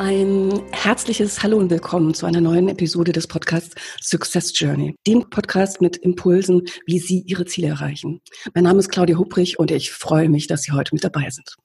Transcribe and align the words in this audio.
Ein 0.00 0.62
herzliches 0.70 1.42
Hallo 1.42 1.56
und 1.56 1.70
Willkommen 1.70 2.14
zu 2.14 2.24
einer 2.24 2.40
neuen 2.40 2.68
Episode 2.68 3.10
des 3.10 3.26
Podcasts 3.26 3.74
Success 4.00 4.56
Journey, 4.56 4.94
dem 5.08 5.28
Podcast 5.28 5.80
mit 5.80 5.96
Impulsen, 5.96 6.62
wie 6.86 7.00
Sie 7.00 7.24
Ihre 7.26 7.46
Ziele 7.46 7.66
erreichen. 7.66 8.20
Mein 8.54 8.62
Name 8.62 8.78
ist 8.78 8.90
Claudia 8.90 9.18
Hubrich 9.18 9.58
und 9.58 9.72
ich 9.72 9.90
freue 9.90 10.28
mich, 10.28 10.46
dass 10.46 10.62
Sie 10.62 10.70
heute 10.70 10.94
mit 10.94 11.02
dabei 11.02 11.30
sind. 11.30 11.56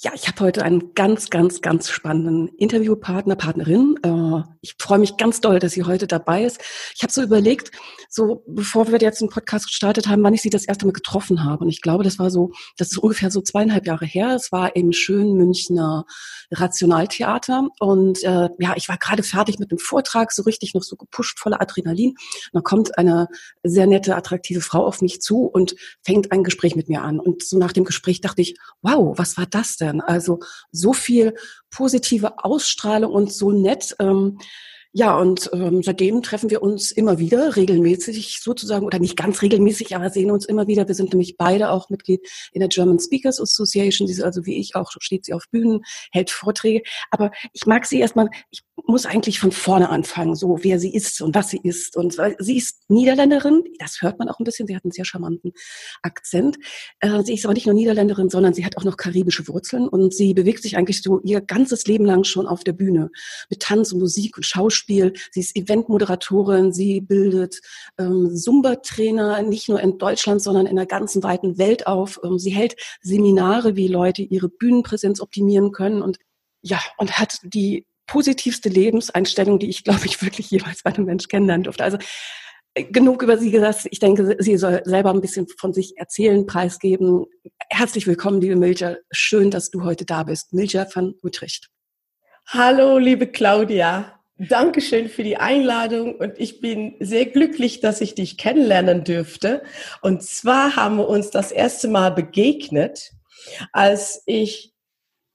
Ja, 0.00 0.10
ich 0.12 0.26
habe 0.26 0.40
heute 0.40 0.64
einen 0.64 0.92
ganz, 0.94 1.30
ganz, 1.30 1.60
ganz 1.60 1.88
spannenden 1.88 2.48
Interviewpartner, 2.56 3.36
Partnerin. 3.36 3.94
Äh, 4.02 4.42
ich 4.60 4.74
freue 4.78 4.98
mich 4.98 5.16
ganz 5.16 5.40
doll, 5.40 5.60
dass 5.60 5.72
sie 5.72 5.84
heute 5.84 6.08
dabei 6.08 6.44
ist. 6.44 6.60
Ich 6.96 7.02
habe 7.02 7.12
so 7.12 7.22
überlegt, 7.22 7.70
so 8.10 8.42
bevor 8.46 8.90
wir 8.90 8.98
jetzt 8.98 9.22
einen 9.22 9.30
Podcast 9.30 9.66
gestartet 9.66 10.08
haben, 10.08 10.22
wann 10.24 10.34
ich 10.34 10.42
sie 10.42 10.50
das 10.50 10.64
erste 10.64 10.84
Mal 10.84 10.92
getroffen 10.92 11.44
habe. 11.44 11.62
Und 11.64 11.70
ich 11.70 11.80
glaube, 11.80 12.02
das 12.02 12.18
war 12.18 12.30
so, 12.30 12.50
das 12.76 12.90
ist 12.90 12.98
ungefähr 12.98 13.30
so 13.30 13.40
zweieinhalb 13.40 13.86
Jahre 13.86 14.04
her. 14.04 14.34
Es 14.34 14.50
war 14.50 14.74
im 14.74 14.92
schönen 14.92 15.36
Münchner 15.36 16.06
Rationaltheater. 16.50 17.68
Und 17.80 18.22
äh, 18.24 18.48
ja, 18.58 18.74
ich 18.76 18.88
war 18.88 18.98
gerade 18.98 19.22
fertig 19.22 19.58
mit 19.58 19.70
dem 19.70 19.78
Vortrag, 19.78 20.32
so 20.32 20.42
richtig 20.42 20.74
noch 20.74 20.82
so 20.82 20.96
gepusht, 20.96 21.38
voller 21.38 21.60
Adrenalin. 21.60 22.14
Dann 22.52 22.62
kommt 22.62 22.98
eine 22.98 23.28
sehr 23.62 23.86
nette, 23.86 24.16
attraktive 24.16 24.60
Frau 24.60 24.84
auf 24.86 25.02
mich 25.02 25.20
zu 25.20 25.44
und 25.44 25.74
fängt 26.02 26.32
ein 26.32 26.44
Gespräch 26.44 26.76
mit 26.76 26.88
mir 26.88 27.02
an. 27.02 27.20
Und 27.20 27.44
so 27.44 27.58
nach 27.58 27.72
dem 27.72 27.84
Gespräch 27.84 28.20
dachte 28.20 28.42
ich, 28.42 28.56
wow, 28.82 29.16
was 29.16 29.36
war 29.36 29.46
das 29.46 29.76
denn? 29.76 29.93
Also 30.00 30.40
so 30.70 30.92
viel 30.92 31.34
positive 31.70 32.44
Ausstrahlung 32.44 33.12
und 33.12 33.32
so 33.32 33.50
nett. 33.50 33.94
Ähm, 33.98 34.38
ja, 34.96 35.18
und 35.18 35.50
ähm, 35.52 35.82
seitdem 35.82 36.22
treffen 36.22 36.50
wir 36.50 36.62
uns 36.62 36.92
immer 36.92 37.18
wieder, 37.18 37.56
regelmäßig 37.56 38.38
sozusagen, 38.40 38.86
oder 38.86 39.00
nicht 39.00 39.16
ganz 39.16 39.42
regelmäßig, 39.42 39.96
aber 39.96 40.08
sehen 40.08 40.30
uns 40.30 40.44
immer 40.44 40.68
wieder. 40.68 40.86
Wir 40.86 40.94
sind 40.94 41.12
nämlich 41.12 41.36
beide 41.36 41.70
auch 41.70 41.90
Mitglied 41.90 42.20
in 42.52 42.60
der 42.60 42.68
German 42.68 43.00
Speakers 43.00 43.40
Association. 43.40 44.06
Sie 44.06 44.14
ist 44.14 44.22
also 44.22 44.46
wie 44.46 44.56
ich 44.60 44.76
auch, 44.76 44.92
steht 45.00 45.24
sie 45.24 45.34
auf 45.34 45.46
Bühnen, 45.50 45.80
hält 46.12 46.30
Vorträge. 46.30 46.84
Aber 47.10 47.32
ich 47.52 47.66
mag 47.66 47.86
sie 47.86 47.98
erstmal, 47.98 48.30
ich 48.52 48.60
muss 48.86 49.04
eigentlich 49.04 49.40
von 49.40 49.50
vorne 49.50 49.88
anfangen, 49.88 50.36
so 50.36 50.58
wer 50.62 50.78
sie 50.78 50.94
ist 50.94 51.20
und 51.22 51.34
was 51.34 51.48
sie 51.48 51.60
ist. 51.60 51.96
Und 51.96 52.16
sie 52.38 52.56
ist 52.56 52.82
Niederländerin, 52.86 53.64
das 53.80 54.00
hört 54.00 54.20
man 54.20 54.28
auch 54.28 54.38
ein 54.38 54.44
bisschen, 54.44 54.68
sie 54.68 54.76
hat 54.76 54.84
einen 54.84 54.92
sehr 54.92 55.04
charmanten 55.04 55.54
Akzent. 56.02 56.56
Äh, 57.00 57.24
sie 57.24 57.34
ist 57.34 57.44
aber 57.44 57.54
nicht 57.54 57.66
nur 57.66 57.74
Niederländerin, 57.74 58.30
sondern 58.30 58.54
sie 58.54 58.64
hat 58.64 58.76
auch 58.76 58.84
noch 58.84 58.96
karibische 58.96 59.48
Wurzeln 59.48 59.88
und 59.88 60.14
sie 60.14 60.34
bewegt 60.34 60.62
sich 60.62 60.76
eigentlich 60.76 61.02
so 61.02 61.20
ihr 61.22 61.40
ganzes 61.40 61.84
Leben 61.86 62.04
lang 62.04 62.22
schon 62.22 62.46
auf 62.46 62.62
der 62.62 62.74
Bühne 62.74 63.10
mit 63.50 63.60
Tanz 63.60 63.90
und 63.90 63.98
Musik 63.98 64.36
und 64.36 64.46
Schauspiel. 64.46 64.83
Sie 64.86 65.40
ist 65.40 65.56
Eventmoderatorin, 65.56 66.72
sie 66.72 67.00
bildet 67.00 67.60
ähm, 67.98 68.34
Zumba-Trainer 68.34 69.42
nicht 69.42 69.68
nur 69.68 69.80
in 69.80 69.98
Deutschland, 69.98 70.42
sondern 70.42 70.66
in 70.66 70.76
der 70.76 70.86
ganzen 70.86 71.22
weiten 71.22 71.58
Welt 71.58 71.86
auf. 71.86 72.20
Ähm, 72.24 72.38
sie 72.38 72.50
hält 72.50 72.76
Seminare, 73.00 73.76
wie 73.76 73.88
Leute 73.88 74.22
ihre 74.22 74.48
Bühnenpräsenz 74.48 75.20
optimieren 75.20 75.72
können 75.72 76.02
und 76.02 76.18
ja, 76.62 76.80
und 76.96 77.18
hat 77.18 77.38
die 77.42 77.86
positivste 78.06 78.68
Lebenseinstellung, 78.68 79.58
die 79.58 79.68
ich, 79.68 79.84
glaube 79.84 80.06
ich, 80.06 80.22
wirklich 80.22 80.50
jeweils 80.50 80.82
bei 80.82 80.94
einem 80.94 81.06
Mensch 81.06 81.28
kennenlernen 81.28 81.64
durfte. 81.64 81.84
Also 81.84 81.98
äh, 82.74 82.84
genug 82.84 83.22
über 83.22 83.38
sie 83.38 83.50
gesagt. 83.50 83.86
Ich 83.90 83.98
denke, 83.98 84.36
sie 84.38 84.56
soll 84.56 84.82
selber 84.84 85.10
ein 85.10 85.20
bisschen 85.20 85.46
von 85.58 85.72
sich 85.72 85.96
erzählen, 85.96 86.46
preisgeben. 86.46 87.26
Herzlich 87.70 88.06
willkommen, 88.06 88.40
liebe 88.40 88.56
Milja. 88.56 88.96
Schön, 89.10 89.50
dass 89.50 89.70
du 89.70 89.84
heute 89.84 90.04
da 90.04 90.24
bist. 90.24 90.52
Milja 90.52 90.86
van 90.92 91.14
Utrecht. 91.22 91.68
Hallo, 92.48 92.98
liebe 92.98 93.26
Claudia. 93.26 94.20
Dankeschön 94.48 95.08
für 95.08 95.22
die 95.22 95.36
Einladung 95.36 96.16
und 96.16 96.38
ich 96.38 96.60
bin 96.60 96.96
sehr 97.00 97.26
glücklich, 97.26 97.80
dass 97.80 98.00
ich 98.00 98.14
dich 98.14 98.36
kennenlernen 98.36 99.04
dürfte. 99.04 99.62
Und 100.02 100.22
zwar 100.22 100.76
haben 100.76 100.96
wir 100.96 101.08
uns 101.08 101.30
das 101.30 101.52
erste 101.52 101.88
Mal 101.88 102.10
begegnet, 102.10 103.12
als 103.72 104.22
ich 104.26 104.72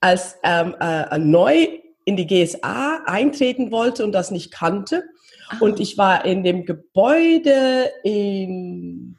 als 0.02 0.38
ähm, 0.44 0.76
äh, 0.80 1.18
neu 1.18 1.68
in 2.06 2.16
die 2.16 2.28
GSA 2.28 3.04
eintreten 3.06 3.72
wollte 3.72 4.04
und 4.04 4.12
das 4.12 4.32
nicht 4.32 4.52
kannte. 4.52 5.04
Ah. 5.50 5.58
Und 5.60 5.80
ich 5.80 5.98
war 5.98 6.26
in 6.26 6.44
dem 6.44 6.66
Gebäude 6.66 7.92
in 8.04 9.18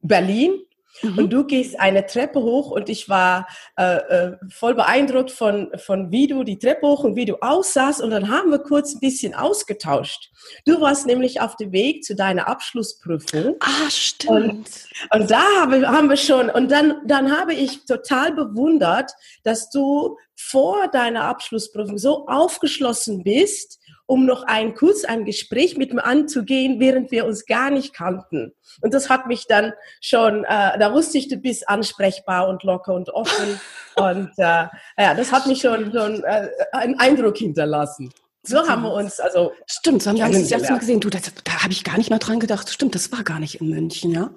Berlin 0.00 0.60
Mhm. 1.02 1.18
Und 1.18 1.30
du 1.32 1.44
gehst 1.44 1.78
eine 1.78 2.06
Treppe 2.06 2.40
hoch 2.40 2.70
und 2.70 2.88
ich 2.88 3.08
war 3.08 3.46
äh, 3.76 3.96
äh, 3.96 4.36
voll 4.50 4.74
beeindruckt 4.74 5.30
von, 5.30 5.70
von 5.76 6.10
wie 6.10 6.26
du 6.26 6.44
die 6.44 6.58
Treppe 6.58 6.86
hoch 6.86 7.04
und 7.04 7.16
wie 7.16 7.24
du 7.24 7.36
aussahst. 7.40 8.00
Und 8.00 8.10
dann 8.10 8.30
haben 8.30 8.50
wir 8.50 8.58
kurz 8.58 8.94
ein 8.94 9.00
bisschen 9.00 9.34
ausgetauscht. 9.34 10.30
Du 10.64 10.80
warst 10.80 11.06
nämlich 11.06 11.40
auf 11.40 11.56
dem 11.56 11.72
Weg 11.72 12.04
zu 12.04 12.14
deiner 12.14 12.48
Abschlussprüfung. 12.48 13.56
Ah, 13.60 13.90
stimmt. 13.90 14.68
Und, 15.12 15.20
und 15.20 15.30
da 15.30 15.42
haben, 15.60 15.86
haben 15.86 16.08
wir 16.08 16.16
schon, 16.16 16.50
und 16.50 16.70
dann, 16.70 17.00
dann 17.06 17.36
habe 17.36 17.54
ich 17.54 17.84
total 17.84 18.32
bewundert, 18.32 19.12
dass 19.44 19.70
du 19.70 20.16
vor 20.36 20.88
deiner 20.88 21.24
Abschlussprüfung 21.24 21.98
so 21.98 22.26
aufgeschlossen 22.26 23.24
bist, 23.24 23.80
um 24.08 24.24
noch 24.24 24.42
ein 24.44 24.74
kurz 24.74 25.04
ein 25.04 25.26
Gespräch 25.26 25.76
mit 25.76 25.92
mir 25.92 26.02
anzugehen, 26.04 26.80
während 26.80 27.10
wir 27.10 27.26
uns 27.26 27.44
gar 27.44 27.70
nicht 27.70 27.92
kannten. 27.92 28.54
Und 28.80 28.94
das 28.94 29.10
hat 29.10 29.26
mich 29.26 29.46
dann 29.46 29.74
schon, 30.00 30.44
äh, 30.44 30.78
da 30.78 30.94
wusste 30.94 31.18
ich, 31.18 31.28
du 31.28 31.36
bist 31.36 31.68
ansprechbar 31.68 32.48
und 32.48 32.62
locker 32.62 32.94
und 32.94 33.10
offen. 33.10 33.60
und 33.96 34.30
äh, 34.38 34.64
ja, 34.96 35.14
das 35.14 35.30
hat 35.30 35.46
mich 35.46 35.60
schon, 35.60 35.92
schon 35.92 36.24
äh, 36.24 36.48
einen 36.72 36.98
Eindruck 36.98 37.36
hinterlassen. 37.36 38.10
So 38.42 38.66
haben 38.68 38.82
wir 38.82 38.92
uns, 38.92 39.20
also. 39.20 39.52
Stimmt, 39.66 40.02
so 40.02 40.10
haben 40.10 40.16
wir 40.16 40.26
uns 40.26 40.42
das 40.42 40.50
erste 40.50 40.72
Mal 40.72 40.78
gesehen. 40.78 41.00
Du, 41.00 41.10
das, 41.10 41.22
da 41.44 41.62
habe 41.62 41.72
ich 41.72 41.84
gar 41.84 41.98
nicht 41.98 42.10
mehr 42.10 42.18
dran 42.18 42.40
gedacht. 42.40 42.70
Stimmt, 42.70 42.94
das 42.94 43.10
war 43.12 43.24
gar 43.24 43.40
nicht 43.40 43.60
in 43.60 43.68
München, 43.68 44.12
ja. 44.12 44.30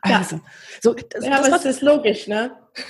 Also, 0.00 0.36
ja. 0.36 0.42
so, 0.80 0.94
das, 0.94 1.24
ja, 1.24 1.30
das, 1.30 1.38
aber 1.40 1.48
das 1.50 1.64
ist 1.66 1.82
logisch, 1.82 2.26
ne? 2.26 2.56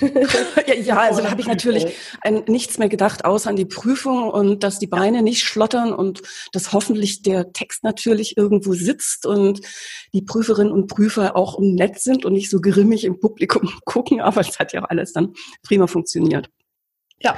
ja, 0.65 0.73
ja, 0.75 0.97
also 0.97 1.21
da 1.21 1.29
habe 1.29 1.41
ich 1.41 1.47
natürlich 1.47 1.85
an 2.21 2.43
nichts 2.47 2.77
mehr 2.77 2.87
gedacht, 2.87 3.25
außer 3.25 3.49
an 3.49 3.57
die 3.57 3.65
Prüfung 3.65 4.29
und 4.29 4.63
dass 4.63 4.79
die 4.79 4.87
Beine 4.87 5.21
nicht 5.21 5.43
schlottern 5.43 5.93
und 5.93 6.21
dass 6.53 6.71
hoffentlich 6.71 7.21
der 7.21 7.51
Text 7.51 7.83
natürlich 7.83 8.37
irgendwo 8.37 8.73
sitzt 8.73 9.25
und 9.25 9.59
die 10.13 10.21
Prüferinnen 10.21 10.71
und 10.71 10.87
Prüfer 10.87 11.35
auch 11.35 11.59
nett 11.59 11.99
sind 11.99 12.23
und 12.23 12.31
nicht 12.31 12.49
so 12.49 12.61
grimmig 12.61 13.03
im 13.03 13.19
Publikum 13.19 13.69
gucken, 13.85 14.21
aber 14.21 14.39
es 14.39 14.57
hat 14.57 14.71
ja 14.71 14.83
auch 14.83 14.89
alles 14.89 15.11
dann 15.11 15.33
prima 15.63 15.87
funktioniert. 15.87 16.49
Ja, 17.19 17.37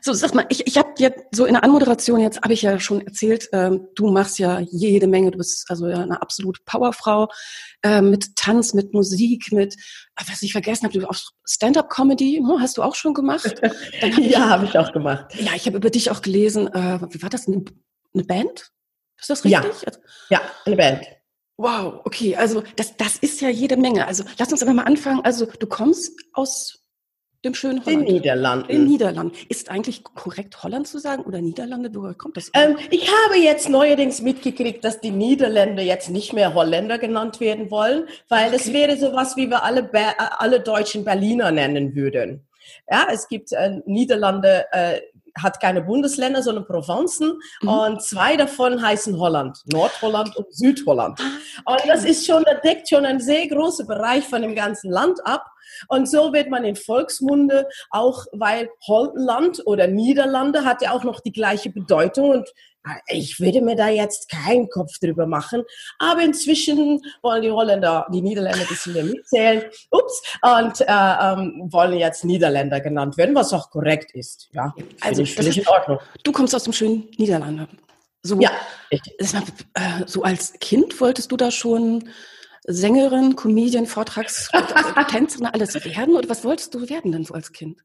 so 0.00 0.14
sag 0.14 0.34
mal, 0.34 0.46
ich, 0.48 0.66
ich 0.66 0.78
habe 0.78 0.94
jetzt 0.96 1.24
so 1.32 1.44
in 1.44 1.54
der 1.54 1.64
Anmoderation 1.64 2.20
jetzt 2.20 2.40
habe 2.40 2.54
ich 2.54 2.62
ja 2.62 2.80
schon 2.80 3.02
erzählt, 3.02 3.48
ähm, 3.52 3.88
du 3.94 4.10
machst 4.10 4.38
ja 4.38 4.60
jede 4.60 5.06
Menge, 5.06 5.30
du 5.30 5.38
bist 5.38 5.70
also 5.70 5.88
ja 5.88 6.00
eine 6.00 6.22
absolute 6.22 6.60
Powerfrau 6.64 7.28
äh, 7.82 8.00
mit 8.00 8.34
Tanz, 8.36 8.72
mit 8.72 8.94
Musik, 8.94 9.52
mit 9.52 9.76
was 10.26 10.40
ich 10.42 10.52
vergessen 10.52 10.84
habe, 10.86 10.98
du 10.98 11.06
auch 11.06 11.16
Stand-up-Comedy, 11.44 12.38
hm, 12.38 12.60
hast 12.60 12.78
du 12.78 12.82
auch 12.82 12.94
schon 12.94 13.12
gemacht? 13.12 13.60
Hab 14.00 14.18
ja, 14.18 14.48
habe 14.48 14.64
ich 14.64 14.78
auch 14.78 14.92
gemacht. 14.92 15.26
Ja, 15.38 15.52
ich 15.54 15.66
habe 15.66 15.76
über 15.76 15.90
dich 15.90 16.10
auch 16.10 16.22
gelesen. 16.22 16.68
Äh, 16.68 17.00
wie 17.10 17.22
war 17.22 17.28
das? 17.28 17.46
Eine, 17.46 17.62
eine 18.14 18.24
Band? 18.24 18.70
Ist 19.18 19.30
das 19.30 19.44
richtig? 19.44 19.82
Ja, 19.82 19.92
ja 20.30 20.40
eine 20.64 20.76
Band. 20.76 21.06
Wow, 21.58 22.00
okay, 22.04 22.36
also 22.36 22.62
das, 22.76 22.96
das 22.96 23.16
ist 23.16 23.40
ja 23.40 23.48
jede 23.48 23.76
Menge. 23.76 24.06
Also 24.06 24.24
lass 24.38 24.52
uns 24.52 24.62
aber 24.62 24.74
mal 24.74 24.84
anfangen. 24.84 25.24
Also 25.24 25.46
du 25.46 25.66
kommst 25.66 26.12
aus 26.34 26.85
dem 27.44 27.54
schönen 27.54 27.84
Holland. 27.84 28.08
In 28.08 28.14
Niederlanden. 28.14 28.70
In 28.70 28.84
Niederlanden. 28.86 29.36
Ist 29.48 29.70
eigentlich 29.70 30.04
korrekt 30.04 30.62
Holland 30.62 30.86
zu 30.88 30.98
sagen 30.98 31.22
oder 31.22 31.40
Niederlande? 31.40 31.90
Woher 31.94 32.14
kommt 32.14 32.36
das? 32.36 32.50
Ähm, 32.54 32.76
ich 32.90 33.08
habe 33.08 33.38
jetzt 33.38 33.68
neuerdings 33.68 34.20
mitgekriegt, 34.20 34.84
dass 34.84 35.00
die 35.00 35.10
Niederländer 35.10 35.82
jetzt 35.82 36.10
nicht 36.10 36.32
mehr 36.32 36.54
Holländer 36.54 36.98
genannt 36.98 37.40
werden 37.40 37.70
wollen, 37.70 38.08
weil 38.28 38.48
okay. 38.48 38.56
das 38.56 38.72
wäre 38.72 38.96
sowas, 38.96 39.36
wie 39.36 39.48
wir 39.48 39.62
alle, 39.62 39.82
Be 39.82 40.00
alle 40.38 40.60
deutschen 40.60 41.04
Berliner 41.04 41.50
nennen 41.50 41.94
würden. 41.94 42.46
Ja, 42.90 43.06
es 43.12 43.28
gibt 43.28 43.52
äh, 43.52 43.80
Niederlande, 43.86 44.66
äh, 44.72 45.00
hat 45.40 45.60
keine 45.60 45.82
Bundesländer, 45.82 46.42
sondern 46.42 46.66
Provinzen. 46.66 47.38
Mhm. 47.62 47.68
Und 47.68 48.02
zwei 48.02 48.36
davon 48.36 48.82
heißen 48.82 49.18
Holland. 49.18 49.58
Nordholland 49.66 50.36
und 50.36 50.52
Südholland. 50.54 51.20
Ah, 51.20 51.72
okay. 51.72 51.82
Und 51.82 51.90
das 51.90 52.04
ist 52.04 52.26
schon, 52.26 52.42
das 52.44 52.60
deckt 52.62 52.88
schon 52.88 53.04
einen 53.04 53.20
sehr 53.20 53.46
großen 53.48 53.86
Bereich 53.86 54.24
von 54.24 54.42
dem 54.42 54.54
ganzen 54.54 54.90
Land 54.90 55.18
ab. 55.24 55.44
Und 55.88 56.08
so 56.08 56.32
wird 56.32 56.50
man 56.50 56.64
in 56.64 56.76
Volksmunde 56.76 57.68
auch, 57.90 58.26
weil 58.32 58.68
Holland 58.86 59.62
oder 59.66 59.86
Niederlande 59.86 60.64
hat 60.64 60.82
ja 60.82 60.92
auch 60.92 61.04
noch 61.04 61.20
die 61.20 61.32
gleiche 61.32 61.70
Bedeutung 61.70 62.30
und 62.30 62.48
äh, 62.86 63.16
ich 63.16 63.40
würde 63.40 63.60
mir 63.62 63.76
da 63.76 63.88
jetzt 63.88 64.28
keinen 64.28 64.68
Kopf 64.68 64.98
drüber 64.98 65.26
machen, 65.26 65.62
aber 65.98 66.22
inzwischen 66.22 67.00
wollen 67.22 67.42
die 67.42 67.50
Holländer, 67.50 68.06
die 68.12 68.22
Niederländer 68.22 68.60
ein 68.60 68.68
bisschen 68.68 68.92
mehr 68.92 69.04
mitzählen, 69.04 69.64
ups, 69.90 70.22
und 70.42 70.80
äh, 70.80 70.84
ähm, 70.88 71.68
wollen 71.70 71.98
jetzt 71.98 72.24
Niederländer 72.24 72.80
genannt 72.80 73.16
werden, 73.16 73.34
was 73.34 73.52
auch 73.52 73.70
korrekt 73.70 74.12
ist. 74.14 74.48
Ja, 74.52 74.74
also 75.00 75.22
ist, 75.22 75.38
in 75.38 75.66
Ordnung. 75.66 75.98
Du 76.22 76.32
kommst 76.32 76.54
aus 76.54 76.64
dem 76.64 76.72
schönen 76.72 77.08
Niederlande. 77.16 77.68
So, 78.22 78.40
ja. 78.40 78.50
so 80.06 80.22
als 80.24 80.54
Kind 80.54 81.00
wolltest 81.00 81.30
du 81.30 81.36
da 81.36 81.52
schon 81.52 82.08
Sängerin, 82.66 83.36
Comedian, 83.36 83.86
Vortrags, 83.86 84.50
Tänzerin, 85.10 85.46
alles 85.46 85.74
werden? 85.74 86.16
Oder 86.16 86.28
was 86.28 86.44
wolltest 86.44 86.74
du 86.74 86.88
werden 86.88 87.12
denn 87.12 87.24
so 87.24 87.34
als 87.34 87.52
Kind? 87.52 87.80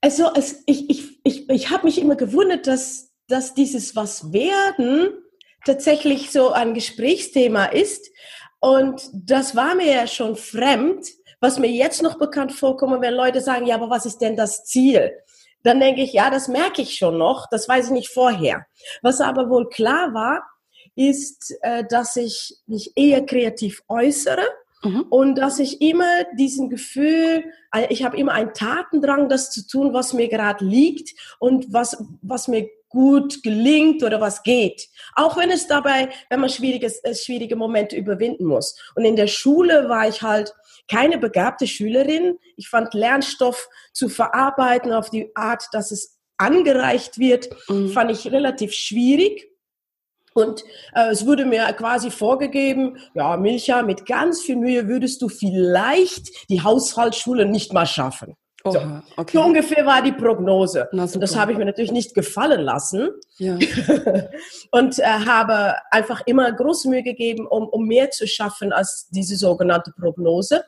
Also 0.00 0.32
ich, 0.66 0.88
ich, 0.88 1.20
ich, 1.22 1.48
ich 1.48 1.70
habe 1.70 1.86
mich 1.86 2.00
immer 2.00 2.16
gewundert, 2.16 2.66
dass, 2.66 3.12
dass 3.28 3.54
dieses 3.54 3.94
Was 3.94 4.32
werden 4.32 5.10
tatsächlich 5.64 6.30
so 6.30 6.52
ein 6.52 6.74
Gesprächsthema 6.74 7.66
ist. 7.66 8.10
Und 8.60 9.10
das 9.12 9.54
war 9.54 9.74
mir 9.74 9.92
ja 9.92 10.06
schon 10.06 10.36
fremd, 10.36 11.06
was 11.40 11.58
mir 11.58 11.70
jetzt 11.70 12.02
noch 12.02 12.18
bekannt 12.18 12.52
vorkommt, 12.52 13.02
wenn 13.02 13.14
Leute 13.14 13.40
sagen, 13.40 13.66
ja, 13.66 13.74
aber 13.74 13.90
was 13.90 14.06
ist 14.06 14.18
denn 14.18 14.36
das 14.36 14.64
Ziel? 14.64 15.12
Dann 15.62 15.80
denke 15.80 16.02
ich, 16.02 16.12
ja, 16.12 16.30
das 16.30 16.48
merke 16.48 16.82
ich 16.82 16.96
schon 16.96 17.18
noch, 17.18 17.46
das 17.50 17.68
weiß 17.68 17.86
ich 17.86 17.92
nicht 17.92 18.08
vorher. 18.08 18.66
Was 19.02 19.20
aber 19.20 19.50
wohl 19.50 19.68
klar 19.68 20.14
war, 20.14 20.42
ist, 20.96 21.54
äh, 21.62 21.84
dass 21.88 22.16
ich 22.16 22.56
mich 22.66 22.92
eher 22.96 23.24
kreativ 23.24 23.82
äußere 23.88 24.42
mhm. 24.82 25.02
und 25.10 25.36
dass 25.36 25.58
ich 25.58 25.80
immer 25.80 26.24
diesen 26.36 26.68
Gefühl, 26.68 27.44
ich 27.90 28.04
habe 28.04 28.16
immer 28.16 28.32
einen 28.32 28.54
Tatendrang, 28.54 29.28
das 29.28 29.50
zu 29.50 29.66
tun, 29.66 29.92
was 29.92 30.12
mir 30.12 30.28
gerade 30.28 30.64
liegt 30.64 31.14
und 31.38 31.72
was, 31.72 32.02
was 32.22 32.48
mir 32.48 32.68
gut 32.88 33.42
gelingt 33.42 34.02
oder 34.02 34.20
was 34.20 34.42
geht. 34.42 34.88
Auch 35.14 35.36
wenn 35.36 35.50
es 35.50 35.66
dabei, 35.66 36.08
wenn 36.30 36.40
man 36.40 36.48
schwieriges, 36.48 37.02
äh, 37.04 37.14
schwierige 37.14 37.56
Momente 37.56 37.96
überwinden 37.96 38.46
muss. 38.46 38.78
Und 38.94 39.04
in 39.04 39.16
der 39.16 39.26
Schule 39.26 39.88
war 39.88 40.08
ich 40.08 40.22
halt 40.22 40.54
keine 40.88 41.18
begabte 41.18 41.66
Schülerin. 41.66 42.38
Ich 42.56 42.68
fand 42.68 42.94
Lernstoff 42.94 43.68
zu 43.92 44.08
verarbeiten 44.08 44.92
auf 44.92 45.10
die 45.10 45.30
Art, 45.34 45.64
dass 45.72 45.90
es 45.90 46.16
angereicht 46.38 47.18
wird, 47.18 47.48
mhm. 47.68 47.90
fand 47.90 48.10
ich 48.10 48.30
relativ 48.30 48.72
schwierig. 48.72 49.50
Und 50.36 50.64
äh, 50.94 51.10
es 51.10 51.26
wurde 51.26 51.44
mir 51.44 51.64
quasi 51.72 52.10
vorgegeben, 52.10 52.98
ja, 53.14 53.36
Milcha, 53.36 53.82
mit 53.82 54.06
ganz 54.06 54.42
viel 54.42 54.56
Mühe 54.56 54.88
würdest 54.88 55.22
du 55.22 55.28
vielleicht 55.28 56.50
die 56.50 56.62
Haushaltsschule 56.62 57.46
nicht 57.46 57.72
mal 57.72 57.86
schaffen. 57.86 58.36
So. 58.72 58.80
okay. 59.16 59.36
so 59.36 59.44
ungefähr 59.44 59.86
war 59.86 60.02
die 60.02 60.12
Prognose. 60.12 60.88
Und 60.90 61.22
das 61.22 61.36
habe 61.36 61.52
ich 61.52 61.58
mir 61.58 61.64
natürlich 61.64 61.92
nicht 61.92 62.14
gefallen 62.14 62.62
lassen. 62.62 63.10
Ja. 63.38 63.58
und 64.72 64.98
äh, 64.98 65.04
habe 65.04 65.74
einfach 65.90 66.22
immer 66.26 66.50
große 66.50 66.88
Mühe 66.88 67.02
gegeben, 67.02 67.46
um, 67.46 67.68
um 67.68 67.86
mehr 67.86 68.10
zu 68.10 68.26
schaffen 68.26 68.72
als 68.72 69.08
diese 69.10 69.36
sogenannte 69.36 69.92
Prognose. 69.92 70.64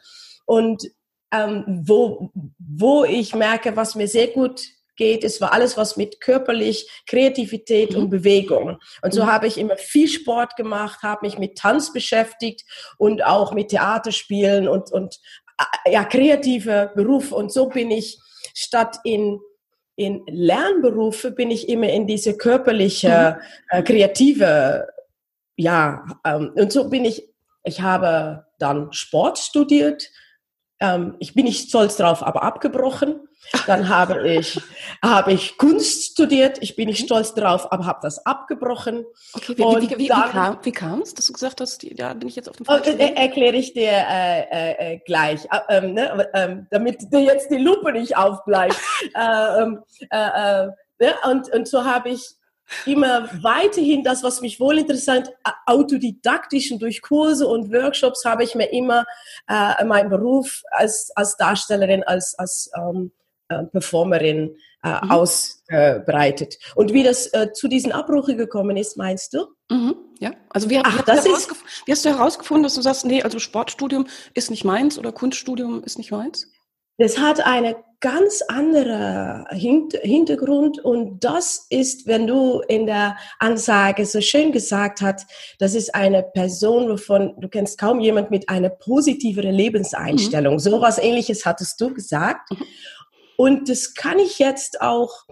Und 0.46 0.84
ähm, 1.32 1.64
wo, 1.66 2.30
wo 2.58 3.04
ich 3.04 3.34
merke, 3.34 3.76
was 3.76 3.94
mir 3.94 4.08
sehr 4.08 4.28
gut 4.28 4.62
geht. 4.98 5.24
Es 5.24 5.40
war 5.40 5.54
alles, 5.54 5.78
was 5.78 5.96
mit 5.96 6.20
körperlich, 6.20 6.90
Kreativität 7.06 7.92
mhm. 7.92 8.02
und 8.02 8.10
Bewegung. 8.10 8.78
Und 9.00 9.14
so 9.14 9.22
mhm. 9.22 9.32
habe 9.32 9.46
ich 9.46 9.56
immer 9.56 9.78
viel 9.78 10.08
Sport 10.08 10.56
gemacht, 10.56 11.02
habe 11.02 11.24
mich 11.24 11.38
mit 11.38 11.56
Tanz 11.56 11.92
beschäftigt 11.94 12.64
und 12.98 13.24
auch 13.24 13.52
mit 13.52 13.70
Theaterspielen 13.70 14.68
und, 14.68 14.92
und 14.92 15.18
äh, 15.86 15.92
ja, 15.92 16.04
kreative 16.04 16.92
Berufe. 16.94 17.34
Und 17.34 17.50
so 17.50 17.70
bin 17.70 17.90
ich 17.90 18.18
statt 18.52 18.98
in 19.04 19.40
in 19.96 20.22
Lernberufe 20.28 21.32
bin 21.32 21.50
ich 21.50 21.68
immer 21.68 21.88
in 21.88 22.06
diese 22.06 22.36
körperliche, 22.36 23.40
mhm. 23.40 23.78
äh, 23.78 23.82
kreative, 23.82 24.86
ja, 25.56 26.04
ähm, 26.24 26.52
und 26.54 26.72
so 26.72 26.88
bin 26.88 27.04
ich, 27.04 27.28
ich 27.64 27.80
habe 27.80 28.46
dann 28.60 28.92
Sport 28.92 29.38
studiert, 29.38 30.08
ähm, 30.80 31.16
ich 31.18 31.34
bin 31.34 31.44
nicht 31.44 31.68
stolz 31.68 31.96
drauf, 31.96 32.22
aber 32.22 32.44
abgebrochen. 32.44 33.27
Dann 33.66 33.88
habe 33.88 34.28
ich, 34.28 34.60
habe 35.02 35.32
ich 35.32 35.56
Kunst 35.56 36.12
studiert. 36.12 36.58
Ich 36.60 36.76
bin 36.76 36.88
nicht 36.88 37.04
stolz 37.04 37.34
drauf, 37.34 37.72
aber 37.72 37.86
habe 37.86 38.00
das 38.02 38.24
abgebrochen. 38.26 39.04
Okay, 39.32 39.56
wie, 39.56 39.62
wie, 39.62 39.90
wie, 39.90 39.98
wie, 39.98 40.08
kam, 40.08 40.58
wie 40.62 40.72
kam 40.72 41.02
es, 41.02 41.14
dass 41.14 41.26
du 41.26 41.32
gesagt 41.32 41.60
hast, 41.60 41.82
ja, 41.82 42.12
bin 42.14 42.28
ich 42.28 42.36
jetzt 42.36 42.48
auf 42.48 42.56
dem 42.56 42.66
falschen 42.66 42.96
oh, 42.96 43.02
äh, 43.02 43.14
Erkläre 43.14 43.56
ich 43.56 43.72
dir 43.72 43.90
äh, 43.90 44.40
äh, 44.50 44.94
äh 44.94 44.98
gleich, 44.98 45.44
äh, 45.50 45.78
ähm, 45.78 45.94
ne, 45.94 46.28
ähm, 46.34 46.66
damit 46.70 47.12
dir 47.12 47.20
jetzt 47.20 47.50
die 47.50 47.58
Lupe 47.58 47.92
nicht 47.92 48.16
aufbleibt. 48.16 48.76
Äh, 49.14 49.62
ähm, 49.62 49.82
ne, 50.98 51.14
und, 51.30 51.52
und 51.52 51.68
so 51.68 51.84
habe 51.84 52.10
ich 52.10 52.34
immer 52.86 53.28
weiterhin 53.42 54.02
das, 54.02 54.22
was 54.22 54.40
mich 54.40 54.60
wohl 54.60 54.78
interessiert, 54.78 55.32
autodidaktisch 55.66 56.70
und 56.72 56.82
durch 56.82 57.00
Kurse 57.00 57.46
und 57.46 57.72
Workshops 57.72 58.24
habe 58.24 58.44
ich 58.44 58.54
mir 58.54 58.66
immer 58.72 59.06
äh, 59.48 59.84
meinen 59.84 60.10
Beruf 60.10 60.62
als, 60.70 61.10
als 61.14 61.36
Darstellerin, 61.36 62.02
als, 62.04 62.34
als 62.38 62.70
ähm, 62.76 63.12
äh, 63.48 63.64
Performerin 63.64 64.56
äh, 64.82 65.04
mhm. 65.04 65.10
ausbreitet. 65.10 66.58
Und 66.74 66.92
wie 66.92 67.02
das 67.02 67.26
äh, 67.28 67.52
zu 67.52 67.68
diesen 67.68 67.92
Abbruchen 67.92 68.36
gekommen 68.36 68.76
ist, 68.76 68.96
meinst 68.96 69.34
du? 69.34 69.46
Mhm. 69.70 69.96
Ja, 70.20 70.32
also 70.50 70.68
wie, 70.70 70.78
Ach, 70.82 71.06
wie, 71.06 71.10
hast 71.10 71.26
ist, 71.26 71.50
wie 71.86 71.92
hast 71.92 72.04
du 72.04 72.10
herausgefunden, 72.10 72.64
dass 72.64 72.74
du 72.74 72.82
sagst, 72.82 73.04
nee, 73.04 73.22
also 73.22 73.38
Sportstudium 73.38 74.06
ist 74.34 74.50
nicht 74.50 74.64
meins 74.64 74.98
oder 74.98 75.12
Kunststudium 75.12 75.82
ist 75.84 75.98
nicht 75.98 76.10
meins? 76.10 76.50
Das 76.98 77.16
hat 77.18 77.46
eine 77.46 77.76
ganz 78.00 78.42
andere 78.48 79.44
Hintergrund 79.50 80.78
und 80.84 81.22
das 81.22 81.66
ist, 81.70 82.06
wenn 82.06 82.26
du 82.26 82.60
in 82.68 82.86
der 82.86 83.16
Ansage 83.38 84.04
so 84.04 84.20
schön 84.20 84.50
gesagt 84.50 85.00
hast, 85.00 85.28
das 85.58 85.74
ist 85.74 85.94
eine 85.94 86.22
Person, 86.22 86.88
wovon 86.88 87.34
du 87.38 87.48
kennst 87.48 87.78
kaum 87.78 88.00
jemand 88.00 88.30
mit 88.30 88.48
einer 88.48 88.68
positiveren 88.68 89.54
Lebenseinstellung. 89.54 90.54
Mhm. 90.54 90.58
So 90.58 90.80
was 90.80 90.98
ähnliches 90.98 91.46
hattest 91.46 91.80
du 91.80 91.94
gesagt. 91.94 92.50
Mhm. 92.50 92.64
Und 93.38 93.68
das 93.68 93.94
kann 93.94 94.18
ich 94.18 94.40
jetzt 94.40 94.80
auch 94.82 95.24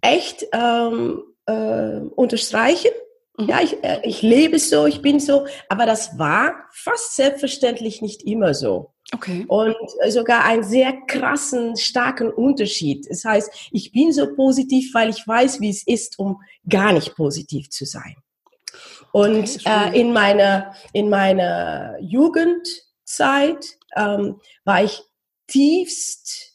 echt 0.00 0.46
ähm, 0.54 1.22
äh, 1.44 1.98
unterstreichen. 2.14 2.92
Mhm. 3.36 3.48
Ja, 3.48 3.60
ich, 3.60 3.84
äh, 3.84 4.00
ich 4.04 4.22
lebe 4.22 4.58
so, 4.58 4.86
ich 4.86 5.02
bin 5.02 5.20
so, 5.20 5.46
aber 5.68 5.84
das 5.84 6.18
war 6.18 6.54
fast 6.72 7.14
selbstverständlich 7.14 8.00
nicht 8.00 8.22
immer 8.22 8.54
so. 8.54 8.94
Okay. 9.12 9.44
Und 9.48 9.76
sogar 10.08 10.44
einen 10.44 10.64
sehr 10.64 10.94
krassen, 11.06 11.76
starken 11.76 12.32
Unterschied. 12.32 13.06
Das 13.10 13.26
heißt, 13.26 13.68
ich 13.70 13.92
bin 13.92 14.12
so 14.12 14.34
positiv, 14.34 14.94
weil 14.94 15.10
ich 15.10 15.28
weiß, 15.28 15.60
wie 15.60 15.68
es 15.68 15.86
ist, 15.86 16.18
um 16.18 16.40
gar 16.66 16.94
nicht 16.94 17.16
positiv 17.16 17.68
zu 17.68 17.84
sein. 17.84 18.16
Und 19.12 19.58
okay, 19.60 19.90
äh, 19.92 20.00
in 20.00 20.14
meiner 20.14 20.74
in 20.94 21.10
meiner 21.10 21.98
Jugendzeit 22.00 23.76
ähm, 23.94 24.40
war 24.64 24.84
ich 24.84 25.02
tiefst, 25.48 26.45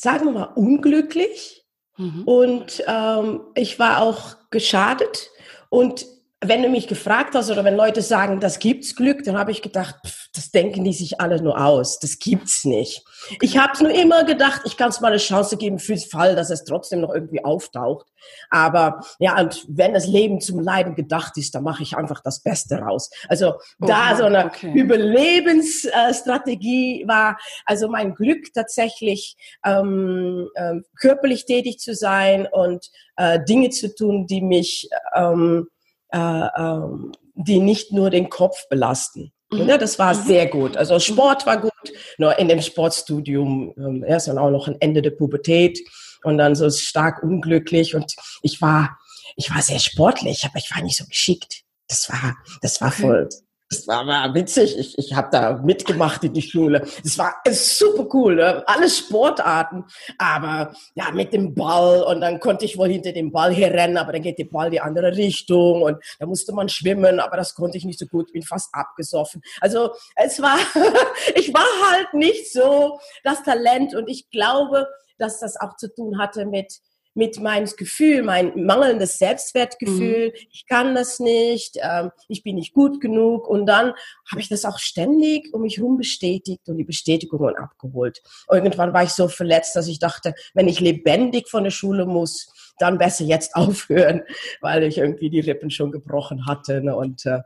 sagen 0.00 0.24
wir 0.24 0.32
mal, 0.32 0.52
unglücklich. 0.54 1.66
Mhm. 1.98 2.22
Und 2.24 2.82
ähm, 2.86 3.42
ich 3.54 3.78
war 3.78 4.00
auch 4.00 4.36
geschadet. 4.50 5.30
Und 5.68 6.06
wenn 6.42 6.62
du 6.62 6.70
mich 6.70 6.88
gefragt 6.88 7.34
hast 7.34 7.50
oder 7.50 7.64
wenn 7.64 7.76
Leute 7.76 8.00
sagen, 8.00 8.40
das 8.40 8.58
gibt's 8.58 8.96
Glück, 8.96 9.24
dann 9.24 9.36
habe 9.36 9.50
ich 9.50 9.60
gedacht, 9.60 9.96
pff, 10.06 10.30
das 10.32 10.50
denken 10.50 10.84
die 10.84 10.94
sich 10.94 11.20
alle 11.20 11.42
nur 11.42 11.62
aus. 11.62 11.98
Das 11.98 12.18
gibt's 12.18 12.64
nicht. 12.64 13.04
Ich 13.42 13.58
habe 13.58 13.82
nur 13.82 13.92
immer 13.92 14.24
gedacht, 14.24 14.62
ich 14.64 14.78
kann 14.78 14.88
es 14.88 15.02
mal 15.02 15.08
eine 15.08 15.18
Chance 15.18 15.58
geben 15.58 15.78
fürs 15.78 16.06
Fall, 16.06 16.34
dass 16.36 16.48
es 16.48 16.64
trotzdem 16.64 17.02
noch 17.02 17.12
irgendwie 17.12 17.44
auftaucht. 17.44 18.06
Aber 18.48 19.00
ja, 19.18 19.38
und 19.38 19.66
wenn 19.68 19.92
das 19.92 20.06
Leben 20.06 20.40
zum 20.40 20.60
Leiden 20.60 20.94
gedacht 20.94 21.36
ist, 21.36 21.54
dann 21.54 21.62
mache 21.62 21.82
ich 21.82 21.94
einfach 21.94 22.22
das 22.22 22.40
Beste 22.40 22.76
raus. 22.76 23.10
Also 23.28 23.56
da 23.78 24.16
so 24.16 24.24
eine 24.24 24.46
okay. 24.46 24.72
Überlebensstrategie 24.72 27.04
war, 27.06 27.38
also 27.66 27.88
mein 27.88 28.14
Glück 28.14 28.50
tatsächlich 28.54 29.36
ähm, 29.64 30.48
ähm, 30.56 30.86
körperlich 30.98 31.44
tätig 31.44 31.80
zu 31.80 31.94
sein 31.94 32.48
und 32.50 32.90
äh, 33.16 33.44
Dinge 33.44 33.68
zu 33.68 33.94
tun, 33.94 34.26
die 34.26 34.40
mich 34.40 34.88
ähm, 35.14 35.68
äh, 36.12 36.48
ähm, 36.56 37.12
die 37.34 37.58
nicht 37.58 37.92
nur 37.92 38.10
den 38.10 38.28
Kopf 38.28 38.68
belasten. 38.68 39.32
Mhm. 39.52 39.68
Ja, 39.68 39.78
das 39.78 39.98
war 39.98 40.14
mhm. 40.14 40.22
sehr 40.22 40.46
gut. 40.46 40.76
Also 40.76 40.94
mhm. 40.94 41.00
Sport 41.00 41.46
war 41.46 41.60
gut, 41.60 41.72
nur 42.18 42.38
in 42.38 42.48
dem 42.48 42.62
Sportstudium 42.62 43.74
ähm, 43.76 44.04
erst 44.06 44.28
dann 44.28 44.38
auch 44.38 44.50
noch 44.50 44.68
ein 44.68 44.80
Ende 44.80 45.02
der 45.02 45.10
Pubertät 45.10 45.78
und 46.24 46.38
dann 46.38 46.54
so 46.54 46.70
stark 46.70 47.22
unglücklich 47.22 47.94
und 47.94 48.14
ich 48.42 48.60
war, 48.60 48.98
ich 49.36 49.52
war 49.54 49.62
sehr 49.62 49.78
sportlich, 49.78 50.44
aber 50.44 50.56
ich 50.56 50.70
war 50.74 50.82
nicht 50.82 50.96
so 50.96 51.06
geschickt. 51.06 51.62
Das 51.88 52.08
war, 52.08 52.36
das 52.62 52.80
war 52.80 52.92
voll, 52.92 53.28
das 53.70 53.86
war, 53.86 54.04
war 54.04 54.34
witzig. 54.34 54.76
Ich, 54.76 54.98
ich 54.98 55.14
habe 55.14 55.28
da 55.30 55.52
mitgemacht 55.52 56.24
in 56.24 56.34
die 56.34 56.42
Schule. 56.42 56.80
Das 57.04 57.16
war 57.18 57.36
super 57.48 58.04
cool. 58.12 58.34
Ne? 58.34 58.64
Alle 58.66 58.90
Sportarten. 58.90 59.84
Aber 60.18 60.72
ja, 60.96 61.12
mit 61.12 61.32
dem 61.32 61.54
Ball. 61.54 62.02
Und 62.02 62.20
dann 62.20 62.40
konnte 62.40 62.64
ich 62.64 62.76
wohl 62.76 62.88
hinter 62.88 63.12
dem 63.12 63.30
Ball 63.30 63.54
hier 63.54 63.70
rennen, 63.70 63.96
aber 63.96 64.10
dann 64.10 64.22
geht 64.22 64.40
der 64.40 64.46
Ball 64.46 64.70
die 64.70 64.80
andere 64.80 65.16
Richtung. 65.16 65.82
Und 65.82 66.02
da 66.18 66.26
musste 66.26 66.52
man 66.52 66.68
schwimmen, 66.68 67.20
aber 67.20 67.36
das 67.36 67.54
konnte 67.54 67.78
ich 67.78 67.84
nicht 67.84 68.00
so 68.00 68.06
gut. 68.06 68.32
Bin 68.32 68.42
fast 68.42 68.70
abgesoffen. 68.74 69.40
Also 69.60 69.90
es 70.16 70.42
war, 70.42 70.58
ich 71.36 71.54
war 71.54 71.90
halt 71.92 72.12
nicht 72.12 72.52
so 72.52 72.98
das 73.22 73.44
Talent. 73.44 73.94
Und 73.94 74.08
ich 74.08 74.30
glaube, 74.30 74.88
dass 75.16 75.38
das 75.38 75.56
auch 75.60 75.76
zu 75.76 75.94
tun 75.94 76.18
hatte 76.18 76.44
mit 76.44 76.80
mit 77.14 77.40
meinem 77.40 77.68
Gefühl, 77.76 78.22
mein 78.22 78.64
mangelndes 78.64 79.18
Selbstwertgefühl, 79.18 80.28
mhm. 80.28 80.46
ich 80.52 80.66
kann 80.66 80.94
das 80.94 81.18
nicht, 81.18 81.76
ähm, 81.82 82.10
ich 82.28 82.42
bin 82.42 82.56
nicht 82.56 82.72
gut 82.72 83.00
genug. 83.00 83.48
Und 83.48 83.66
dann 83.66 83.92
habe 84.30 84.40
ich 84.40 84.48
das 84.48 84.64
auch 84.64 84.78
ständig 84.78 85.52
um 85.52 85.62
mich 85.62 85.78
herum 85.78 85.96
bestätigt 85.96 86.68
und 86.68 86.78
die 86.78 86.84
Bestätigungen 86.84 87.56
abgeholt. 87.56 88.22
Irgendwann 88.50 88.92
war 88.92 89.02
ich 89.02 89.10
so 89.10 89.28
verletzt, 89.28 89.74
dass 89.76 89.88
ich 89.88 89.98
dachte, 89.98 90.34
wenn 90.54 90.68
ich 90.68 90.80
lebendig 90.80 91.48
von 91.48 91.64
der 91.64 91.70
Schule 91.70 92.06
muss, 92.06 92.69
dann 92.80 92.98
besser 92.98 93.24
jetzt 93.24 93.54
aufhören, 93.56 94.22
weil 94.60 94.82
ich 94.82 94.98
irgendwie 94.98 95.30
die 95.30 95.40
Rippen 95.40 95.70
schon 95.70 95.92
gebrochen 95.92 96.46
hatte. 96.46 96.80
Ne? 96.82 96.94
Und 96.96 97.26
äh, 97.26 97.40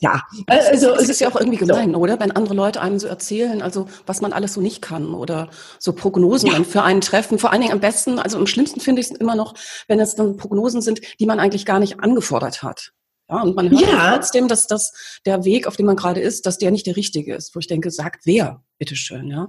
ja, 0.00 0.22
also 0.46 0.94
es 0.94 1.08
ist 1.08 1.20
ja 1.20 1.28
auch 1.28 1.36
irgendwie 1.36 1.58
gemein, 1.58 1.92
so. 1.92 1.98
oder? 1.98 2.20
Wenn 2.20 2.30
andere 2.30 2.54
Leute 2.54 2.80
einem 2.80 2.98
so 2.98 3.08
erzählen, 3.08 3.62
also 3.62 3.88
was 4.06 4.20
man 4.20 4.32
alles 4.32 4.54
so 4.54 4.60
nicht 4.60 4.82
kann 4.82 5.14
oder 5.14 5.48
so 5.78 5.92
Prognosen 5.92 6.50
ja. 6.50 6.62
für 6.64 6.82
einen 6.82 7.00
treffen. 7.00 7.38
Vor 7.38 7.52
allen 7.52 7.62
Dingen 7.62 7.72
am 7.72 7.80
besten, 7.80 8.18
also 8.18 8.38
am 8.38 8.46
schlimmsten 8.46 8.80
finde 8.80 9.00
ich 9.00 9.10
es 9.10 9.16
immer 9.16 9.34
noch, 9.34 9.54
wenn 9.88 10.00
es 10.00 10.14
dann 10.14 10.36
Prognosen 10.36 10.82
sind, 10.82 11.00
die 11.18 11.26
man 11.26 11.40
eigentlich 11.40 11.66
gar 11.66 11.80
nicht 11.80 12.00
angefordert 12.00 12.62
hat. 12.62 12.92
Ja, 13.30 13.42
und 13.42 13.56
man 13.56 13.70
hört 13.70 13.82
ja. 13.82 14.14
trotzdem, 14.14 14.48
dass 14.48 14.66
das 14.66 15.20
der 15.26 15.44
Weg, 15.44 15.66
auf 15.66 15.76
dem 15.76 15.86
man 15.86 15.96
gerade 15.96 16.20
ist, 16.20 16.46
dass 16.46 16.56
der 16.56 16.70
nicht 16.70 16.86
der 16.86 16.96
richtige 16.96 17.34
ist. 17.34 17.54
Wo 17.54 17.60
ich 17.60 17.66
denke, 17.66 17.90
sagt 17.90 18.24
wer, 18.24 18.62
bitteschön, 18.78 19.28
ja? 19.28 19.48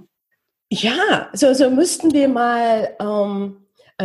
Ja, 0.72 1.28
so, 1.32 1.52
so 1.54 1.70
müssten 1.70 2.12
wir 2.12 2.28
mal 2.28 2.94
ähm, 3.00 3.56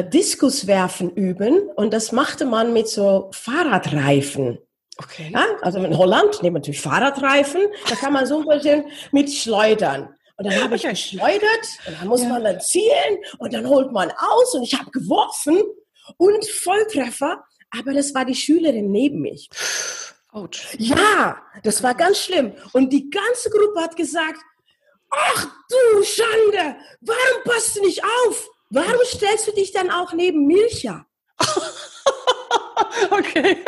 Diskus 0.03 0.67
werfen 0.67 1.09
üben 1.11 1.69
und 1.75 1.93
das 1.93 2.11
machte 2.11 2.45
man 2.45 2.73
mit 2.73 2.87
so 2.87 3.29
Fahrradreifen. 3.33 4.59
Okay. 4.97 5.31
Ja, 5.33 5.45
also 5.61 5.79
in 5.79 5.97
Holland 5.97 6.41
nehmen 6.41 6.55
natürlich 6.55 6.81
Fahrradreifen, 6.81 7.61
da 7.89 7.95
kann 7.95 8.13
man 8.13 8.25
so 8.25 8.39
ein 8.39 8.47
bisschen 8.47 8.85
mit 9.11 9.31
schleudern. 9.31 10.15
Und 10.37 10.47
dann 10.47 10.63
habe 10.63 10.75
ich 10.75 10.83
geschleudert 10.83 11.67
und 11.87 11.99
dann 11.99 12.07
muss 12.07 12.23
ja. 12.23 12.29
man 12.29 12.43
dann 12.43 12.59
zielen 12.59 13.19
und 13.39 13.53
dann 13.53 13.67
holt 13.67 13.91
man 13.91 14.11
aus 14.11 14.53
und 14.53 14.63
ich 14.63 14.77
habe 14.77 14.91
geworfen 14.91 15.61
und 16.17 16.49
Volltreffer, 16.49 17.43
aber 17.77 17.93
das 17.93 18.13
war 18.13 18.25
die 18.25 18.35
Schülerin 18.35 18.91
neben 18.91 19.21
mich. 19.21 19.49
Ouch. 20.31 20.49
Ja, 20.77 21.41
das 21.63 21.81
war 21.81 21.95
ganz 21.95 22.19
schlimm. 22.19 22.53
Und 22.73 22.91
die 22.91 23.09
ganze 23.09 23.49
Gruppe 23.49 23.81
hat 23.81 23.95
gesagt, 23.95 24.39
ach 25.09 25.47
du 25.69 26.03
Schande, 26.03 26.75
warum 26.99 27.43
passt 27.45 27.77
du 27.77 27.81
nicht 27.81 28.03
auf? 28.03 28.49
Warum 28.75 29.05
stellst 29.05 29.47
du 29.47 29.53
dich 29.53 29.71
dann 29.71 29.89
auch 29.89 30.11
neben 30.11 30.47
Milcha? 30.47 31.05
okay 33.09 33.63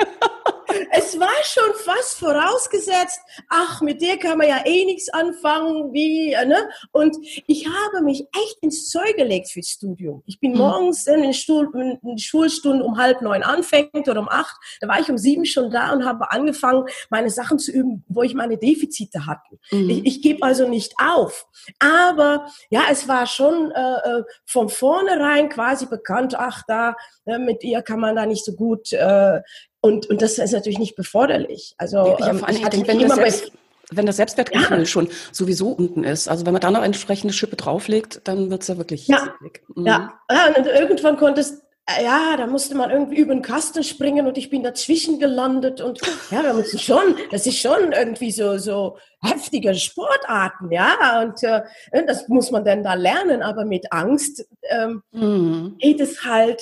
es 0.92 1.20
war 1.20 1.28
schon 1.44 1.74
fast 1.86 2.20
vorausgesetzt, 2.20 3.20
ach, 3.50 3.82
mit 3.82 4.02
der 4.02 4.18
kann 4.18 4.38
man 4.38 4.48
ja 4.48 4.66
eh 4.66 4.86
nichts 4.86 5.10
anfangen, 5.10 5.94
wie, 5.94 6.34
äh, 6.34 6.46
ne? 6.46 6.70
Und 6.92 7.16
ich 7.48 7.68
habe 7.68 8.04
mich 8.04 8.26
echt 8.36 8.58
ins 8.62 8.90
Zeug 8.90 9.16
gelegt 9.16 9.50
fürs 9.50 9.70
Studium. 9.70 10.24
Ich 10.26 10.40
bin 10.40 10.52
mhm. 10.52 10.60
morgens 10.60 11.08
in 11.08 11.22
den, 11.22 11.34
Stuhl, 11.34 11.70
in 11.74 12.00
den 12.02 12.18
Schulstunden 12.18 12.82
um 12.82 12.98
halb 12.98 13.22
neun 13.22 13.44
anfängt 13.44 14.08
oder 14.08 14.20
um 14.20 14.30
acht. 14.30 14.56
Da 14.82 14.88
war 14.88 15.00
ich 15.00 15.10
um 15.10 15.18
sieben 15.18 15.46
schon 15.46 15.72
da 15.72 15.94
und 15.94 16.06
habe 16.06 16.32
angefangen, 16.32 16.86
meine 17.10 17.30
Sachen 17.30 17.60
zu 17.60 17.72
üben, 17.72 18.04
wo 18.08 18.24
ich 18.24 18.34
meine 18.34 18.58
Defizite 18.58 19.26
hatte. 19.26 19.58
Mhm. 19.72 19.90
Ich, 19.90 20.06
ich 20.06 20.22
gebe 20.22 20.44
also 20.44 20.68
nicht 20.68 20.94
auf. 21.00 21.48
Aber 21.80 22.48
ja, 22.70 22.84
es 22.92 23.08
war 23.08 23.26
schon 23.26 23.72
äh, 23.72 24.20
äh 24.20 24.24
von 24.46 24.70
vornherein 24.70 25.50
quasi 25.50 25.86
bekannt, 25.86 26.36
ach, 26.38 26.64
da, 26.68 26.96
äh, 27.26 27.38
mit 27.38 27.64
ihr 27.64 27.82
kann 27.82 28.00
man 28.00 28.16
da 28.16 28.26
nicht 28.26 28.44
so 28.44 28.54
gut 28.54 28.92
äh, 28.94 29.42
und, 29.82 30.10
und 30.10 30.22
das 30.22 30.38
ist 30.38 30.52
natürlich 30.54 30.80
nicht 30.80 30.96
beforderlich. 30.96 31.76
Also 31.78 32.18
ja, 32.20 32.30
ähm, 32.30 32.40
vor 32.40 32.48
allem, 32.48 32.58
ich 32.58 32.68
denke, 32.70 32.88
wenn, 32.88 33.00
das 33.00 33.16
Selbst, 33.16 33.52
wenn 33.92 34.06
das 34.06 34.18
Selbstwertgefühl 34.18 34.80
ja. 34.80 34.86
schon 34.86 35.10
sowieso 35.32 35.70
unten 35.70 36.04
ist, 36.04 36.28
also 36.28 36.46
wenn 36.46 36.54
man 36.54 36.62
da 36.62 36.70
noch 36.72 36.78
eine 36.78 36.88
entsprechende 36.88 37.34
Schippe 37.34 37.56
drauflegt, 37.56 38.22
dann 38.26 38.50
wird 38.50 38.62
es 38.62 38.68
ja 38.68 38.78
wirklich 38.78 39.08
ja. 39.08 39.34
Mhm. 39.76 39.86
ja. 39.86 40.14
ja, 40.32 40.48
und 40.56 40.66
irgendwann 40.66 41.18
konntest 41.18 41.62
äh, 41.88 42.04
ja, 42.04 42.36
da 42.36 42.48
musste 42.48 42.76
man 42.76 42.92
irgendwie 42.92 43.18
über 43.18 43.34
den 43.34 43.42
Kasten 43.42 43.82
springen 43.84 44.28
und 44.28 44.38
ich 44.38 44.50
bin 44.50 44.62
dazwischen 44.62 45.20
gelandet 45.20 45.80
und 45.80 46.02
ja, 46.32 46.54
muss 46.54 46.74
ich 46.74 46.84
schon, 46.84 47.16
das 47.32 47.48
ist 47.48 47.60
schon 47.60 47.94
irgendwie 47.94 48.32
so, 48.32 48.58
so 48.58 48.98
heftige 49.22 49.74
Sportarten, 49.74 50.70
ja, 50.72 51.22
und 51.22 51.42
äh, 51.44 51.62
das 52.06 52.28
muss 52.28 52.52
man 52.52 52.66
dann 52.66 52.84
da 52.84 52.94
lernen, 52.94 53.42
aber 53.42 53.64
mit 53.64 53.94
Angst 53.94 54.46
ähm, 54.64 55.02
mhm. 55.12 55.78
geht 55.80 56.02
es 56.02 56.26
halt, 56.26 56.62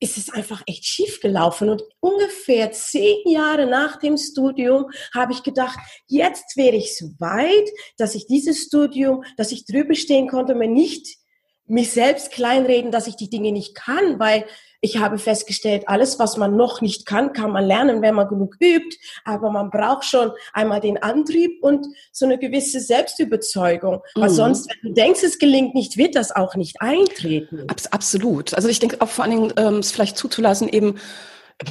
ist 0.00 0.16
es 0.16 0.30
einfach 0.30 0.62
echt 0.66 0.84
schief 0.84 1.20
gelaufen. 1.20 1.68
Und 1.68 1.82
ungefähr 2.00 2.70
zehn 2.72 3.28
Jahre 3.28 3.66
nach 3.66 3.96
dem 3.98 4.16
Studium 4.16 4.90
habe 5.14 5.32
ich 5.32 5.42
gedacht, 5.42 5.78
jetzt 6.06 6.56
wäre 6.56 6.76
ich 6.76 6.96
so 6.96 7.06
weit, 7.18 7.68
dass 7.96 8.14
ich 8.14 8.26
dieses 8.26 8.62
Studium, 8.62 9.24
dass 9.36 9.52
ich 9.52 9.64
drüber 9.66 9.94
stehen 9.94 10.28
konnte, 10.28 10.54
mir 10.54 10.68
nicht 10.68 11.18
mich 11.66 11.90
selbst 11.90 12.32
kleinreden, 12.32 12.90
dass 12.90 13.06
ich 13.06 13.16
die 13.16 13.28
Dinge 13.28 13.52
nicht 13.52 13.74
kann, 13.74 14.18
weil 14.18 14.46
ich 14.80 14.98
habe 14.98 15.18
festgestellt, 15.18 15.88
alles, 15.88 16.18
was 16.18 16.36
man 16.36 16.56
noch 16.56 16.80
nicht 16.80 17.04
kann, 17.04 17.32
kann 17.32 17.50
man 17.50 17.64
lernen, 17.64 18.00
wenn 18.00 18.14
man 18.14 18.28
genug 18.28 18.56
übt. 18.60 18.96
Aber 19.24 19.50
man 19.50 19.70
braucht 19.70 20.04
schon 20.04 20.30
einmal 20.52 20.80
den 20.80 21.02
Antrieb 21.02 21.62
und 21.62 21.86
so 22.12 22.26
eine 22.26 22.38
gewisse 22.38 22.80
Selbstüberzeugung. 22.80 24.00
Mhm. 24.14 24.20
Weil 24.20 24.30
sonst, 24.30 24.68
wenn 24.68 24.90
du 24.90 25.00
denkst, 25.00 25.22
es 25.24 25.38
gelingt 25.38 25.74
nicht, 25.74 25.96
wird 25.96 26.14
das 26.14 26.30
auch 26.34 26.54
nicht 26.54 26.80
eintreten. 26.80 27.64
Abs 27.68 27.88
absolut. 27.88 28.54
Also 28.54 28.68
ich 28.68 28.78
denke 28.78 29.00
auch 29.00 29.08
vor 29.08 29.24
allen 29.24 29.34
Dingen, 29.34 29.52
ähm, 29.56 29.78
es 29.78 29.90
vielleicht 29.90 30.16
zuzulassen, 30.16 30.68
eben, 30.68 30.96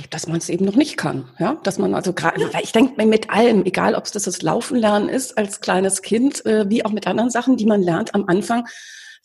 dass 0.10 0.28
man 0.28 0.38
es 0.38 0.50
eben 0.50 0.66
noch 0.66 0.76
nicht 0.76 0.98
kann, 0.98 1.30
ja, 1.40 1.58
dass 1.64 1.78
man 1.78 1.96
also 1.96 2.12
gerade, 2.12 2.42
ja. 2.42 2.50
ich 2.62 2.74
denke 2.74 3.06
mit 3.06 3.30
allem, 3.30 3.64
egal 3.64 3.96
ob 3.96 4.04
es 4.04 4.12
das, 4.12 4.24
das 4.24 4.42
Laufen 4.42 4.78
lernen 4.78 5.08
ist 5.08 5.38
als 5.38 5.62
kleines 5.62 6.02
Kind, 6.02 6.46
äh, 6.46 6.70
wie 6.70 6.84
auch 6.84 6.92
mit 6.92 7.08
anderen 7.08 7.30
Sachen, 7.30 7.56
die 7.56 7.66
man 7.66 7.82
lernt 7.82 8.14
am 8.14 8.26
Anfang, 8.28 8.68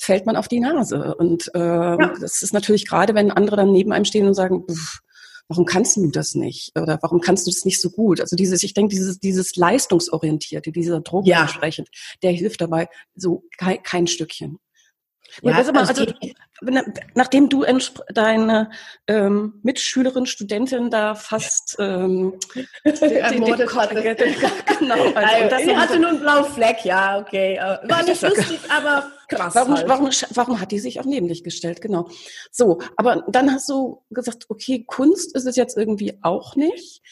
fällt 0.03 0.27
man 0.27 0.37
auf 0.37 0.49
die 0.49 0.61
Nase. 0.61 1.15
Und 1.15 1.51
äh, 1.55 1.59
ja. 1.59 2.15
das 2.21 2.43
ist 2.43 2.53
natürlich 2.53 2.89
gerade, 2.89 3.15
wenn 3.15 3.31
andere 3.31 3.57
dann 3.57 3.71
neben 3.71 3.93
einem 3.93 4.05
stehen 4.05 4.27
und 4.27 4.35
sagen, 4.35 4.67
warum 5.49 5.65
kannst 5.65 5.97
du 5.97 6.11
das 6.11 6.35
nicht? 6.35 6.77
Oder 6.77 6.99
warum 7.03 7.21
kannst 7.21 7.47
du 7.47 7.51
das 7.51 7.65
nicht 7.65 7.81
so 7.81 7.91
gut? 7.91 8.21
Also 8.21 8.35
dieses, 8.35 8.65
ich 8.65 8.75
denke, 8.75 8.95
dieses, 8.95 9.21
dieses 9.21 9.55
leistungsorientierte, 9.55 10.73
dieser 10.73 11.01
Druck 11.01 11.27
ja. 11.27 11.43
entsprechend, 11.43 11.89
der 12.23 12.33
hilft 12.33 12.61
dabei 12.61 12.89
so 13.15 13.45
kein, 13.57 13.83
kein 13.83 14.07
Stückchen. 14.09 14.59
Ja, 15.41 15.55
also, 15.55 15.73
also 15.73 16.05
nachdem 17.15 17.49
du 17.49 17.65
deine 18.13 18.71
ähm, 19.07 19.61
Mitschülerin, 19.63 20.27
Studentin 20.27 20.91
da 20.91 21.15
fast 21.15 21.77
ähm, 21.79 22.35
ermordet 22.85 23.75
hatte. 23.75 23.95
genau, 24.79 25.13
also, 25.15 25.55
also, 25.55 25.77
hatte 25.77 25.99
nur 25.99 26.11
einen 26.11 26.21
blauen 26.21 26.45
Fleck, 26.45 26.85
ja, 26.85 27.19
okay. 27.19 27.55
Äh, 27.55 27.59
war 27.89 28.03
nicht 28.03 28.21
lustig, 28.21 28.61
aber 28.69 29.11
krass. 29.37 29.55
Warum, 29.55 29.77
halt. 29.77 29.89
warum, 29.89 30.11
warum 30.31 30.61
hat 30.61 30.73
die 30.73 30.79
sich 30.79 31.01
auch 31.01 31.05
neben 31.05 31.29
dich 31.29 31.45
gestellt? 31.45 31.81
Genau. 31.81 32.09
So, 32.51 32.81
aber 32.97 33.25
dann 33.29 33.53
hast 33.53 33.69
du 33.69 34.03
gesagt, 34.11 34.47
okay, 34.49 34.85
Kunst 34.87 35.35
ist 35.35 35.47
es 35.47 35.57
jetzt 35.57 35.77
irgendwie 35.77 36.19
auch 36.23 36.57
nicht. 36.57 37.03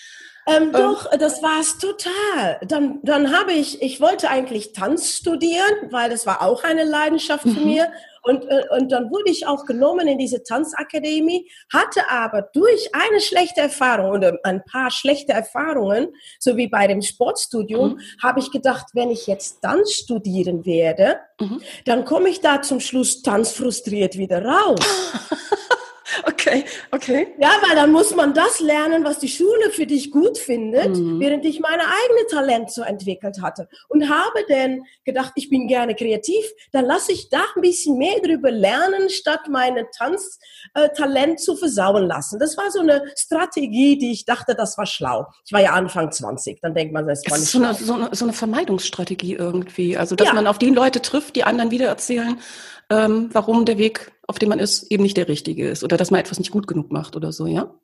Ähm, 0.46 0.64
ähm, 0.64 0.72
doch, 0.72 1.10
das 1.18 1.42
war 1.42 1.60
es 1.60 1.78
total. 1.78 2.60
Dann, 2.66 3.00
dann 3.02 3.36
habe 3.36 3.52
ich, 3.52 3.82
ich 3.82 4.00
wollte 4.00 4.30
eigentlich 4.30 4.72
Tanz 4.72 5.10
studieren, 5.10 5.90
weil 5.90 6.10
das 6.10 6.26
war 6.26 6.42
auch 6.42 6.64
eine 6.64 6.84
Leidenschaft 6.84 7.46
mhm. 7.46 7.54
von 7.54 7.64
mir. 7.64 7.92
Und, 8.22 8.44
äh, 8.44 8.64
und 8.76 8.92
dann 8.92 9.10
wurde 9.10 9.30
ich 9.30 9.46
auch 9.46 9.64
genommen 9.64 10.06
in 10.08 10.18
diese 10.18 10.42
Tanzakademie, 10.42 11.50
hatte 11.72 12.10
aber 12.10 12.42
durch 12.52 12.90
eine 12.92 13.20
schlechte 13.20 13.60
Erfahrung 13.60 14.10
oder 14.10 14.38
ein 14.44 14.64
paar 14.64 14.90
schlechte 14.90 15.32
Erfahrungen, 15.32 16.08
so 16.38 16.56
wie 16.56 16.68
bei 16.68 16.86
dem 16.86 17.02
Sportstudium, 17.02 17.94
mhm. 17.94 18.00
habe 18.22 18.40
ich 18.40 18.50
gedacht, 18.50 18.86
wenn 18.94 19.10
ich 19.10 19.26
jetzt 19.26 19.62
Tanz 19.62 19.92
studieren 19.92 20.64
werde, 20.64 21.18
mhm. 21.40 21.60
dann 21.84 22.04
komme 22.04 22.28
ich 22.28 22.40
da 22.40 22.62
zum 22.62 22.80
Schluss 22.80 23.22
tanzfrustriert 23.22 24.16
wieder 24.16 24.44
raus. 24.44 24.80
Okay, 26.26 26.64
okay. 26.90 27.28
Ja, 27.38 27.50
weil 27.66 27.76
dann 27.76 27.92
muss 27.92 28.14
man 28.14 28.34
das 28.34 28.60
lernen, 28.60 29.04
was 29.04 29.18
die 29.18 29.28
Schule 29.28 29.70
für 29.70 29.86
dich 29.86 30.10
gut 30.10 30.38
findet, 30.38 30.96
mhm. 30.96 31.20
während 31.20 31.44
ich 31.44 31.60
meine 31.60 31.82
eigene 31.82 32.26
Talent 32.30 32.70
so 32.70 32.82
entwickelt 32.82 33.40
hatte. 33.42 33.68
Und 33.88 34.08
habe 34.08 34.44
dann 34.48 34.82
gedacht, 35.04 35.32
ich 35.36 35.48
bin 35.48 35.66
gerne 35.66 35.94
kreativ, 35.94 36.44
dann 36.72 36.84
lasse 36.84 37.12
ich 37.12 37.28
da 37.30 37.42
ein 37.54 37.62
bisschen 37.62 37.98
mehr 37.98 38.20
drüber 38.20 38.50
lernen, 38.50 39.08
statt 39.10 39.48
meine 39.48 39.88
Tanztalent 39.90 41.32
äh, 41.32 41.36
zu 41.36 41.56
versauen 41.56 42.06
lassen. 42.06 42.38
Das 42.38 42.56
war 42.56 42.70
so 42.70 42.80
eine 42.80 43.04
Strategie, 43.16 43.98
die 43.98 44.12
ich 44.12 44.24
dachte, 44.24 44.54
das 44.54 44.78
war 44.78 44.86
schlau. 44.86 45.26
Ich 45.44 45.52
war 45.52 45.60
ja 45.60 45.72
Anfang 45.72 46.12
20, 46.12 46.60
dann 46.60 46.74
denkt 46.74 46.92
man, 46.92 47.06
das 47.06 47.22
war 47.28 47.36
nicht 47.36 47.46
ist 47.46 47.52
so 47.52 47.62
eine, 47.62 47.74
so, 47.74 47.94
eine, 47.94 48.08
so 48.12 48.24
eine 48.24 48.32
Vermeidungsstrategie 48.32 49.34
irgendwie. 49.34 49.96
Also, 49.96 50.16
dass 50.16 50.28
ja. 50.28 50.34
man 50.34 50.46
auf 50.46 50.58
die 50.58 50.70
Leute 50.70 51.02
trifft, 51.02 51.36
die 51.36 51.44
anderen 51.44 51.70
wieder 51.70 51.88
erzählen, 51.88 52.38
ähm, 52.90 53.30
warum 53.32 53.64
der 53.64 53.78
Weg, 53.78 54.10
auf 54.30 54.38
dem 54.38 54.48
man 54.48 54.58
ist, 54.58 54.90
eben 54.90 55.02
nicht 55.02 55.16
der 55.16 55.28
richtige 55.28 55.68
ist 55.68 55.84
oder 55.84 55.96
dass 55.96 56.10
man 56.10 56.20
etwas 56.20 56.38
nicht 56.38 56.50
gut 56.50 56.66
genug 56.66 56.90
macht 56.90 57.16
oder 57.16 57.32
so, 57.32 57.46
ja? 57.46 57.74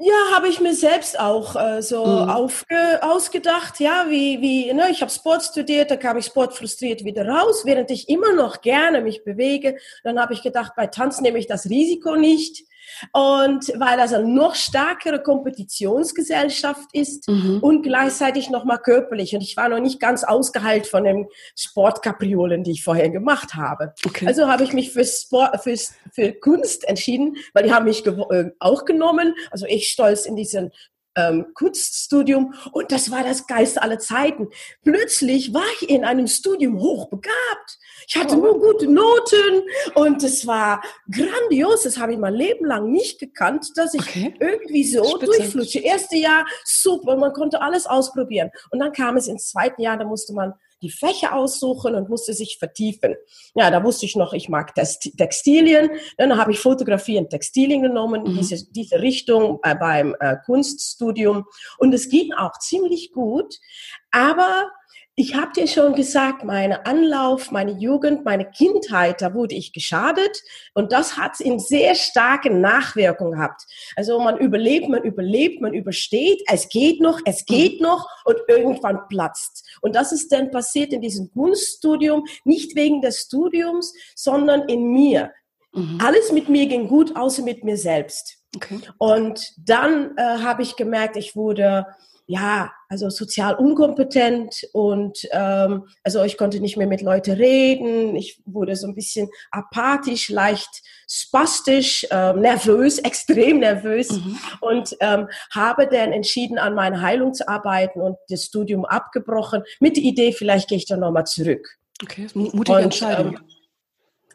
Ja, 0.00 0.34
habe 0.34 0.48
ich 0.48 0.60
mir 0.60 0.74
selbst 0.74 1.20
auch 1.20 1.56
äh, 1.56 1.82
so 1.82 2.04
mhm. 2.04 2.30
aufge, 2.30 3.02
ausgedacht, 3.02 3.80
ja, 3.80 4.06
wie, 4.08 4.40
wie, 4.40 4.72
ne, 4.72 4.88
ich 4.90 5.02
habe 5.02 5.12
Sport 5.12 5.42
studiert, 5.42 5.90
da 5.90 5.96
kam 5.96 6.16
ich 6.16 6.24
sportfrustriert 6.24 7.04
wieder 7.04 7.28
raus, 7.28 7.64
während 7.64 7.90
ich 7.90 8.08
immer 8.08 8.32
noch 8.32 8.62
gerne 8.62 9.02
mich 9.02 9.24
bewege. 9.24 9.76
Dann 10.02 10.18
habe 10.18 10.32
ich 10.32 10.42
gedacht, 10.42 10.72
bei 10.74 10.86
Tanz 10.86 11.20
nehme 11.20 11.38
ich 11.38 11.46
das 11.46 11.66
Risiko 11.68 12.16
nicht. 12.16 12.64
Und 13.12 13.68
weil 13.76 13.96
das 13.96 14.12
eine 14.12 14.26
noch 14.26 14.54
stärkere 14.54 15.22
Kompetitionsgesellschaft 15.22 16.88
ist 16.92 17.28
mhm. 17.28 17.58
und 17.60 17.82
gleichzeitig 17.82 18.50
nochmal 18.50 18.78
körperlich. 18.78 19.34
Und 19.34 19.42
ich 19.42 19.56
war 19.56 19.68
noch 19.68 19.80
nicht 19.80 20.00
ganz 20.00 20.24
ausgeheilt 20.24 20.86
von 20.86 21.04
den 21.04 21.26
Sportkapriolen, 21.56 22.64
die 22.64 22.72
ich 22.72 22.84
vorher 22.84 23.10
gemacht 23.10 23.54
habe. 23.54 23.94
Okay. 24.06 24.26
Also 24.26 24.48
habe 24.48 24.64
ich 24.64 24.72
mich 24.72 24.92
für, 24.92 25.04
Sport, 25.04 25.62
für, 25.62 25.76
für 26.12 26.32
Kunst 26.32 26.86
entschieden, 26.88 27.36
weil 27.52 27.64
die 27.64 27.72
haben 27.72 27.84
mich 27.84 28.06
äh, 28.06 28.50
auch 28.58 28.84
genommen. 28.84 29.34
Also 29.50 29.66
ich 29.66 29.90
stolz 29.90 30.26
in 30.26 30.36
diesen 30.36 30.70
ähm, 31.16 31.46
Kunststudium 31.54 32.54
und 32.72 32.90
das 32.92 33.10
war 33.10 33.22
das 33.22 33.46
Geist 33.46 33.80
aller 33.80 33.98
Zeiten. 33.98 34.48
Plötzlich 34.82 35.54
war 35.54 35.64
ich 35.80 35.88
in 35.88 36.04
einem 36.04 36.26
Studium 36.26 36.80
hochbegabt. 36.80 37.78
Ich 38.06 38.16
hatte 38.16 38.36
nur 38.36 38.58
gute 38.58 38.86
Noten 38.86 39.62
und 39.94 40.22
es 40.22 40.46
war 40.46 40.82
grandios. 41.10 41.82
Das 41.82 41.98
habe 41.98 42.12
ich 42.12 42.18
mein 42.18 42.34
Leben 42.34 42.64
lang 42.66 42.90
nicht 42.90 43.18
gekannt, 43.18 43.66
dass 43.76 43.94
ich 43.94 44.02
okay. 44.02 44.34
irgendwie 44.40 44.84
so 44.84 45.04
Spitze. 45.04 45.26
durchflutsche. 45.26 45.78
Erste 45.80 46.16
Jahr 46.16 46.46
super, 46.64 47.16
man 47.16 47.32
konnte 47.32 47.60
alles 47.60 47.86
ausprobieren. 47.86 48.50
Und 48.70 48.78
dann 48.78 48.92
kam 48.92 49.16
es 49.16 49.28
ins 49.28 49.48
zweite 49.48 49.82
Jahr, 49.82 49.96
da 49.96 50.04
musste 50.04 50.32
man 50.32 50.54
die 50.84 50.90
Fächer 50.90 51.34
aussuchen 51.34 51.94
und 51.94 52.10
musste 52.10 52.34
sich 52.34 52.58
vertiefen. 52.58 53.16
Ja, 53.54 53.70
da 53.70 53.82
wusste 53.82 54.06
ich 54.06 54.16
noch, 54.16 54.34
ich 54.34 54.48
mag 54.48 54.74
Textilien. 54.74 55.90
Dann 56.18 56.36
habe 56.36 56.52
ich 56.52 56.60
Fotografie 56.60 57.18
und 57.18 57.30
Textilien 57.30 57.82
genommen, 57.82 58.22
mhm. 58.22 58.36
diese, 58.36 58.70
diese 58.70 59.00
Richtung 59.00 59.60
äh, 59.62 59.74
beim 59.74 60.14
äh, 60.20 60.36
Kunststudium. 60.44 61.46
Und 61.78 61.94
es 61.94 62.10
ging 62.10 62.34
auch 62.34 62.58
ziemlich 62.58 63.12
gut. 63.12 63.58
Aber 64.10 64.70
ich 65.16 65.36
habe 65.36 65.52
dir 65.52 65.68
schon 65.68 65.94
gesagt, 65.94 66.42
meine 66.42 66.86
Anlauf, 66.86 67.52
meine 67.52 67.72
Jugend, 67.72 68.24
meine 68.24 68.50
Kindheit, 68.50 69.22
da 69.22 69.32
wurde 69.32 69.54
ich 69.54 69.72
geschadet 69.72 70.42
und 70.74 70.90
das 70.90 71.16
hat 71.16 71.40
in 71.40 71.60
sehr 71.60 71.94
starke 71.94 72.50
Nachwirkung 72.50 73.32
gehabt. 73.32 73.62
Also 73.94 74.18
man 74.18 74.38
überlebt, 74.38 74.88
man 74.88 75.04
überlebt, 75.04 75.60
man 75.60 75.72
übersteht, 75.72 76.42
es 76.50 76.68
geht 76.68 77.00
noch, 77.00 77.20
es 77.26 77.44
geht 77.46 77.80
noch 77.80 78.08
und 78.24 78.38
irgendwann 78.48 79.06
platzt. 79.08 79.64
Und 79.82 79.94
das 79.94 80.10
ist 80.10 80.32
dann 80.32 80.50
passiert 80.50 80.92
in 80.92 81.00
diesem 81.00 81.30
Kunststudium, 81.30 82.24
nicht 82.44 82.74
wegen 82.74 83.00
des 83.00 83.20
Studiums, 83.20 83.94
sondern 84.16 84.68
in 84.68 84.90
mir. 84.92 85.30
Mhm. 85.72 85.98
Alles 86.02 86.32
mit 86.32 86.48
mir 86.48 86.66
ging 86.66 86.88
gut, 86.88 87.14
außer 87.14 87.44
mit 87.44 87.62
mir 87.62 87.76
selbst. 87.76 88.38
Okay. 88.56 88.80
Und 88.98 89.52
dann 89.58 90.16
äh, 90.16 90.22
habe 90.22 90.62
ich 90.62 90.74
gemerkt, 90.74 91.16
ich 91.16 91.36
wurde 91.36 91.86
ja, 92.26 92.72
also 92.88 93.10
sozial 93.10 93.54
unkompetent 93.54 94.66
und 94.72 95.28
ähm, 95.32 95.86
also 96.02 96.22
ich 96.24 96.38
konnte 96.38 96.60
nicht 96.60 96.76
mehr 96.76 96.86
mit 96.86 97.02
Leuten 97.02 97.32
reden. 97.32 98.16
Ich 98.16 98.40
wurde 98.46 98.76
so 98.76 98.86
ein 98.86 98.94
bisschen 98.94 99.28
apathisch, 99.50 100.30
leicht 100.30 100.82
spastisch, 101.08 102.06
ähm, 102.10 102.40
nervös, 102.40 102.98
extrem 103.00 103.58
nervös 103.60 104.10
mhm. 104.12 104.38
und 104.60 104.96
ähm, 105.00 105.28
habe 105.52 105.86
dann 105.86 106.12
entschieden, 106.12 106.58
an 106.58 106.74
meiner 106.74 107.02
Heilung 107.02 107.34
zu 107.34 107.46
arbeiten 107.46 108.00
und 108.00 108.16
das 108.28 108.44
Studium 108.44 108.84
abgebrochen 108.86 109.62
mit 109.80 109.96
der 109.96 110.04
Idee, 110.04 110.32
vielleicht 110.32 110.68
gehe 110.68 110.78
ich 110.78 110.86
dann 110.86 111.00
nochmal 111.00 111.26
zurück. 111.26 111.76
Okay, 112.02 112.26
mutige 112.34 112.76
und, 112.76 112.84
Entscheidung. 112.84 113.34
Ähm, 113.34 113.53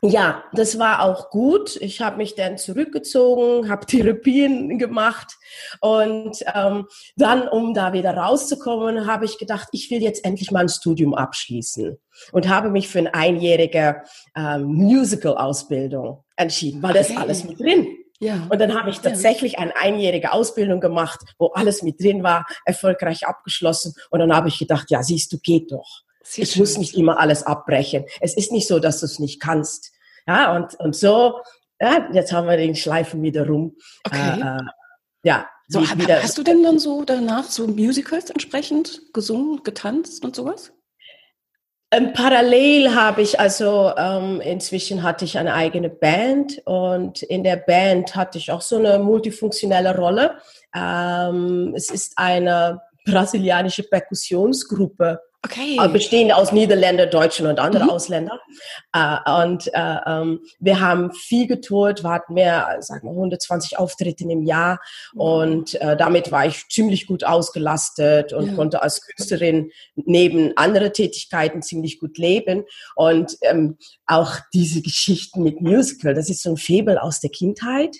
ja, 0.01 0.43
das 0.53 0.79
war 0.79 1.03
auch 1.03 1.29
gut. 1.29 1.75
Ich 1.77 2.01
habe 2.01 2.17
mich 2.17 2.35
dann 2.35 2.57
zurückgezogen, 2.57 3.69
habe 3.69 3.85
Therapien 3.85 4.77
gemacht 4.77 5.37
und 5.81 6.37
ähm, 6.53 6.87
dann, 7.17 7.47
um 7.47 7.73
da 7.73 7.91
wieder 7.91 8.15
rauszukommen, 8.15 9.07
habe 9.07 9.25
ich 9.25 9.37
gedacht, 9.37 9.67
ich 9.73 9.91
will 9.91 10.01
jetzt 10.01 10.23
endlich 10.23 10.51
mal 10.51 10.61
ein 10.61 10.69
Studium 10.69 11.13
abschließen 11.13 11.97
und 12.31 12.47
habe 12.47 12.69
mich 12.69 12.87
für 12.87 12.99
eine 12.99 13.13
einjährige 13.13 14.03
ähm, 14.35 14.65
Musical-Ausbildung 14.65 16.23
entschieden, 16.37 16.81
weil 16.81 16.93
das 16.93 17.09
okay. 17.09 17.19
alles 17.19 17.43
mit 17.43 17.59
drin. 17.59 17.87
Ja. 18.21 18.47
Und 18.49 18.59
dann 18.59 18.77
habe 18.77 18.89
ich 18.89 18.99
tatsächlich 18.99 19.59
eine 19.59 19.75
einjährige 19.77 20.33
Ausbildung 20.33 20.81
gemacht, 20.81 21.21
wo 21.37 21.47
alles 21.47 21.83
mit 21.83 22.01
drin 22.01 22.21
war, 22.21 22.45
erfolgreich 22.65 23.25
abgeschlossen. 23.25 23.93
Und 24.09 24.19
dann 24.19 24.33
habe 24.33 24.49
ich 24.49 24.59
gedacht, 24.59 24.91
ja, 24.91 25.03
siehst 25.03 25.31
du, 25.31 25.39
geht 25.39 25.71
doch. 25.71 26.03
Sehr 26.29 26.43
ich 26.43 26.51
schön. 26.51 26.61
muss 26.61 26.77
nicht 26.77 26.95
immer 26.95 27.19
alles 27.19 27.41
abbrechen. 27.41 28.05
Es 28.21 28.37
ist 28.37 28.51
nicht 28.51 28.67
so, 28.67 28.77
dass 28.77 28.99
du 28.99 29.07
es 29.07 29.17
nicht 29.17 29.39
kannst. 29.39 29.91
Ja, 30.27 30.55
und, 30.55 30.75
und 30.79 30.95
so, 30.95 31.39
ja, 31.81 32.07
jetzt 32.13 32.31
haben 32.31 32.47
wir 32.47 32.55
den 32.55 32.75
Schleifen 32.75 33.23
wieder 33.23 33.47
rum. 33.47 33.75
Okay. 34.05 34.39
Äh, 34.39 34.57
äh 34.57 34.61
ja. 35.23 35.49
So, 35.67 35.81
wieder, 35.81 36.21
hast 36.21 36.37
du 36.37 36.43
denn 36.43 36.63
dann 36.63 36.79
so 36.79 37.03
danach 37.03 37.45
so 37.45 37.67
Musicals 37.67 38.29
entsprechend 38.29 39.01
gesungen, 39.13 39.61
getanzt 39.63 40.23
und 40.23 40.35
sowas? 40.35 40.71
Ähm, 41.91 42.13
parallel 42.13 42.93
habe 42.93 43.23
ich 43.23 43.39
also 43.39 43.91
ähm, 43.97 44.41
inzwischen 44.41 45.01
hatte 45.01 45.25
ich 45.25 45.37
eine 45.37 45.53
eigene 45.55 45.89
Band 45.89 46.61
und 46.65 47.23
in 47.23 47.43
der 47.43 47.57
Band 47.57 48.15
hatte 48.15 48.37
ich 48.37 48.51
auch 48.51 48.61
so 48.61 48.77
eine 48.77 48.99
multifunktionelle 48.99 49.95
Rolle. 49.95 50.37
Ähm, 50.75 51.73
es 51.75 51.89
ist 51.89 52.13
eine 52.17 52.81
brasilianische 53.05 53.83
Perkussionsgruppe 53.83 55.19
Okay. 55.41 55.77
Äh, 55.81 55.87
bestehend 55.87 56.33
aus 56.33 56.51
Niederländer, 56.51 57.05
Deutschen 57.05 57.47
und 57.47 57.59
anderen 57.59 57.87
mhm. 57.87 57.93
Ausländern. 57.93 58.39
Äh, 58.91 59.43
und 59.43 59.67
äh, 59.73 59.97
ähm, 60.05 60.41
wir 60.59 60.81
haben 60.81 61.13
viel 61.13 61.47
getourt, 61.47 62.03
wir 62.03 62.09
hatten 62.09 62.33
mehr, 62.33 62.77
sagen 62.81 63.07
wir, 63.07 63.11
120 63.11 63.79
Auftritte 63.79 64.25
im 64.25 64.43
Jahr. 64.43 64.79
Mhm. 65.13 65.21
Und 65.21 65.79
damit 65.79 66.31
war 66.31 66.45
ich 66.45 66.67
ziemlich 66.67 67.07
gut 67.07 67.23
ausgelastet 67.23 68.33
und 68.33 68.47
ja. 68.47 68.53
konnte 68.53 68.81
als 68.81 69.01
Künstlerin 69.01 69.71
neben 69.95 70.57
anderen 70.57 70.91
Tätigkeiten 70.91 71.61
ziemlich 71.61 71.99
gut 71.99 72.17
leben. 72.17 72.65
Und 72.95 73.37
ähm, 73.41 73.77
auch 74.05 74.33
diese 74.53 74.81
Geschichten 74.81 75.41
mit 75.43 75.61
Musical, 75.61 76.13
das 76.13 76.29
ist 76.29 76.43
so 76.43 76.51
ein 76.51 76.57
Febel 76.57 76.97
aus 76.97 77.19
der 77.19 77.29
Kindheit. 77.29 77.95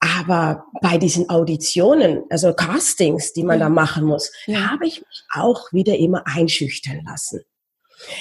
Aber 0.00 0.64
bei 0.80 0.98
diesen 0.98 1.28
Auditionen, 1.28 2.22
also 2.30 2.52
Castings, 2.52 3.32
die 3.32 3.44
man 3.44 3.58
ja. 3.58 3.66
da 3.66 3.68
machen 3.68 4.04
muss, 4.04 4.32
ja. 4.46 4.70
habe 4.70 4.86
ich 4.86 5.00
mich 5.00 5.24
auch 5.32 5.72
wieder 5.72 5.96
immer 5.96 6.22
einschüchtern 6.26 7.02
lassen. 7.04 7.42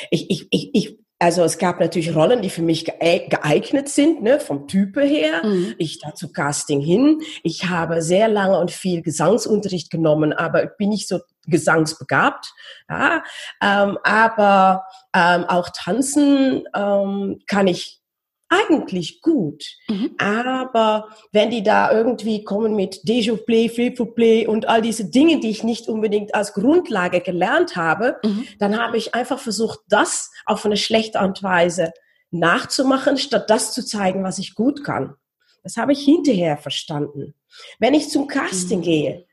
Ich, 0.10 0.29
ich, 0.29 0.47
ich, 0.51 0.69
ich, 0.73 0.99
also 1.19 1.43
es 1.43 1.58
gab 1.58 1.79
natürlich 1.79 2.15
Rollen, 2.15 2.41
die 2.41 2.49
für 2.49 2.62
mich 2.62 2.86
geeignet 2.86 3.89
sind, 3.89 4.21
ne, 4.21 4.39
vom 4.39 4.67
Type 4.67 5.01
her. 5.01 5.45
Mhm. 5.45 5.75
Ich 5.77 5.99
dazu 5.99 6.31
Casting 6.31 6.81
hin. 6.81 7.21
Ich 7.43 7.65
habe 7.65 8.01
sehr 8.01 8.27
lange 8.27 8.60
und 8.60 8.71
viel 8.71 9.01
Gesangsunterricht 9.01 9.89
genommen, 9.89 10.34
aber 10.34 10.65
bin 10.65 10.89
nicht 10.89 11.08
so 11.08 11.19
gesangsbegabt. 11.47 12.53
Ja, 12.89 13.23
ähm, 13.62 13.97
aber 14.03 14.86
ähm, 15.13 15.45
auch 15.45 15.69
tanzen 15.73 16.63
ähm, 16.75 17.39
kann 17.47 17.67
ich 17.67 18.01
eigentlich 18.49 19.21
gut. 19.21 19.65
Mhm. 19.89 20.12
Aber 20.17 21.10
wenn 21.31 21.49
die 21.49 21.63
da 21.63 21.91
irgendwie 21.91 22.43
kommen 22.43 22.75
mit 22.75 23.01
Déjà 23.05 23.36
Play, 23.36 23.69
Flip 23.69 24.15
Play 24.15 24.47
und 24.47 24.67
all 24.67 24.81
diese 24.81 25.10
Dinge, 25.10 25.39
die 25.39 25.49
ich 25.49 25.63
nicht 25.63 25.88
unbedingt 25.88 26.36
als 26.36 26.53
Grundlage 26.53 27.21
gelernt 27.21 27.75
habe, 27.75 28.17
mhm. 28.23 28.47
dann 28.60 28.79
habe 28.79 28.97
ich 28.97 29.15
einfach 29.15 29.39
versucht, 29.39 29.79
das 29.89 30.31
auf 30.45 30.65
eine 30.65 30.77
schlechte 30.77 31.19
Art 31.19 31.38
und 31.39 31.43
Weise 31.43 31.91
nachzumachen, 32.31 33.17
statt 33.17 33.49
das 33.49 33.73
zu 33.73 33.86
zeigen, 33.86 34.23
was 34.23 34.39
ich 34.39 34.55
gut 34.55 34.84
kann. 34.84 35.15
Das 35.63 35.77
habe 35.77 35.93
ich 35.93 36.03
hinterher 36.03 36.58
verstanden. 36.58 37.34
Wenn 37.79 37.93
ich 37.93 38.10
zum 38.10 38.27
Casting 38.27 38.79
mhm. 38.79 38.84
gehe, 38.84 39.25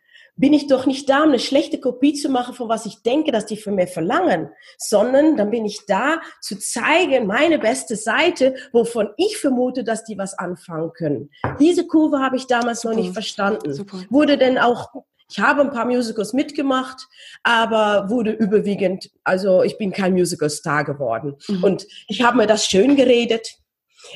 bin 0.42 0.54
ich 0.54 0.66
doch 0.66 0.86
nicht 0.86 1.08
da, 1.08 1.22
um 1.22 1.28
eine 1.28 1.38
schlechte 1.38 1.78
Kopie 1.78 2.14
zu 2.14 2.28
machen 2.28 2.52
von 2.52 2.68
was 2.68 2.84
ich 2.84 3.00
denke, 3.02 3.30
dass 3.30 3.46
die 3.46 3.56
von 3.56 3.76
mir 3.76 3.86
verlangen, 3.86 4.50
sondern 4.76 5.36
dann 5.36 5.52
bin 5.52 5.64
ich 5.64 5.86
da, 5.86 6.20
zu 6.40 6.58
zeigen, 6.58 7.28
meine 7.28 7.60
beste 7.60 7.94
Seite, 7.94 8.56
wovon 8.72 9.10
ich 9.18 9.36
vermute, 9.36 9.84
dass 9.84 10.02
die 10.02 10.18
was 10.18 10.36
anfangen 10.36 10.92
können. 10.94 11.30
Diese 11.60 11.86
Kurve 11.86 12.18
habe 12.18 12.34
ich 12.34 12.48
damals 12.48 12.80
Super. 12.80 12.96
noch 12.96 13.00
nicht 13.00 13.12
verstanden. 13.12 13.72
Super. 13.72 14.02
Wurde 14.10 14.36
denn 14.36 14.58
auch 14.58 14.88
ich 15.30 15.38
habe 15.38 15.62
ein 15.62 15.70
paar 15.70 15.86
Musicals 15.86 16.32
mitgemacht, 16.32 17.06
aber 17.44 18.10
wurde 18.10 18.32
überwiegend, 18.32 19.10
also 19.22 19.62
ich 19.62 19.78
bin 19.78 19.92
kein 19.92 20.12
Musical-Star 20.12 20.84
geworden. 20.84 21.36
Mhm. 21.48 21.64
Und 21.64 21.86
ich 22.08 22.22
habe 22.22 22.36
mir 22.36 22.48
das 22.48 22.66
schön 22.66 22.96
geredet, 22.96 23.48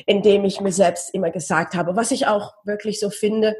indem 0.05 0.43
ich 0.43 0.59
mir 0.59 0.73
selbst 0.73 1.13
immer 1.13 1.31
gesagt 1.31 1.73
habe, 1.73 1.95
was 1.95 2.11
ich 2.11 2.27
auch 2.27 2.53
wirklich 2.65 2.99
so 2.99 3.09
finde, 3.09 3.55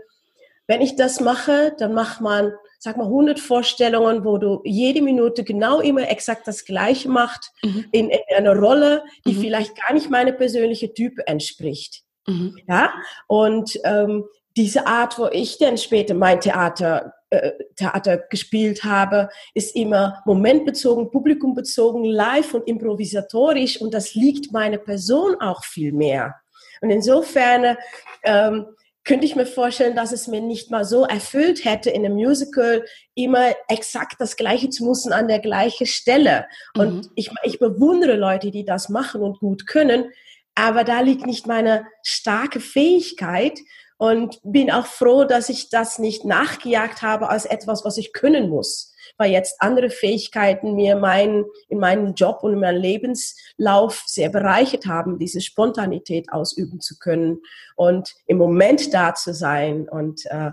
wenn 0.67 0.81
ich 0.81 0.95
das 0.95 1.19
mache, 1.19 1.73
dann 1.77 1.93
macht 1.93 2.21
man, 2.21 2.51
sag 2.77 2.97
mal, 2.97 3.05
100 3.05 3.39
Vorstellungen, 3.39 4.25
wo 4.25 4.37
du 4.37 4.61
jede 4.65 5.01
Minute 5.01 5.43
genau 5.43 5.79
immer 5.79 6.09
exakt 6.09 6.47
das 6.47 6.65
Gleiche 6.65 7.09
macht, 7.09 7.51
mhm. 7.63 7.85
in, 7.91 8.09
in 8.09 8.19
einer 8.35 8.55
Rolle, 8.55 9.03
die 9.25 9.33
mhm. 9.33 9.41
vielleicht 9.41 9.75
gar 9.81 9.93
nicht 9.93 10.09
meine 10.09 10.33
persönliche 10.33 10.93
Type 10.93 11.25
entspricht. 11.25 12.03
Mhm. 12.27 12.57
Ja, 12.67 12.93
und 13.27 13.79
ähm, 13.85 14.25
diese 14.57 14.87
Art, 14.87 15.17
wo 15.17 15.27
ich 15.31 15.57
dann 15.57 15.77
später 15.77 16.13
mein 16.13 16.41
Theater, 16.41 17.13
äh, 17.29 17.51
Theater 17.75 18.17
gespielt 18.17 18.83
habe, 18.83 19.29
ist 19.53 19.75
immer 19.75 20.21
momentbezogen, 20.25 21.11
publikumbezogen, 21.11 22.03
live 22.03 22.55
und 22.55 22.67
improvisatorisch 22.67 23.79
und 23.79 23.93
das 23.93 24.15
liegt 24.15 24.51
meiner 24.51 24.79
Person 24.79 25.35
auch 25.39 25.63
viel 25.63 25.93
mehr. 25.93 26.35
Und 26.81 26.89
insofern 26.89 27.77
ähm, 28.23 28.65
könnte 29.07 29.25
ich 29.25 29.37
mir 29.37 29.45
vorstellen, 29.45 29.95
dass 29.95 30.11
es 30.11 30.27
mir 30.27 30.41
nicht 30.41 30.69
mal 30.69 30.83
so 30.83 31.05
erfüllt 31.05 31.63
hätte, 31.63 31.89
in 31.89 32.05
einem 32.05 32.15
Musical 32.15 32.83
immer 33.15 33.55
exakt 33.69 34.17
das 34.19 34.35
Gleiche 34.35 34.69
zu 34.69 34.83
müssen 34.83 35.13
an 35.13 35.29
der 35.29 35.39
gleichen 35.39 35.87
Stelle. 35.87 36.45
Und 36.75 36.93
mhm. 36.93 37.11
ich, 37.15 37.31
ich 37.43 37.57
bewundere 37.57 38.17
Leute, 38.17 38.51
die 38.51 38.65
das 38.65 38.89
machen 38.89 39.21
und 39.21 39.39
gut 39.39 39.65
können, 39.65 40.11
aber 40.55 40.83
da 40.83 40.99
liegt 40.99 41.25
nicht 41.25 41.47
meine 41.47 41.87
starke 42.03 42.59
Fähigkeit 42.59 43.57
und 43.97 44.39
bin 44.43 44.71
auch 44.71 44.87
froh, 44.87 45.23
dass 45.23 45.49
ich 45.49 45.69
das 45.69 45.99
nicht 45.99 46.25
nachgejagt 46.25 47.01
habe 47.01 47.29
als 47.29 47.45
etwas, 47.45 47.85
was 47.85 47.97
ich 47.97 48.11
können 48.11 48.49
muss 48.49 48.93
weil 49.17 49.31
jetzt 49.31 49.61
andere 49.61 49.89
Fähigkeiten 49.89 50.75
mir 50.75 50.95
mein, 50.95 51.45
in 51.69 51.79
meinem 51.79 52.13
Job 52.13 52.39
und 52.41 52.53
in 52.53 52.59
meinem 52.59 52.81
Lebenslauf 52.81 54.03
sehr 54.05 54.29
bereichert 54.29 54.85
haben, 54.85 55.19
diese 55.19 55.41
Spontanität 55.41 56.31
ausüben 56.31 56.79
zu 56.79 56.97
können 56.97 57.41
und 57.75 58.13
im 58.25 58.37
Moment 58.37 58.93
da 58.93 59.13
zu 59.15 59.33
sein 59.33 59.87
und 59.89 60.25
äh, 60.27 60.51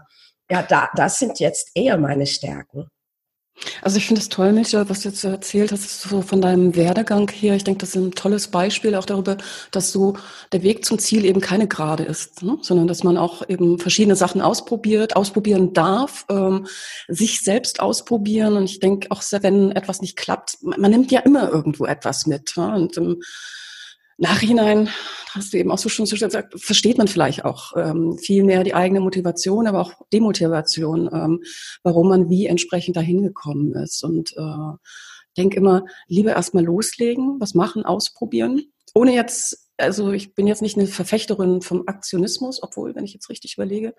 ja, 0.51 0.63
da, 0.63 0.91
das 0.95 1.19
sind 1.19 1.41
jetzt 1.41 1.71
eher 1.75 1.97
meine 1.97 2.27
Stärken. 2.27 2.89
Also 3.83 3.99
ich 3.99 4.07
finde 4.07 4.21
es 4.21 4.29
toll, 4.29 4.53
Micha, 4.53 4.89
was 4.89 5.01
du 5.01 5.09
jetzt 5.09 5.25
erzählt 5.25 5.71
hast, 5.73 6.03
so 6.03 6.23
von 6.23 6.41
deinem 6.41 6.75
Werdegang 6.75 7.31
her. 7.31 7.55
Ich 7.55 7.65
denke, 7.65 7.81
das 7.81 7.91
ist 7.91 7.97
ein 7.97 8.13
tolles 8.13 8.49
Beispiel 8.49 8.95
auch 8.95 9.07
darüber, 9.07 9.37
dass 9.71 9.93
so 9.93 10.17
der 10.53 10.63
Weg 10.63 10.85
zum 10.85 10.99
Ziel 10.99 11.25
eben 11.25 11.41
keine 11.41 11.69
Gerade 11.69 12.03
ist, 12.03 12.43
ne? 12.43 12.59
sondern 12.63 12.89
dass 12.89 13.05
man 13.05 13.17
auch 13.17 13.49
eben 13.49 13.79
verschiedene 13.79 14.17
Sachen 14.17 14.41
ausprobiert, 14.41 15.17
ausprobieren 15.17 15.73
darf, 15.73 16.27
ähm, 16.29 16.67
sich 17.09 17.41
selbst 17.41 17.81
ausprobieren. 17.81 18.57
Und 18.57 18.65
ich 18.65 18.81
denke 18.81 19.11
auch, 19.11 19.23
wenn 19.41 19.73
etwas 19.73 20.01
nicht 20.01 20.17
klappt, 20.17 20.59
man, 20.63 20.81
man 20.81 20.91
nimmt 20.91 21.13
ja 21.13 21.21
immer 21.21 21.49
irgendwo 21.49 21.87
etwas 21.87 22.27
mit. 22.27 22.55
Ne? 22.57 22.75
Und 22.75 22.97
im 22.97 23.23
Nachhinein, 24.19 24.89
hast 25.33 25.53
du 25.53 25.59
eben 25.59 25.71
auch 25.71 25.79
so 25.79 25.89
schon 25.89 26.07
so 26.07 26.17
gesagt, 26.17 26.61
versteht 26.61 26.99
man 26.99 27.09
vielleicht 27.09 27.45
auch 27.45 27.73
ähm, 27.77 28.17
viel 28.19 28.45
mehr 28.45 28.65
die 28.65 28.75
eigene 28.75 29.01
Motivation, 29.01 29.67
aber 29.67 29.81
auch 29.81 29.93
Demotivation, 30.13 31.11
ähm, 31.13 31.43
warum 31.83 32.09
man 32.09 32.29
wie 32.29 32.47
entsprechend 32.47 32.97
dahin 32.97 33.23
gekommen 33.23 33.73
ist. 33.75 34.03
Und 34.05 34.33
äh, 34.37 34.77
denk 35.37 35.55
immer, 35.55 35.85
lieber 36.07 36.33
erstmal 36.33 36.65
loslegen, 36.65 37.41
was 37.41 37.55
machen, 37.55 37.85
ausprobieren, 37.85 38.63
ohne 38.95 39.13
jetzt, 39.13 39.71
also 39.77 40.13
ich 40.13 40.35
bin 40.35 40.47
jetzt 40.47 40.63
nicht 40.63 40.79
eine 40.79 40.87
Verfechterin 40.87 41.61
vom 41.61 41.83
Aktionismus, 41.87 42.63
obwohl, 42.63 42.95
wenn 42.95 43.05
ich 43.05 43.13
jetzt 43.13 43.29
richtig 43.29 43.55
überlege, 43.55 43.95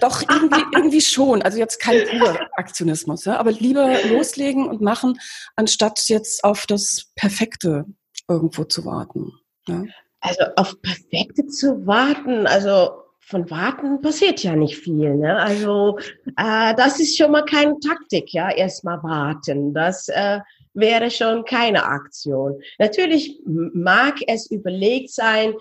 doch 0.00 0.22
irgendwie, 0.28 0.62
irgendwie 0.74 1.00
schon, 1.00 1.42
also 1.42 1.58
jetzt 1.58 1.80
kein 1.80 2.04
purer 2.08 2.48
Aktionismus, 2.56 3.24
ja, 3.24 3.38
aber 3.38 3.52
lieber 3.52 3.96
loslegen 4.08 4.66
und 4.66 4.80
machen, 4.80 5.20
anstatt 5.54 6.08
jetzt 6.08 6.42
auf 6.42 6.66
das 6.66 7.12
Perfekte 7.14 7.86
irgendwo 8.28 8.64
zu 8.64 8.84
warten. 8.84 9.32
Ja. 9.66 9.84
Also 10.20 10.44
auf 10.56 10.80
Perfekte 10.82 11.46
zu 11.46 11.86
warten, 11.86 12.46
also 12.46 12.90
von 13.20 13.50
Warten 13.50 14.00
passiert 14.00 14.42
ja 14.42 14.54
nicht 14.54 14.76
viel. 14.76 15.16
Ne? 15.16 15.36
Also 15.36 15.98
äh, 16.36 16.74
das 16.74 17.00
ist 17.00 17.16
schon 17.16 17.32
mal 17.32 17.44
keine 17.44 17.78
Taktik, 17.80 18.32
ja, 18.32 18.50
erstmal 18.50 19.02
warten. 19.02 19.74
Das 19.74 20.08
äh, 20.08 20.40
wäre 20.74 21.10
schon 21.10 21.44
keine 21.44 21.84
Aktion. 21.84 22.60
Natürlich 22.78 23.40
mag 23.44 24.16
es 24.26 24.50
überlegt 24.50 25.10
sein, 25.10 25.54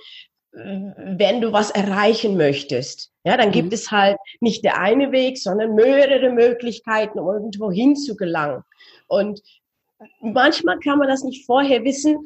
wenn 0.54 1.40
du 1.40 1.54
was 1.54 1.72
erreichen 1.72 2.36
möchtest. 2.36 3.12
Ja, 3.24 3.38
dann 3.38 3.52
gibt 3.52 3.70
mhm. 3.70 3.74
es 3.74 3.92
halt 3.92 4.18
nicht 4.42 4.64
der 4.66 4.80
eine 4.80 5.12
Weg, 5.12 5.38
sondern 5.38 5.76
mehrere 5.76 6.30
Möglichkeiten, 6.32 7.20
um 7.20 7.28
irgendwo 7.28 7.72
hinzugelangen. 7.72 8.64
Und 9.08 9.42
manchmal 10.20 10.80
kann 10.80 11.00
man 11.00 11.08
das 11.08 11.24
nicht 11.24 11.46
vorher 11.46 11.84
wissen, 11.84 12.18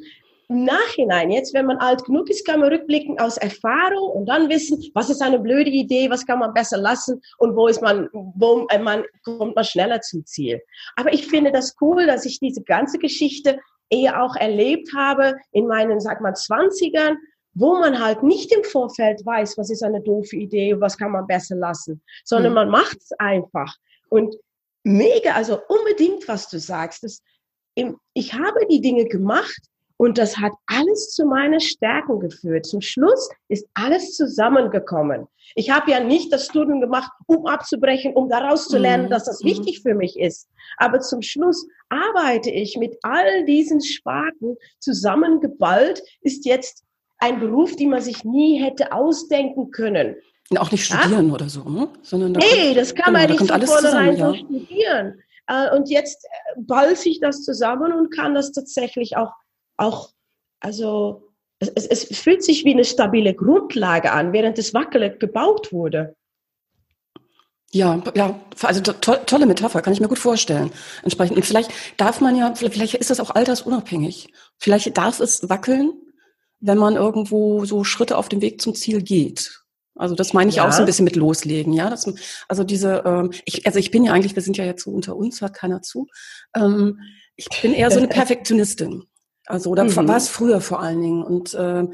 im 0.50 0.64
Nachhinein, 0.64 1.32
jetzt, 1.32 1.54
wenn 1.54 1.66
man 1.66 1.78
alt 1.78 2.04
genug 2.06 2.30
ist, 2.30 2.46
kann 2.46 2.60
man 2.60 2.70
rückblicken 2.70 3.20
aus 3.20 3.38
Erfahrung 3.38 4.12
und 4.12 4.26
dann 4.28 4.50
wissen, 4.50 4.84
was 4.94 5.10
ist 5.10 5.22
eine 5.22 5.40
blöde 5.40 5.70
Idee, 5.70 6.10
was 6.10 6.26
kann 6.26 6.40
man 6.40 6.54
besser 6.54 6.78
lassen 6.78 7.22
und 7.38 7.56
wo 7.56 7.68
ist 7.68 7.82
man, 7.82 8.10
wo 8.14 8.68
man, 8.82 9.04
kommt 9.24 9.56
man 9.56 9.64
schneller 9.64 10.02
zum 10.02 10.26
Ziel. 10.26 10.62
Aber 10.96 11.14
ich 11.14 11.28
finde 11.28 11.52
das 11.52 11.76
cool, 11.82 12.06
dass 12.06 12.26
ich 12.26 12.40
diese 12.40 12.64
ganze 12.64 12.98
Geschichte 12.98 13.60
eher 13.90 14.24
auch 14.24 14.36
erlebt 14.36 14.90
habe 14.96 15.36
in 15.52 15.68
meinen, 15.68 16.00
sag 16.00 16.22
mal, 16.22 16.34
Zwanzigern, 16.34 17.18
wo 17.54 17.76
man 17.76 18.04
halt 18.04 18.22
nicht 18.22 18.52
im 18.54 18.64
Vorfeld 18.64 19.26
weiß, 19.26 19.58
was 19.58 19.70
ist 19.70 19.84
eine 19.84 20.02
doofe 20.02 20.36
Idee, 20.36 20.80
was 20.80 20.98
kann 20.98 21.12
man 21.12 21.26
besser 21.26 21.56
lassen, 21.56 22.02
sondern 22.24 22.52
mhm. 22.52 22.56
man 22.56 22.70
macht 22.70 22.98
es 22.98 23.12
einfach. 23.18 23.76
Und 24.10 24.36
mega, 24.84 25.32
also 25.32 25.60
unbedingt, 25.68 26.28
was 26.28 26.50
du 26.50 26.60
sagst, 26.60 27.04
das, 27.04 27.22
ich 28.14 28.34
habe 28.34 28.66
die 28.70 28.82
Dinge 28.82 29.06
gemacht, 29.06 29.60
und 29.98 30.18
das 30.18 30.38
hat 30.38 30.52
alles 30.68 31.12
zu 31.12 31.26
meinen 31.26 31.60
Stärken 31.60 32.20
geführt. 32.20 32.66
Zum 32.66 32.82
Schluss 32.82 33.30
ist 33.48 33.68
alles 33.74 34.16
zusammengekommen. 34.16 35.28
Ich 35.56 35.70
habe 35.70 35.92
ja 35.92 36.02
nicht 36.02 36.34
das 36.34 36.46
Studium 36.48 36.82
gemacht, 36.82 37.12
um 37.28 37.46
abzubrechen, 37.46 38.14
um 38.14 38.28
daraus 38.28 38.68
zu 38.68 38.78
lernen, 38.78 39.06
mhm. 39.06 39.10
dass 39.10 39.26
das 39.26 39.42
mhm. 39.42 39.50
wichtig 39.50 39.82
für 39.82 39.96
mich 39.96 40.20
ist. 40.20 40.50
Aber 40.78 41.00
zum 41.00 41.22
Schluss 41.22 41.66
arbeite 41.90 42.50
ich 42.50 42.78
mit 42.78 42.98
all 43.04 43.46
diesen 43.46 43.82
Sparten 43.82 44.58
zusammengeballt, 44.80 46.02
ist 46.22 46.46
jetzt 46.46 46.84
ein 47.20 47.40
Beruf, 47.40 47.76
den 47.78 47.92
man 47.92 48.02
sich 48.02 48.26
nie 48.26 48.62
hätte 48.62 48.92
ausdenken 48.92 49.72
können. 49.72 50.16
Und 50.50 50.58
auch 50.58 50.72
nicht 50.72 50.86
studieren 50.86 51.30
ja? 51.30 51.34
oder 51.34 51.50
so, 51.50 51.64
ne? 51.64 51.88
Sondern 52.02 52.34
da 52.34 52.40
nee, 52.40 52.66
kommt, 52.66 52.78
das 52.78 52.94
kann 52.94 53.14
genau, 53.14 53.20
man 53.20 53.32
nicht 53.32 53.48
von 53.48 53.62
vornherein 53.62 54.18
so 54.18 54.34
studieren. 54.34 55.22
Äh, 55.48 55.76
und 55.76 55.90
jetzt 55.90 56.26
äh, 56.26 56.62
ballt 56.62 56.98
sich 56.98 57.20
das 57.20 57.44
zusammen 57.44 57.94
und 57.94 58.14
kann 58.14 58.36
das 58.36 58.52
tatsächlich 58.52 59.16
auch 59.18 59.32
auch, 59.78 60.10
also 60.60 61.32
es, 61.60 61.86
es, 61.86 62.18
fühlt 62.18 62.44
sich 62.44 62.66
wie 62.66 62.74
eine 62.74 62.86
stabile 62.86 63.34
Grundlage 63.34 64.12
an, 64.12 64.34
während 64.34 64.58
es 64.60 64.74
wackelig 64.74 65.20
gebaut 65.20 65.72
wurde. 65.72 66.16
Ja, 67.72 68.02
ja, 68.16 68.40
also 68.62 68.82
to 68.82 69.16
tolle 69.26 69.46
Metapher, 69.46 69.82
kann 69.82 69.92
ich 69.92 70.00
mir 70.00 70.08
gut 70.08 70.20
vorstellen. 70.20 70.72
Entsprechend. 71.04 71.36
Und 71.36 71.46
vielleicht 71.46 71.72
darf 71.98 72.22
man 72.22 72.36
ja, 72.36 72.54
vielleicht 72.56 72.94
ist 72.94 73.10
das 73.10 73.20
auch 73.20 73.32
altersunabhängig. 73.32 74.30
Vielleicht 74.58 74.98
darf 74.98 75.20
es 75.20 75.50
wackeln, 75.50 75.94
wenn 76.60 76.78
man 76.78 76.96
irgendwo 76.96 77.66
so 77.66 77.84
Schritte 77.84 78.18
auf 78.18 78.30
dem 78.30 78.42
Weg 78.42 78.62
zum 78.62 78.76
Ziel 78.76 79.02
geht. 79.02 79.62
Also 79.96 80.14
das 80.14 80.34
meine 80.34 80.50
ich 80.50 80.58
ja. 80.58 80.68
auch 80.68 80.72
so 80.72 80.82
ein 80.82 80.86
bisschen 80.86 81.06
mit 81.06 81.16
loslegen, 81.16 81.74
ja. 81.74 81.90
Das, 81.90 82.06
also 82.48 82.64
diese, 82.64 83.04
ähm, 83.06 83.32
ich, 83.46 83.66
also 83.66 83.80
ich 83.80 83.92
bin 83.92 84.04
ja 84.04 84.12
eigentlich, 84.12 84.36
wir 84.36 84.44
sind 84.44 84.58
ja 84.58 84.66
jetzt 84.66 84.84
so 84.84 84.92
unter 84.92 85.16
uns, 85.16 85.42
hört 85.42 85.54
keiner 85.54 85.82
zu. 85.82 86.08
Ähm, 86.56 87.00
ich 87.36 87.48
bin 87.62 87.74
eher 87.74 87.92
so 87.92 88.00
eine 88.00 88.08
Perfektionistin. 88.10 89.04
Also 89.48 89.70
oder 89.70 89.84
mhm. 89.84 90.08
war 90.08 90.18
es 90.18 90.30
früher 90.30 90.62
vor 90.62 90.80
allen 90.80 91.02
Dingen 91.02 91.24
und 91.24 91.54
äh, 91.54 91.86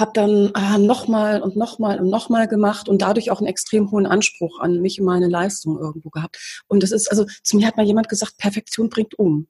habe 0.00 0.10
dann 0.14 0.50
ah, 0.54 0.78
nochmal 0.78 1.42
und 1.42 1.56
nochmal 1.56 2.00
und 2.00 2.08
nochmal 2.08 2.48
gemacht 2.48 2.88
und 2.88 3.02
dadurch 3.02 3.30
auch 3.30 3.38
einen 3.38 3.48
extrem 3.48 3.90
hohen 3.90 4.06
Anspruch 4.06 4.60
an 4.60 4.80
mich 4.80 4.98
und 4.98 5.04
meine 5.06 5.28
Leistung 5.28 5.78
irgendwo 5.78 6.08
gehabt. 6.10 6.64
Und 6.68 6.82
das 6.82 6.90
ist, 6.90 7.10
also 7.10 7.26
zu 7.42 7.56
mir 7.56 7.66
hat 7.66 7.76
mal 7.76 7.86
jemand 7.86 8.08
gesagt, 8.08 8.38
Perfektion 8.38 8.88
bringt 8.88 9.18
um. 9.18 9.48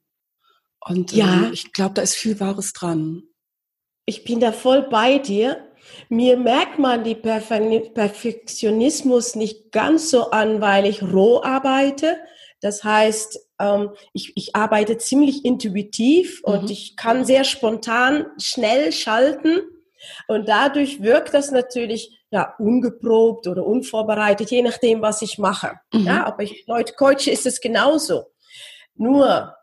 Und 0.80 1.12
ja. 1.12 1.44
Äh, 1.44 1.52
ich 1.52 1.72
glaube, 1.72 1.94
da 1.94 2.02
ist 2.02 2.16
viel 2.16 2.40
Wahres 2.40 2.72
dran. 2.72 3.22
Ich 4.06 4.24
bin 4.24 4.40
da 4.40 4.50
voll 4.52 4.88
bei 4.90 5.18
dir. 5.18 5.64
Mir 6.08 6.36
merkt 6.36 6.78
man 6.78 7.04
die 7.04 7.14
Perfektionismus 7.14 9.36
nicht 9.36 9.72
ganz 9.72 10.10
so 10.10 10.30
an, 10.30 10.60
weil 10.60 10.84
ich 10.86 11.02
roh 11.02 11.42
arbeite. 11.42 12.18
Das 12.60 12.84
heißt, 12.84 13.38
ähm, 13.58 13.90
ich, 14.12 14.32
ich 14.36 14.54
arbeite 14.54 14.98
ziemlich 14.98 15.44
intuitiv 15.44 16.42
mhm. 16.44 16.52
und 16.52 16.70
ich 16.70 16.96
kann 16.96 17.24
sehr 17.24 17.44
spontan 17.44 18.26
schnell 18.38 18.92
schalten. 18.92 19.60
Und 20.28 20.48
dadurch 20.48 21.02
wirkt 21.02 21.34
das 21.34 21.50
natürlich 21.50 22.18
ja 22.30 22.54
ungeprobt 22.58 23.46
oder 23.46 23.66
unvorbereitet, 23.66 24.50
je 24.50 24.62
nachdem, 24.62 25.02
was 25.02 25.20
ich 25.20 25.38
mache. 25.38 25.72
Mhm. 25.92 26.06
Ja, 26.06 26.24
aber 26.26 26.42
ich 26.42 26.64
Leute 26.66 26.94
coache, 26.94 27.30
ist 27.30 27.46
es 27.46 27.60
genauso. 27.60 28.24
Nur 28.94 29.54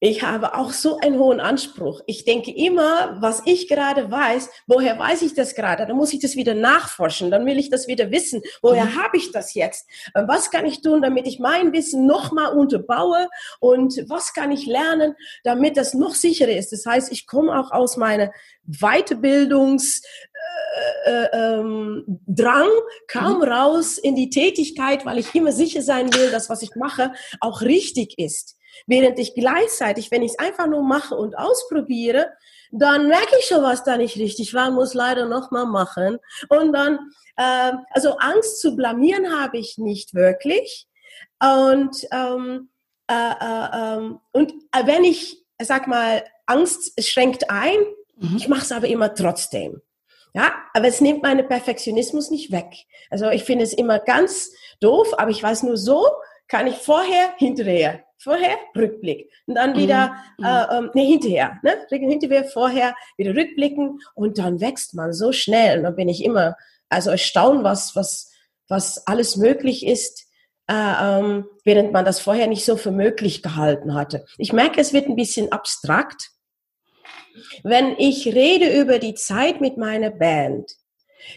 ich 0.00 0.22
habe 0.22 0.54
auch 0.54 0.70
so 0.72 0.98
einen 0.98 1.18
hohen 1.18 1.40
Anspruch. 1.40 2.02
Ich 2.06 2.24
denke 2.24 2.54
immer, 2.54 3.16
was 3.20 3.42
ich 3.46 3.66
gerade 3.68 4.10
weiß, 4.10 4.48
woher 4.68 4.96
weiß 4.96 5.22
ich 5.22 5.34
das 5.34 5.56
gerade? 5.56 5.86
Dann 5.86 5.96
muss 5.96 6.12
ich 6.12 6.20
das 6.20 6.36
wieder 6.36 6.54
nachforschen. 6.54 7.32
Dann 7.32 7.44
will 7.46 7.58
ich 7.58 7.68
das 7.68 7.88
wieder 7.88 8.12
wissen. 8.12 8.42
Woher 8.62 8.84
mhm. 8.84 9.02
habe 9.02 9.16
ich 9.16 9.32
das 9.32 9.54
jetzt? 9.54 9.88
Was 10.14 10.52
kann 10.52 10.66
ich 10.66 10.82
tun, 10.82 11.02
damit 11.02 11.26
ich 11.26 11.40
mein 11.40 11.72
Wissen 11.72 12.06
nochmal 12.06 12.56
unterbaue? 12.56 13.28
Und 13.58 14.04
was 14.08 14.34
kann 14.34 14.52
ich 14.52 14.66
lernen, 14.66 15.14
damit 15.42 15.76
das 15.76 15.94
noch 15.94 16.14
sicherer 16.14 16.56
ist? 16.56 16.70
Das 16.70 16.86
heißt, 16.86 17.10
ich 17.10 17.26
komme 17.26 17.58
auch 17.58 17.72
aus 17.72 17.96
meiner 17.96 18.30
Weiterbildungs, 18.66 20.02
äh, 21.06 21.22
äh, 21.22 21.28
ähm, 21.32 22.04
Drang 22.26 22.68
kaum 23.08 23.38
mhm. 23.38 23.44
raus 23.44 23.98
in 23.98 24.14
die 24.14 24.30
Tätigkeit, 24.30 25.04
weil 25.04 25.18
ich 25.18 25.34
immer 25.34 25.50
sicher 25.50 25.82
sein 25.82 26.14
will, 26.14 26.30
dass 26.30 26.48
was 26.48 26.62
ich 26.62 26.76
mache 26.76 27.12
auch 27.40 27.62
richtig 27.62 28.16
ist. 28.18 28.58
Während 28.86 29.18
ich 29.18 29.34
gleichzeitig, 29.34 30.10
wenn 30.10 30.22
ich 30.22 30.32
es 30.32 30.38
einfach 30.38 30.66
nur 30.66 30.82
mache 30.82 31.14
und 31.14 31.36
ausprobiere, 31.36 32.30
dann 32.70 33.08
merke 33.08 33.36
ich 33.38 33.46
schon, 33.46 33.62
was 33.62 33.84
da 33.84 33.96
nicht 33.96 34.16
richtig 34.16 34.54
war, 34.54 34.70
muss 34.70 34.94
leider 34.94 35.26
nochmal 35.26 35.66
machen. 35.66 36.18
Und 36.48 36.72
dann, 36.72 36.98
äh, 37.36 37.72
also 37.90 38.16
Angst 38.18 38.60
zu 38.60 38.76
blamieren 38.76 39.40
habe 39.40 39.58
ich 39.58 39.78
nicht 39.78 40.14
wirklich. 40.14 40.86
Und, 41.40 42.06
ähm, 42.12 42.70
äh, 43.10 43.14
äh, 43.14 43.68
ähm, 43.74 44.20
und 44.32 44.52
äh, 44.72 44.86
wenn 44.86 45.04
ich, 45.04 45.44
sag 45.60 45.86
mal, 45.86 46.24
Angst 46.46 47.02
schränkt 47.02 47.50
ein, 47.50 47.78
mhm. 48.16 48.36
ich 48.36 48.48
mache 48.48 48.62
es 48.62 48.72
aber 48.72 48.88
immer 48.88 49.14
trotzdem. 49.14 49.80
Ja, 50.34 50.52
aber 50.74 50.88
es 50.88 51.00
nimmt 51.00 51.22
meinen 51.22 51.48
Perfektionismus 51.48 52.30
nicht 52.30 52.52
weg. 52.52 52.84
Also 53.10 53.30
ich 53.30 53.44
finde 53.44 53.64
es 53.64 53.72
immer 53.72 53.98
ganz 53.98 54.52
doof, 54.80 55.14
aber 55.16 55.30
ich 55.30 55.42
weiß 55.42 55.62
nur 55.62 55.78
so, 55.78 56.06
kann 56.48 56.66
ich 56.66 56.76
vorher, 56.76 57.34
hinterher 57.38 58.04
vorher, 58.28 58.58
Rückblick. 58.76 59.30
Und 59.46 59.54
dann 59.54 59.76
wieder, 59.76 60.14
mhm. 60.36 60.44
äh, 60.44 60.76
ähm, 60.76 60.90
nee, 60.94 61.06
hinterher, 61.06 61.58
ne? 61.62 61.76
Hinterher, 61.90 62.44
vorher, 62.44 62.94
wieder 63.16 63.34
rückblicken 63.34 64.00
und 64.14 64.38
dann 64.38 64.60
wächst 64.60 64.94
man 64.94 65.12
so 65.12 65.32
schnell. 65.32 65.78
Und 65.78 65.84
dann 65.84 65.96
bin 65.96 66.08
ich 66.08 66.24
immer, 66.24 66.56
also 66.88 67.10
erstaunt, 67.10 67.64
was, 67.64 67.96
was, 67.96 68.30
was 68.68 69.06
alles 69.06 69.36
möglich 69.36 69.86
ist, 69.86 70.26
äh, 70.68 70.74
ähm, 70.74 71.46
während 71.64 71.92
man 71.92 72.04
das 72.04 72.20
vorher 72.20 72.46
nicht 72.46 72.64
so 72.64 72.76
für 72.76 72.90
möglich 72.90 73.42
gehalten 73.42 73.94
hatte. 73.94 74.26
Ich 74.36 74.52
merke, 74.52 74.80
es 74.80 74.92
wird 74.92 75.08
ein 75.08 75.16
bisschen 75.16 75.50
abstrakt. 75.50 76.30
Wenn 77.62 77.96
ich 77.98 78.26
rede 78.26 78.78
über 78.78 78.98
die 78.98 79.14
Zeit 79.14 79.60
mit 79.60 79.78
meiner 79.78 80.10
Band, 80.10 80.72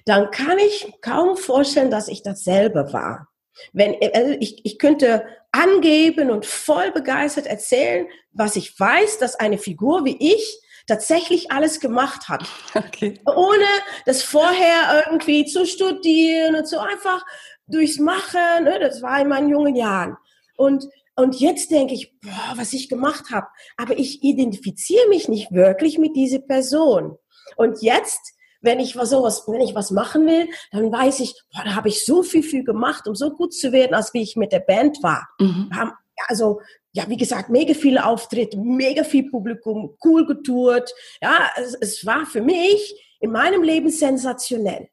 dann 0.06 0.32
kann 0.32 0.58
ich 0.58 0.92
kaum 1.02 1.38
vorstellen, 1.38 1.92
dass 1.92 2.08
ich 2.08 2.24
das 2.24 2.44
selber 2.44 2.92
war. 2.92 3.30
Wenn, 3.74 3.96
also 4.14 4.36
ich, 4.40 4.66
ich 4.66 4.80
könnte 4.80 5.26
angeben 5.52 6.32
und 6.32 6.46
voll 6.46 6.92
begeistert 6.92 7.46
erzählen, 7.46 8.08
was 8.32 8.56
ich 8.56 8.80
weiß, 8.80 9.18
dass 9.18 9.36
eine 9.36 9.58
Figur 9.58 10.06
wie 10.06 10.18
ich 10.20 10.62
tatsächlich 10.88 11.52
alles 11.52 11.80
gemacht 11.80 12.30
hat. 12.30 12.48
Okay. 12.74 13.20
Ohne 13.26 13.66
das 14.06 14.24
vorher 14.24 15.04
irgendwie 15.06 15.46
zu 15.46 15.66
studieren 15.66 16.56
und 16.56 16.68
so 16.68 16.80
einfach 16.80 17.26
durchs 17.68 18.00
Machen. 18.00 18.64
Ne? 18.64 18.80
Das 18.80 19.02
war 19.02 19.20
in 19.20 19.28
meinen 19.28 19.50
jungen 19.50 19.76
Jahren. 19.76 20.18
Und, 20.56 20.88
und 21.16 21.40
jetzt 21.40 21.72
denke 21.72 21.94
ich, 21.94 22.14
boah, 22.22 22.54
was 22.56 22.74
ich 22.74 22.90
gemacht 22.90 23.26
habe. 23.32 23.48
Aber 23.78 23.98
ich 23.98 24.24
identifiziere 24.24 25.08
mich 25.10 25.28
nicht 25.28 25.52
wirklich 25.52 25.98
mit 25.98 26.16
dieser 26.16 26.40
Person. 26.40 27.18
Und 27.56 27.82
jetzt 27.82 28.34
wenn 28.62 28.80
ich 28.80 28.96
was 28.96 29.10
sowas, 29.10 29.44
wenn 29.48 29.62
ich 29.62 29.76
was 29.76 29.92
machen 29.92 30.26
will, 30.28 30.48
dann 30.72 30.92
weiß 30.92 31.20
ich, 31.20 31.34
boah, 31.54 31.64
da 31.66 31.76
habe 31.76 31.90
ich 31.90 32.06
so 32.06 32.24
viel, 32.24 32.44
viel 32.44 32.64
gemacht, 32.64 33.08
um 33.08 33.16
so 33.16 33.32
gut 33.32 33.54
zu 33.54 33.72
werden, 33.72 33.94
als 33.94 34.14
wie 34.14 34.22
ich 34.22 34.36
mit 34.36 34.52
der 34.52 34.60
Band 34.60 35.02
war. 35.02 35.28
Mhm. 35.40 35.70
Haben 35.74 35.92
also 36.28 36.62
ja, 36.94 37.08
wie 37.08 37.18
gesagt, 37.18 37.50
mega 37.50 37.74
viele 37.74 38.06
Auftritte, 38.06 38.58
mega 38.58 39.04
viel 39.04 39.30
Publikum, 39.30 39.96
cool 40.04 40.26
getourt. 40.26 40.94
Ja, 41.22 41.50
es, 41.58 41.76
es 41.80 42.06
war 42.06 42.26
für 42.26 42.42
mich 42.42 42.94
in 43.20 43.32
meinem 43.32 43.64
Leben 43.64 43.90
sensationell. 43.90 44.90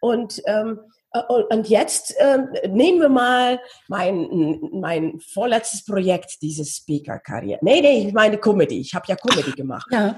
Und, 0.00 0.40
ähm, 0.46 0.78
äh, 1.12 1.20
und 1.50 1.68
jetzt 1.68 2.14
ähm, 2.18 2.48
nehmen 2.68 3.00
wir 3.00 3.08
mal 3.08 3.60
mein, 3.88 4.60
mein 4.72 5.18
vorletztes 5.32 5.84
Projekt, 5.84 6.40
diese 6.42 6.64
Speaker-Karriere. 6.64 7.58
Nee, 7.62 7.80
nee, 7.80 8.06
ich 8.06 8.14
meine 8.14 8.38
Comedy. 8.38 8.78
Ich 8.80 8.94
habe 8.94 9.06
ja 9.08 9.16
Comedy 9.16 9.52
gemacht. 9.52 9.86
Ja. 9.90 10.16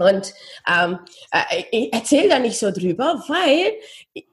Und 0.00 0.32
ähm, 0.66 0.98
äh, 1.30 1.64
ich 1.70 1.92
erzähle 1.92 2.28
da 2.30 2.38
nicht 2.38 2.58
so 2.58 2.70
drüber, 2.70 3.22
weil 3.28 3.74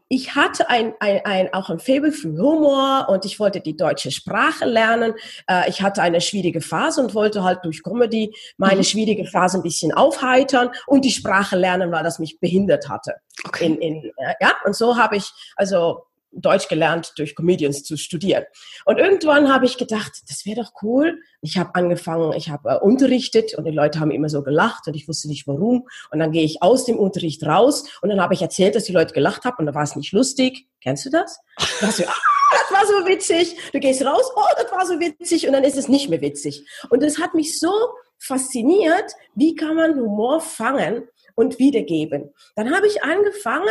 ich 0.09 0.35
hatte 0.35 0.69
ein, 0.69 0.93
ein, 0.99 1.21
ein, 1.25 1.53
auch 1.53 1.69
ein 1.69 1.79
Faible 1.79 2.11
für 2.11 2.29
Humor 2.29 3.07
und 3.09 3.25
ich 3.25 3.39
wollte 3.39 3.59
die 3.59 3.75
deutsche 3.75 4.11
Sprache 4.11 4.65
lernen. 4.65 5.13
Äh, 5.49 5.69
ich 5.69 5.81
hatte 5.81 6.01
eine 6.01 6.21
schwierige 6.21 6.61
Phase 6.61 7.01
und 7.01 7.13
wollte 7.13 7.43
halt 7.43 7.59
durch 7.63 7.83
Comedy 7.83 8.33
meine 8.57 8.77
mhm. 8.77 8.83
schwierige 8.83 9.25
Phase 9.25 9.57
ein 9.57 9.63
bisschen 9.63 9.91
aufheitern 9.93 10.69
und 10.85 11.03
die 11.03 11.11
Sprache 11.11 11.57
lernen, 11.57 11.91
weil 11.91 12.03
das 12.03 12.19
mich 12.19 12.39
behindert 12.39 12.87
hatte. 12.87 13.15
Okay. 13.45 13.65
In, 13.65 13.77
in, 13.79 14.03
äh, 14.17 14.33
ja, 14.39 14.53
und 14.63 14.75
so 14.75 14.95
habe 14.95 15.17
ich 15.17 15.29
also 15.57 16.06
Deutsch 16.31 16.67
gelernt, 16.67 17.13
durch 17.17 17.35
Comedians 17.35 17.83
zu 17.83 17.97
studieren. 17.97 18.43
Und 18.85 18.97
irgendwann 18.97 19.51
habe 19.51 19.65
ich 19.65 19.77
gedacht, 19.77 20.11
das 20.27 20.45
wäre 20.45 20.61
doch 20.61 20.71
cool. 20.81 21.19
Ich 21.41 21.57
habe 21.57 21.75
angefangen, 21.75 22.33
ich 22.33 22.49
habe 22.49 22.69
äh, 22.69 22.79
unterrichtet 22.79 23.53
und 23.55 23.65
die 23.65 23.71
Leute 23.71 23.99
haben 23.99 24.11
immer 24.11 24.29
so 24.29 24.43
gelacht 24.43 24.87
und 24.87 24.95
ich 24.95 25.07
wusste 25.07 25.27
nicht 25.27 25.47
warum. 25.47 25.87
Und 26.11 26.19
dann 26.19 26.31
gehe 26.31 26.43
ich 26.43 26.61
aus 26.61 26.85
dem 26.85 26.97
Unterricht 26.97 27.43
raus 27.45 27.85
und 28.01 28.09
dann 28.09 28.21
habe 28.21 28.33
ich 28.33 28.41
erzählt, 28.41 28.75
dass 28.75 28.83
die 28.83 28.91
Leute 28.91 29.13
gelacht 29.13 29.45
haben 29.45 29.57
und 29.59 29.65
da 29.65 29.73
war 29.73 29.83
es 29.83 29.95
nicht 29.95 30.11
lustig. 30.11 30.67
Kennst 30.81 31.05
du 31.05 31.09
das? 31.09 31.39
Das, 31.81 31.99
ah, 32.01 32.13
das 32.51 32.71
war 32.71 32.85
so 32.85 33.07
witzig. 33.07 33.57
Du 33.71 33.79
gehst 33.79 34.05
raus, 34.05 34.31
oh, 34.35 34.61
das 34.61 34.71
war 34.71 34.85
so 34.85 34.99
witzig 34.99 35.47
und 35.47 35.53
dann 35.53 35.63
ist 35.63 35.77
es 35.77 35.87
nicht 35.87 36.09
mehr 36.09 36.21
witzig. 36.21 36.65
Und 36.89 37.03
das 37.03 37.19
hat 37.19 37.33
mich 37.33 37.59
so 37.59 37.71
fasziniert, 38.19 39.13
wie 39.35 39.55
kann 39.55 39.75
man 39.75 39.95
Humor 39.95 40.41
fangen 40.41 41.07
und 41.37 41.59
wiedergeben. 41.59 42.33
Dann 42.55 42.75
habe 42.75 42.87
ich 42.87 43.03
angefangen, 43.03 43.67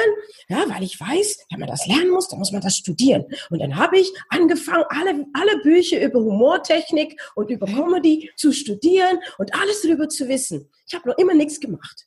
ja, 0.48 0.64
weil 0.68 0.84
ich 0.84 0.98
weiß, 1.00 1.46
wenn 1.50 1.60
man 1.60 1.68
das 1.68 1.86
lernen 1.86 2.10
muss, 2.10 2.28
dann 2.28 2.38
muss 2.38 2.52
man 2.52 2.62
das 2.62 2.76
studieren. 2.76 3.26
Und 3.50 3.60
dann 3.60 3.76
habe 3.76 3.98
ich 3.98 4.12
angefangen, 4.28 4.84
alle, 4.88 5.26
alle 5.34 5.60
Bücher 5.62 6.00
über 6.00 6.20
Humortechnik 6.20 7.20
und 7.34 7.50
über 7.50 7.66
Comedy 7.66 8.30
zu 8.36 8.52
studieren 8.52 9.18
und 9.38 9.52
alles 9.60 9.82
darüber 9.82 10.08
zu 10.08 10.28
wissen. 10.28 10.70
Ich 10.86 10.94
habe 10.94 11.08
noch 11.08 11.18
immer 11.18 11.34
nichts 11.34 11.58
gemacht. 11.58 12.06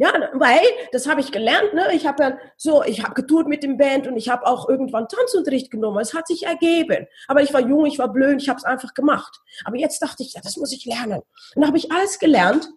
Ja, 0.00 0.12
weil 0.34 0.60
das 0.92 1.08
habe 1.08 1.20
ich 1.20 1.32
gelernt. 1.32 1.74
Ne? 1.74 1.88
Ich 1.92 2.06
habe 2.06 2.22
ja 2.22 2.38
so, 2.56 2.84
ich 2.84 3.02
habe 3.02 3.14
getourt 3.14 3.48
mit 3.48 3.64
dem 3.64 3.78
Band 3.78 4.06
und 4.06 4.16
ich 4.16 4.28
habe 4.28 4.46
auch 4.46 4.68
irgendwann 4.68 5.08
Tanzunterricht 5.08 5.72
genommen. 5.72 5.98
Es 5.98 6.14
hat 6.14 6.28
sich 6.28 6.46
ergeben. 6.46 7.08
Aber 7.26 7.42
ich 7.42 7.52
war 7.52 7.60
jung, 7.60 7.84
ich 7.84 7.98
war 7.98 8.12
blöd, 8.12 8.40
ich 8.40 8.48
habe 8.48 8.58
es 8.58 8.64
einfach 8.64 8.94
gemacht. 8.94 9.40
Aber 9.64 9.76
jetzt 9.76 10.00
dachte 10.00 10.22
ich, 10.22 10.34
ja, 10.34 10.40
das 10.40 10.56
muss 10.56 10.72
ich 10.72 10.84
lernen. 10.84 11.18
Und 11.18 11.24
dann 11.56 11.66
habe 11.66 11.78
ich 11.78 11.90
alles 11.90 12.20
gelernt 12.20 12.68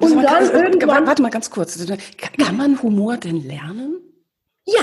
und 0.00 0.22
dann 0.22 0.26
kann, 0.26 0.50
irgendwann. 0.50 1.06
Warte 1.06 1.22
mal 1.22 1.30
ganz 1.30 1.50
kurz. 1.50 1.78
Kann 2.38 2.56
man 2.56 2.82
Humor 2.82 3.16
denn 3.16 3.42
lernen? 3.42 4.00
Ja. 4.64 4.82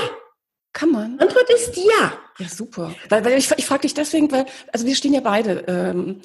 Kann 0.73 0.91
man? 0.91 1.19
Antwort 1.19 1.49
ist 1.51 1.77
ja. 1.77 2.13
Ja, 2.37 2.49
super. 2.49 2.93
Weil, 3.07 3.23
weil 3.23 3.37
ich, 3.37 3.49
ich 3.55 3.65
frage 3.65 3.83
dich 3.83 3.93
deswegen, 3.93 4.29
weil, 4.31 4.45
also 4.73 4.85
wir 4.85 4.95
stehen 4.95 5.13
ja 5.13 5.21
beide 5.21 5.63
ähm, 5.67 6.21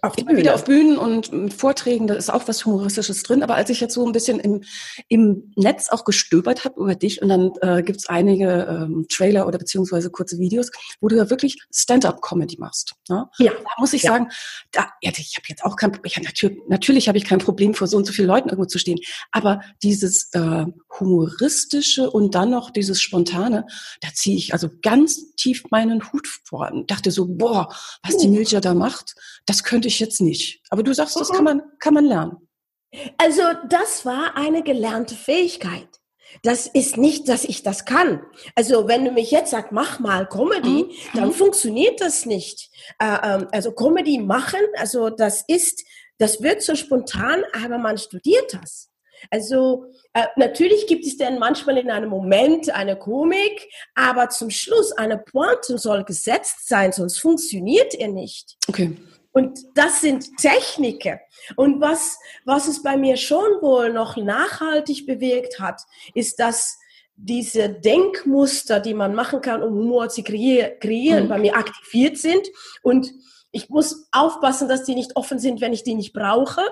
auf 0.00 0.16
immer 0.16 0.36
wieder 0.36 0.54
auf 0.54 0.64
Bühnen 0.64 0.96
und 0.96 1.32
mit 1.32 1.52
Vorträgen, 1.52 2.06
da 2.06 2.14
ist 2.14 2.30
auch 2.30 2.46
was 2.46 2.64
Humoristisches 2.64 3.22
drin. 3.24 3.42
Aber 3.42 3.56
als 3.56 3.68
ich 3.70 3.80
jetzt 3.80 3.94
so 3.94 4.06
ein 4.06 4.12
bisschen 4.12 4.38
im, 4.38 4.62
im 5.08 5.52
Netz 5.56 5.88
auch 5.88 6.04
gestöbert 6.04 6.64
habe 6.64 6.80
über 6.80 6.94
dich 6.94 7.20
und 7.20 7.28
dann 7.28 7.52
äh, 7.62 7.82
gibt 7.82 7.98
es 7.98 8.08
einige 8.08 8.66
ähm, 8.68 9.06
Trailer 9.08 9.46
oder 9.46 9.58
beziehungsweise 9.58 10.10
kurze 10.10 10.38
Videos, 10.38 10.70
wo 11.00 11.08
du 11.08 11.16
ja 11.16 11.30
wirklich 11.30 11.58
Stand-up-Comedy 11.74 12.58
machst. 12.58 12.94
Ne? 13.08 13.28
Ja. 13.38 13.52
Da 13.52 13.70
muss 13.78 13.92
ich 13.92 14.04
ja. 14.04 14.12
sagen, 14.12 14.28
da, 14.70 14.88
ja, 15.02 15.10
ich 15.16 15.36
habe 15.36 15.46
jetzt 15.48 15.64
auch 15.64 15.74
kein 15.74 15.90
Problem, 15.90 16.12
ja, 16.14 16.22
natürlich, 16.22 16.58
natürlich 16.68 17.08
habe 17.08 17.18
ich 17.18 17.24
kein 17.24 17.38
Problem, 17.38 17.74
vor 17.74 17.88
so 17.88 17.96
und 17.96 18.06
so 18.06 18.12
vielen 18.12 18.28
Leuten 18.28 18.48
irgendwo 18.50 18.68
zu 18.68 18.78
stehen. 18.78 18.98
Aber 19.32 19.62
dieses 19.82 20.30
äh, 20.32 20.64
humoristische 20.98 22.10
und 22.10 22.34
dann 22.34 22.50
noch 22.50 22.70
dieses 22.70 23.00
spontane, 23.00 23.66
da 24.00 24.08
ziehe 24.14 24.36
ich 24.36 24.52
also 24.52 24.68
ganz 24.82 25.34
tief 25.34 25.64
meinen 25.70 26.12
Hut 26.12 26.28
vor 26.44 26.70
und 26.72 26.90
dachte 26.90 27.10
so, 27.10 27.26
boah, 27.26 27.68
was 28.02 28.16
die 28.18 28.28
Milja 28.28 28.60
da 28.60 28.74
macht, 28.74 29.14
das 29.46 29.64
könnte 29.64 29.88
ich 29.88 29.97
jetzt 30.00 30.20
nicht. 30.20 30.60
Aber 30.70 30.82
du 30.82 30.92
sagst, 30.94 31.16
das 31.16 31.30
kann 31.30 31.44
man, 31.44 31.62
kann 31.78 31.94
man 31.94 32.04
lernen. 32.04 32.48
Also 33.18 33.42
das 33.68 34.04
war 34.06 34.36
eine 34.36 34.62
gelernte 34.62 35.14
Fähigkeit. 35.14 35.88
Das 36.42 36.66
ist 36.66 36.96
nicht, 36.96 37.28
dass 37.28 37.44
ich 37.44 37.62
das 37.62 37.84
kann. 37.84 38.22
Also 38.54 38.86
wenn 38.86 39.04
du 39.04 39.10
mich 39.10 39.30
jetzt 39.30 39.50
sagst, 39.50 39.72
mach 39.72 39.98
mal 39.98 40.28
Comedy, 40.28 40.84
mhm. 40.84 40.90
dann 41.14 41.28
mhm. 41.28 41.32
funktioniert 41.32 42.00
das 42.00 42.26
nicht. 42.26 42.70
Äh, 42.98 43.16
ähm, 43.22 43.48
also 43.52 43.72
Comedy 43.72 44.18
machen, 44.18 44.60
also 44.76 45.10
das 45.10 45.44
ist, 45.48 45.84
das 46.18 46.42
wird 46.42 46.62
so 46.62 46.74
spontan, 46.74 47.44
aber 47.64 47.78
man 47.78 47.96
studiert 47.96 48.54
das. 48.54 48.90
Also 49.30 49.86
äh, 50.12 50.26
natürlich 50.36 50.86
gibt 50.86 51.04
es 51.06 51.16
dann 51.16 51.38
manchmal 51.38 51.78
in 51.78 51.90
einem 51.90 52.10
Moment 52.10 52.70
eine 52.70 52.96
Komik, 52.96 53.68
aber 53.94 54.28
zum 54.28 54.50
Schluss 54.50 54.92
eine 54.92 55.18
Pointe 55.18 55.78
soll 55.78 56.04
gesetzt 56.04 56.68
sein, 56.68 56.92
sonst 56.92 57.18
funktioniert 57.18 57.94
er 57.94 58.08
nicht. 58.08 58.56
Okay. 58.68 58.96
Und 59.32 59.58
das 59.74 60.00
sind 60.00 60.36
Techniken. 60.38 61.18
Und 61.56 61.80
was, 61.80 62.18
was 62.44 62.66
es 62.66 62.82
bei 62.82 62.96
mir 62.96 63.16
schon 63.16 63.60
wohl 63.60 63.92
noch 63.92 64.16
nachhaltig 64.16 65.06
bewirkt 65.06 65.60
hat, 65.60 65.82
ist, 66.14 66.40
dass 66.40 66.78
diese 67.16 67.68
Denkmuster, 67.68 68.80
die 68.80 68.94
man 68.94 69.14
machen 69.14 69.40
kann, 69.40 69.62
um 69.62 69.74
Humor 69.74 70.08
zu 70.08 70.22
kreieren, 70.22 71.24
mhm. 71.24 71.28
bei 71.28 71.38
mir 71.38 71.56
aktiviert 71.56 72.16
sind. 72.16 72.46
Und 72.82 73.12
ich 73.50 73.68
muss 73.68 74.08
aufpassen, 74.12 74.68
dass 74.68 74.84
die 74.84 74.94
nicht 74.94 75.16
offen 75.16 75.38
sind, 75.38 75.60
wenn 75.60 75.72
ich 75.72 75.82
die 75.82 75.94
nicht 75.94 76.12
brauche. 76.12 76.62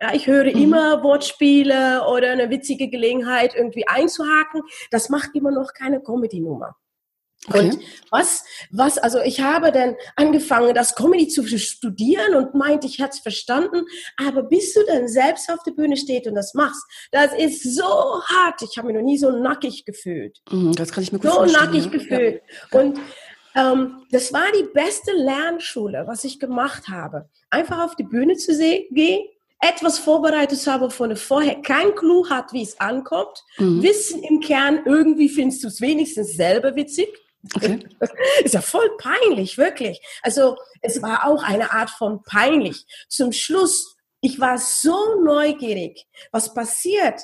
Ja, 0.00 0.14
ich 0.14 0.26
höre 0.26 0.44
mhm. 0.44 0.62
immer 0.62 1.02
Wortspiele 1.02 2.06
oder 2.06 2.30
eine 2.30 2.50
witzige 2.50 2.88
Gelegenheit 2.88 3.54
irgendwie 3.54 3.86
einzuhaken. 3.88 4.62
Das 4.90 5.08
macht 5.08 5.30
immer 5.34 5.50
noch 5.50 5.72
keine 5.72 6.00
Comedy-Nummer. 6.00 6.76
Okay. 7.48 7.70
Und 7.70 7.78
was, 8.10 8.44
was, 8.70 8.98
also 8.98 9.20
ich 9.20 9.40
habe 9.40 9.72
dann 9.72 9.96
angefangen, 10.16 10.74
das 10.74 10.94
Comedy 10.94 11.28
zu 11.28 11.46
studieren 11.46 12.34
und 12.34 12.54
meinte, 12.54 12.86
ich 12.86 12.98
hätte 12.98 13.10
es 13.14 13.20
verstanden, 13.20 13.84
aber 14.16 14.42
bis 14.42 14.74
du 14.74 14.80
dann 14.86 15.08
selbst 15.08 15.50
auf 15.50 15.62
der 15.64 15.72
Bühne 15.72 15.96
stehst 15.96 16.26
und 16.26 16.34
das 16.34 16.54
machst, 16.54 16.82
das 17.12 17.32
ist 17.32 17.62
so 17.74 17.84
hart. 17.84 18.62
Ich 18.62 18.76
habe 18.78 18.88
mich 18.88 18.96
noch 18.96 19.02
nie 19.02 19.18
so 19.18 19.30
nackig 19.30 19.84
gefühlt. 19.84 20.40
Mhm, 20.50 20.74
das 20.74 20.92
kann 20.92 21.02
ich 21.02 21.12
mir 21.12 21.18
gut 21.18 21.30
so 21.30 21.36
vorstellen. 21.36 21.64
So 21.64 21.66
nackig 21.66 21.84
ja. 21.84 21.90
gefühlt. 21.90 22.42
Ja. 22.72 22.80
Und 22.80 23.00
ähm, 23.54 24.02
das 24.10 24.32
war 24.32 24.46
die 24.58 24.68
beste 24.72 25.12
Lernschule, 25.12 26.04
was 26.06 26.24
ich 26.24 26.40
gemacht 26.40 26.88
habe. 26.88 27.28
Einfach 27.50 27.84
auf 27.84 27.96
die 27.96 28.04
Bühne 28.04 28.36
zu 28.36 28.56
gehen, 28.56 29.26
etwas 29.60 29.98
vorbereitet 29.98 30.58
zu 30.58 30.70
haben, 30.70 30.90
von 30.90 31.16
vorher 31.16 31.62
kein 31.62 31.94
Clou 31.94 32.28
hat, 32.28 32.52
wie 32.52 32.62
es 32.62 32.78
ankommt, 32.78 33.42
mhm. 33.58 33.82
wissen 33.82 34.22
im 34.22 34.40
Kern, 34.40 34.80
irgendwie 34.84 35.28
findest 35.28 35.64
du 35.64 35.68
es 35.68 35.80
wenigstens 35.80 36.34
selber 36.34 36.76
witzig 36.76 37.08
Okay. 37.54 37.86
Ist 38.44 38.54
ja 38.54 38.60
voll 38.60 38.96
peinlich, 38.98 39.58
wirklich. 39.58 40.00
Also 40.22 40.56
es 40.80 41.00
war 41.02 41.26
auch 41.26 41.42
eine 41.42 41.72
Art 41.72 41.90
von 41.90 42.22
peinlich. 42.22 42.86
Zum 43.08 43.32
Schluss, 43.32 43.96
ich 44.20 44.40
war 44.40 44.58
so 44.58 45.22
neugierig, 45.22 46.06
was 46.32 46.52
passiert. 46.54 47.20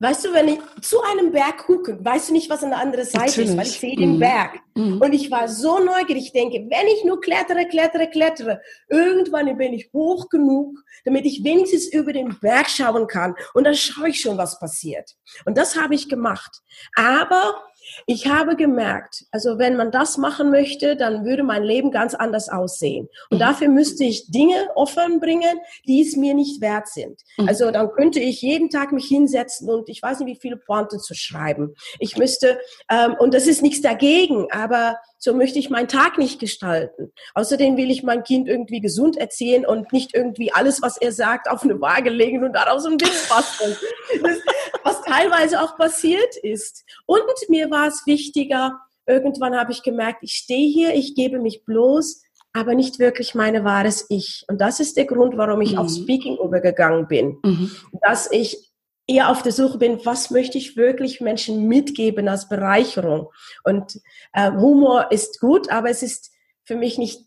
Weißt 0.00 0.24
du, 0.24 0.32
wenn 0.32 0.46
ich 0.46 0.60
zu 0.80 1.02
einem 1.02 1.32
Berg 1.32 1.66
gucke, 1.66 1.98
weißt 2.04 2.28
du 2.28 2.32
nicht, 2.32 2.48
was 2.48 2.62
an 2.62 2.70
der 2.70 2.78
anderen 2.78 3.04
Seite 3.04 3.24
Natürlich. 3.24 3.50
ist, 3.50 3.56
weil 3.56 3.66
ich 3.66 3.80
sehe 3.80 3.96
den 3.96 4.14
mhm. 4.14 4.18
Berg. 4.20 4.60
Mhm. 4.76 5.00
Und 5.00 5.12
ich 5.12 5.28
war 5.28 5.48
so 5.48 5.80
neugierig, 5.80 6.26
ich 6.26 6.32
denke, 6.32 6.58
wenn 6.70 6.86
ich 6.86 7.04
nur 7.04 7.20
klettere, 7.20 7.66
klettere, 7.66 8.08
klettere, 8.08 8.60
irgendwann 8.88 9.58
bin 9.58 9.72
ich 9.72 9.90
hoch 9.92 10.28
genug, 10.28 10.78
damit 11.04 11.26
ich 11.26 11.42
wenigstens 11.42 11.88
über 11.88 12.12
den 12.12 12.38
Berg 12.38 12.70
schauen 12.70 13.08
kann. 13.08 13.34
Und 13.54 13.64
dann 13.64 13.74
schaue 13.74 14.10
ich 14.10 14.20
schon, 14.20 14.38
was 14.38 14.60
passiert. 14.60 15.16
Und 15.46 15.58
das 15.58 15.74
habe 15.74 15.96
ich 15.96 16.08
gemacht. 16.08 16.60
Aber 16.94 17.60
Ich 18.06 18.26
habe 18.26 18.56
gemerkt, 18.56 19.24
also 19.30 19.58
wenn 19.58 19.76
man 19.76 19.90
das 19.90 20.18
machen 20.18 20.50
möchte, 20.50 20.96
dann 20.96 21.24
würde 21.24 21.42
mein 21.42 21.62
Leben 21.62 21.90
ganz 21.90 22.14
anders 22.14 22.48
aussehen. 22.48 23.08
Und 23.30 23.38
mhm. 23.38 23.40
dafür 23.40 23.68
müsste 23.68 24.04
ich 24.04 24.30
Dinge 24.30 24.68
offen 24.74 25.20
bringen, 25.20 25.60
die 25.86 26.02
es 26.02 26.16
mir 26.16 26.34
nicht 26.34 26.60
wert 26.60 26.88
sind. 26.88 27.20
Mhm. 27.36 27.48
Also 27.48 27.70
dann 27.70 27.90
könnte 27.92 28.20
ich 28.20 28.42
jeden 28.42 28.70
Tag 28.70 28.92
mich 28.92 29.06
hinsetzen 29.06 29.70
und 29.70 29.88
ich 29.88 30.02
weiß 30.02 30.20
nicht, 30.20 30.28
wie 30.28 30.40
viele 30.40 30.56
Pointe 30.56 30.98
zu 30.98 31.14
schreiben. 31.14 31.74
Ich 31.98 32.16
müsste, 32.16 32.58
ähm, 32.90 33.16
und 33.18 33.34
das 33.34 33.46
ist 33.46 33.62
nichts 33.62 33.80
dagegen, 33.80 34.46
aber 34.50 34.96
so 35.18 35.34
möchte 35.34 35.58
ich 35.58 35.68
meinen 35.68 35.88
Tag 35.88 36.16
nicht 36.16 36.38
gestalten. 36.38 37.12
Außerdem 37.34 37.76
will 37.76 37.90
ich 37.90 38.02
mein 38.02 38.22
Kind 38.22 38.48
irgendwie 38.48 38.80
gesund 38.80 39.16
erziehen 39.16 39.66
und 39.66 39.92
nicht 39.92 40.14
irgendwie 40.14 40.52
alles, 40.52 40.80
was 40.80 40.96
er 40.96 41.12
sagt, 41.12 41.50
auf 41.50 41.64
eine 41.64 41.80
Waage 41.80 42.10
legen 42.10 42.44
und 42.44 42.52
daraus 42.52 42.86
ein 42.86 42.98
Ding 42.98 43.10
basteln. 43.28 43.76
was 44.84 45.02
teilweise 45.02 45.60
auch 45.60 45.76
passiert 45.76 46.36
ist. 46.42 46.84
Und 47.06 47.22
mir 47.48 47.70
war 47.70 47.88
es 47.88 48.06
wichtiger, 48.06 48.78
irgendwann 49.06 49.56
habe 49.56 49.72
ich 49.72 49.82
gemerkt, 49.82 50.20
ich 50.22 50.34
stehe 50.34 50.70
hier, 50.70 50.94
ich 50.94 51.14
gebe 51.14 51.40
mich 51.40 51.64
bloß, 51.64 52.22
aber 52.52 52.74
nicht 52.74 52.98
wirklich 52.98 53.34
meine 53.34 53.64
wahres 53.64 54.06
Ich. 54.08 54.44
Und 54.48 54.60
das 54.60 54.80
ist 54.80 54.96
der 54.96 55.06
Grund, 55.06 55.36
warum 55.36 55.60
ich 55.60 55.72
mhm. 55.72 55.78
auf 55.78 55.90
Speaking 55.90 56.38
übergegangen 56.38 57.08
bin. 57.08 57.38
Mhm. 57.42 57.70
Dass 58.02 58.30
ich 58.30 58.67
eher 59.08 59.30
auf 59.30 59.42
der 59.42 59.52
Suche 59.52 59.78
bin, 59.78 60.04
was 60.04 60.30
möchte 60.30 60.58
ich 60.58 60.76
wirklich 60.76 61.20
Menschen 61.20 61.66
mitgeben 61.66 62.28
als 62.28 62.48
Bereicherung. 62.48 63.30
Und 63.64 64.00
äh, 64.34 64.52
Humor 64.52 65.10
ist 65.10 65.40
gut, 65.40 65.70
aber 65.70 65.90
es 65.90 66.02
ist 66.02 66.30
für 66.64 66.76
mich 66.76 66.98
nicht 66.98 67.22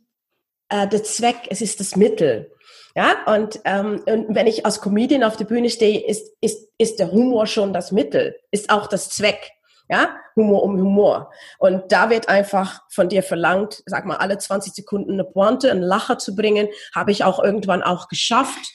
äh, 0.70 0.88
der 0.88 1.04
Zweck, 1.04 1.48
es 1.50 1.62
ist 1.62 1.80
das 1.80 1.96
Mittel. 1.96 2.52
Ja, 2.96 3.16
und, 3.26 3.60
ähm, 3.66 4.04
und 4.06 4.36
wenn 4.36 4.48
ich 4.48 4.66
als 4.66 4.82
Comedian 4.82 5.24
auf 5.24 5.38
der 5.38 5.46
Bühne 5.46 5.70
stehe, 5.70 6.06
ist, 6.06 6.36
ist, 6.42 6.70
ist 6.78 7.00
der 7.00 7.12
Humor 7.12 7.48
schon 7.48 7.74
das 7.74 7.92
Mittel, 7.92 8.36
ist 8.52 8.70
auch 8.70 8.88
das 8.88 9.10
Zweck. 9.10 9.52
Ja, 9.90 10.16
Humor 10.38 10.64
um 10.64 10.78
Humor. 10.80 11.32
Und 11.58 11.92
da 11.92 12.10
wird 12.10 12.30
einfach 12.30 12.82
von 12.90 13.10
dir 13.10 13.24
verlangt, 13.24 13.84
sag 13.86 14.06
mal, 14.06 14.18
alle 14.18 14.38
20 14.38 14.74
Sekunden 14.74 15.12
eine 15.12 15.26
Pointe, 15.26 15.70
einen 15.70 15.82
Lacher 15.82 16.18
zu 16.18 16.34
bringen, 16.34 16.70
habe 16.96 17.12
ich 17.12 17.26
auch 17.26 17.44
irgendwann 17.44 17.84
auch 17.84 18.08
geschafft 18.08 18.72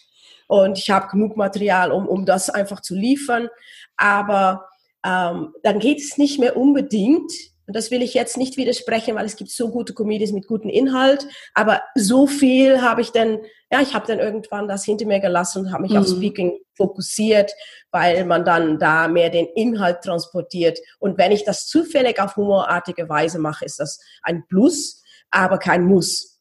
und 0.47 0.79
ich 0.79 0.91
habe 0.91 1.09
genug 1.09 1.37
Material, 1.37 1.93
um, 1.93 2.07
um 2.07 2.27
das 2.27 2.51
einfach 2.51 2.81
zu 2.81 2.95
liefern. 2.95 3.49
Aber 3.97 4.67
ähm, 5.05 5.53
dann 5.63 5.79
geht 5.79 5.99
es 5.99 6.19
nicht 6.19 6.39
mehr 6.39 6.57
unbedingt, 6.57 7.31
und 7.67 7.75
das 7.75 7.91
will 7.91 8.01
ich 8.03 8.15
jetzt 8.15 8.37
nicht 8.37 8.57
widersprechen, 8.57 9.17
weil 9.17 9.27
es 9.27 9.37
gibt 9.37 9.51
so 9.51 9.71
gute 9.71 9.93
Comedies 9.93 10.33
mit 10.33 10.47
gutem 10.47 10.71
Inhalt, 10.71 11.27
aber 11.53 11.83
so 11.97 12.29
viel 12.29 12.81
habe 12.81 13.01
ich 13.01 13.11
dann, 13.11 13.41
ja, 13.73 13.81
ich 13.81 13.93
habe 13.93 14.07
dann 14.07 14.21
irgendwann 14.21 14.69
das 14.69 14.85
hinter 14.85 15.07
mir 15.07 15.19
gelassen 15.19 15.67
und 15.67 15.73
habe 15.73 15.83
mich 15.83 15.93
mhm. 15.93 15.99
auf 15.99 16.07
Speaking 16.07 16.59
fokussiert, 16.77 17.53
weil 17.91 18.25
man 18.25 18.45
dann 18.45 18.79
da 18.79 19.09
mehr 19.09 19.31
den 19.31 19.47
Inhalt 19.57 20.03
transportiert. 20.03 20.79
Und 21.01 21.19
wenn 21.19 21.33
ich 21.33 21.45
das 21.45 21.67
zufällig 21.67 22.21
auf 22.21 22.37
humorartige 22.37 23.09
Weise 23.09 23.41
mache, 23.41 23.65
ist 23.65 23.81
das 23.81 23.99
ein 24.23 24.45
Plus, 24.47 25.03
aber 25.31 25.59
kein 25.59 25.85
Muss. 25.85 26.36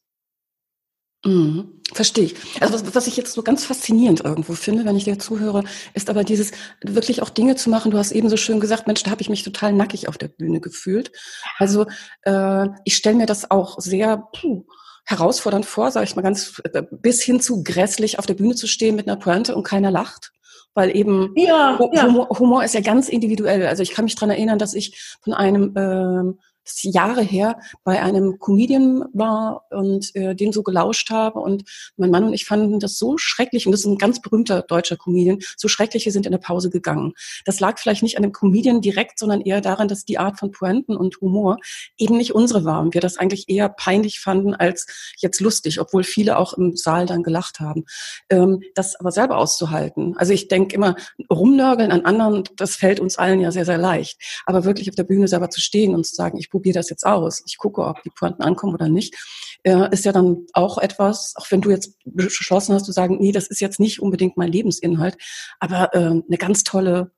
Mhm. 1.24 1.76
Verstehe 1.92 2.24
ich. 2.24 2.34
Also 2.60 2.74
was, 2.74 2.94
was 2.94 3.06
ich 3.06 3.16
jetzt 3.16 3.32
so 3.32 3.42
ganz 3.42 3.64
faszinierend 3.64 4.24
irgendwo 4.24 4.54
finde, 4.54 4.84
wenn 4.84 4.96
ich 4.96 5.04
dir 5.04 5.18
zuhöre, 5.18 5.62
ist 5.94 6.10
aber 6.10 6.24
dieses 6.24 6.50
wirklich 6.84 7.22
auch 7.22 7.30
Dinge 7.30 7.54
zu 7.54 7.70
machen. 7.70 7.92
Du 7.92 7.98
hast 7.98 8.10
eben 8.10 8.28
so 8.28 8.36
schön 8.36 8.58
gesagt, 8.58 8.86
Mensch, 8.86 9.04
da 9.04 9.10
habe 9.12 9.22
ich 9.22 9.28
mich 9.28 9.44
total 9.44 9.72
nackig 9.72 10.08
auf 10.08 10.18
der 10.18 10.28
Bühne 10.28 10.60
gefühlt. 10.60 11.12
Also 11.58 11.86
äh, 12.22 12.66
ich 12.84 12.96
stelle 12.96 13.16
mir 13.16 13.26
das 13.26 13.50
auch 13.50 13.78
sehr 13.78 14.28
puh, 14.32 14.66
herausfordernd 15.04 15.64
vor, 15.64 15.92
sage 15.92 16.04
ich 16.04 16.16
mal 16.16 16.22
ganz, 16.22 16.60
äh, 16.64 16.82
bis 16.90 17.22
hin 17.22 17.40
zu 17.40 17.62
grässlich 17.62 18.18
auf 18.18 18.26
der 18.26 18.34
Bühne 18.34 18.56
zu 18.56 18.66
stehen 18.66 18.96
mit 18.96 19.08
einer 19.08 19.16
Pointe 19.16 19.54
und 19.54 19.62
keiner 19.62 19.90
lacht 19.90 20.32
weil 20.76 20.94
eben 20.94 21.32
ja, 21.36 21.78
Humor, 21.78 21.94
ja. 21.94 22.38
Humor, 22.38 22.62
ist 22.62 22.74
ja 22.74 22.82
ganz 22.82 23.08
individuell. 23.08 23.66
Also 23.66 23.82
ich 23.82 23.92
kann 23.92 24.04
mich 24.04 24.14
dran 24.14 24.28
erinnern, 24.28 24.58
dass 24.58 24.74
ich 24.74 25.16
von 25.22 25.32
einem 25.32 25.72
ähm, 25.74 26.38
das 26.66 26.84
ist 26.84 26.94
Jahre 26.94 27.22
her, 27.22 27.58
bei 27.84 28.02
einem 28.02 28.38
Comedian 28.38 29.04
war 29.12 29.64
und 29.70 30.14
äh, 30.14 30.34
den 30.34 30.52
so 30.52 30.62
gelauscht 30.62 31.10
habe. 31.10 31.38
Und 31.38 31.64
mein 31.96 32.10
Mann 32.10 32.24
und 32.24 32.32
ich 32.32 32.44
fanden 32.44 32.80
das 32.80 32.98
so 32.98 33.16
schrecklich, 33.18 33.66
und 33.66 33.72
das 33.72 33.80
ist 33.80 33.86
ein 33.86 33.98
ganz 33.98 34.20
berühmter 34.20 34.62
deutscher 34.62 34.96
Comedian, 34.96 35.38
so 35.56 35.68
schrecklich, 35.68 36.04
wir 36.04 36.12
sind 36.12 36.26
in 36.26 36.32
der 36.32 36.38
Pause 36.38 36.70
gegangen. 36.70 37.12
Das 37.44 37.60
lag 37.60 37.78
vielleicht 37.78 38.02
nicht 38.02 38.16
an 38.16 38.22
dem 38.22 38.32
Comedian 38.32 38.80
direkt, 38.80 39.18
sondern 39.18 39.40
eher 39.40 39.60
daran, 39.60 39.88
dass 39.88 40.04
die 40.04 40.18
Art 40.18 40.38
von 40.38 40.50
Pointen 40.50 40.96
und 40.96 41.20
Humor 41.20 41.58
eben 41.96 42.16
nicht 42.16 42.34
unsere 42.34 42.64
war 42.64 42.80
und 42.80 42.94
wir 42.94 43.00
das 43.00 43.16
eigentlich 43.16 43.48
eher 43.48 43.68
peinlich 43.68 44.20
fanden 44.20 44.54
als 44.54 44.86
jetzt 45.18 45.40
lustig, 45.40 45.80
obwohl 45.80 46.02
viele 46.02 46.38
auch 46.38 46.54
im 46.54 46.76
Saal 46.76 47.06
dann 47.06 47.22
gelacht 47.22 47.60
haben. 47.60 47.84
Ähm, 48.28 48.60
das 48.74 48.96
aber 48.96 49.12
selber 49.12 49.38
auszuhalten. 49.38 50.16
Also 50.16 50.32
ich 50.32 50.48
denke 50.48 50.74
immer, 50.74 50.96
rumnörgeln 51.30 51.92
an 51.92 52.04
anderen, 52.04 52.44
das 52.56 52.76
fällt 52.76 53.00
uns 53.00 53.16
allen 53.18 53.40
ja 53.40 53.52
sehr, 53.52 53.64
sehr 53.64 53.78
leicht. 53.78 54.20
Aber 54.46 54.64
wirklich 54.64 54.88
auf 54.88 54.96
der 54.96 55.04
Bühne 55.04 55.28
selber 55.28 55.50
zu 55.50 55.60
stehen 55.60 55.94
und 55.94 56.04
zu 56.06 56.14
sagen, 56.14 56.38
ich 56.38 56.50
probiere 56.56 56.74
das 56.74 56.88
jetzt 56.88 57.04
aus, 57.04 57.42
ich 57.46 57.58
gucke, 57.58 57.84
ob 57.84 58.02
die 58.02 58.10
Pointen 58.10 58.42
ankommen 58.42 58.72
oder 58.72 58.88
nicht, 58.88 59.14
äh, 59.62 59.92
ist 59.92 60.06
ja 60.06 60.12
dann 60.12 60.46
auch 60.54 60.78
etwas, 60.78 61.34
auch 61.36 61.44
wenn 61.50 61.60
du 61.60 61.68
jetzt 61.68 61.98
beschlossen 62.06 62.74
hast 62.74 62.86
zu 62.86 62.92
sagen, 62.92 63.18
nee, 63.20 63.30
das 63.30 63.46
ist 63.46 63.60
jetzt 63.60 63.78
nicht 63.78 64.00
unbedingt 64.00 64.38
mein 64.38 64.50
Lebensinhalt, 64.50 65.18
aber 65.60 65.94
äh, 65.94 65.98
eine 65.98 66.38
ganz 66.38 66.64
tolle 66.64 67.12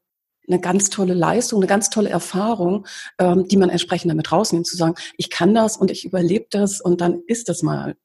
eine 0.48 0.60
ganz 0.60 0.88
tolle 0.88 1.12
Leistung, 1.12 1.58
eine 1.58 1.66
ganz 1.66 1.90
tolle 1.90 2.08
Erfahrung, 2.08 2.86
ähm, 3.18 3.46
die 3.46 3.58
man 3.58 3.68
entsprechend 3.68 4.10
damit 4.10 4.32
rausnimmt, 4.32 4.66
zu 4.66 4.78
sagen, 4.78 4.94
ich 5.18 5.28
kann 5.28 5.54
das 5.54 5.76
und 5.76 5.90
ich 5.90 6.06
überlebe 6.06 6.46
das 6.50 6.80
und 6.80 7.02
dann 7.02 7.20
ist 7.26 7.50
das 7.50 7.62
mal 7.62 7.96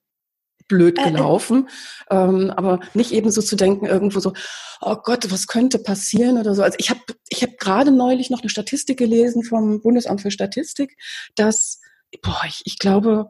blöd 0.67 0.97
äh, 0.97 1.01
äh. 1.01 1.11
gelaufen. 1.11 1.69
Äh, 2.09 2.15
ähm, 2.15 2.51
aber 2.51 2.79
nicht 2.93 3.11
eben 3.11 3.31
so 3.31 3.41
zu 3.41 3.55
denken, 3.55 3.85
irgendwo 3.85 4.19
so, 4.19 4.33
oh 4.81 4.95
Gott, 4.95 5.31
was 5.31 5.47
könnte 5.47 5.79
passieren 5.79 6.37
oder 6.37 6.55
so. 6.55 6.63
Also 6.63 6.77
ich 6.79 6.89
habe 6.89 7.01
ich 7.29 7.43
hab 7.43 7.57
gerade 7.57 7.91
neulich 7.91 8.29
noch 8.29 8.41
eine 8.41 8.49
Statistik 8.49 8.97
gelesen 8.97 9.43
vom 9.43 9.81
Bundesamt 9.81 10.21
für 10.21 10.31
Statistik, 10.31 10.97
dass, 11.35 11.79
boah, 12.21 12.41
ich, 12.47 12.61
ich 12.65 12.79
glaube, 12.79 13.27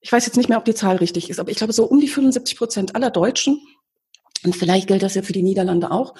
ich 0.00 0.10
weiß 0.10 0.26
jetzt 0.26 0.36
nicht 0.36 0.48
mehr, 0.48 0.58
ob 0.58 0.64
die 0.64 0.74
Zahl 0.74 0.96
richtig 0.96 1.30
ist, 1.30 1.40
aber 1.40 1.50
ich 1.50 1.56
glaube, 1.58 1.72
so 1.72 1.84
um 1.84 2.00
die 2.00 2.08
75 2.08 2.56
Prozent 2.56 2.94
aller 2.94 3.10
Deutschen, 3.10 3.60
und 4.44 4.56
vielleicht 4.56 4.88
gilt 4.88 5.02
das 5.02 5.14
ja 5.14 5.22
für 5.22 5.34
die 5.34 5.42
Niederlande 5.42 5.90
auch, 5.90 6.14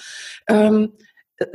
ähm, 0.47 0.93
äh, 1.37 1.45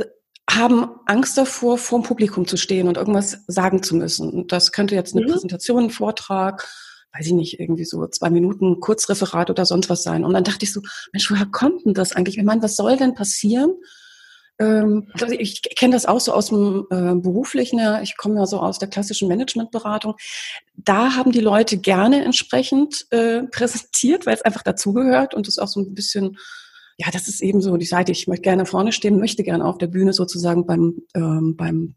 haben 0.49 0.89
Angst 1.07 1.37
davor, 1.37 1.77
vor 1.77 2.01
dem 2.01 2.05
Publikum 2.05 2.47
zu 2.47 2.57
stehen 2.57 2.89
und 2.89 2.97
irgendwas 2.97 3.39
sagen 3.47 3.83
zu 3.83 3.97
müssen. 3.97 4.31
Und 4.31 4.53
das 4.53 4.73
könnte 4.73 4.95
jetzt 4.95 5.15
eine 5.15 5.27
mhm. 5.27 5.33
Präsentation, 5.33 5.85
ein 5.85 5.91
Vortrag, 5.91 6.69
weiß 7.17 7.27
ich 7.27 7.33
nicht, 7.33 7.61
irgendwie 7.61 7.85
so 7.85 8.07
zwei 8.09 8.31
Minuten 8.31 8.81
Kurzreferat 8.81 9.51
oder 9.51 9.65
sonst 9.65 9.89
was 9.89 10.03
sein. 10.03 10.25
Und 10.25 10.35
dann 10.35 10.45
dachte 10.45 10.65
ich 10.65 10.73
so, 10.73 10.81
Mensch, 11.13 11.31
woher 11.31 11.47
kommt 11.47 11.85
denn 11.85 11.95
das 11.95 12.13
eigentlich? 12.13 12.39
Ich 12.39 12.45
meine, 12.45 12.63
was 12.63 12.77
soll 12.77 12.97
denn 12.97 13.15
passieren? 13.15 13.75
Ähm, 14.59 15.09
also 15.13 15.27
ich 15.27 15.63
kenne 15.63 15.95
das 15.95 16.07
auch 16.07 16.21
so 16.21 16.33
aus 16.33 16.49
dem 16.49 16.87
äh, 16.91 17.15
beruflichen, 17.15 17.81
ich 18.03 18.17
komme 18.17 18.37
ja 18.37 18.47
so 18.47 18.61
aus 18.61 18.79
der 18.79 18.89
klassischen 18.89 19.29
Managementberatung. 19.29 20.15
Da 20.77 21.15
haben 21.15 21.33
die 21.33 21.41
Leute 21.41 21.79
gerne 21.79 22.25
entsprechend 22.25 23.07
äh, 23.11 23.43
präsentiert, 23.45 24.27
weil 24.27 24.35
es 24.35 24.43
einfach 24.43 24.63
dazugehört 24.63 25.35
und 25.35 25.49
es 25.49 25.59
auch 25.59 25.69
so 25.69 25.81
ein 25.81 25.95
bisschen 25.95 26.39
ja, 26.99 27.11
das 27.13 27.29
ist 27.29 27.43
eben 27.43 27.61
so 27.61 27.77
die 27.77 27.85
Seite, 27.85 28.13
ich 28.13 28.27
möchte 28.27 28.45
gerne 28.45 28.65
vorne 28.65 28.91
stehen, 28.91 29.19
möchte 29.19 29.43
gerne 29.43 29.67
auf 29.67 29.77
der 29.77 29.87
Bühne 29.87 30.15
sozusagen 30.15 30.65
beim, 30.65 31.03
ähm, 31.15 31.55
beim 31.55 31.95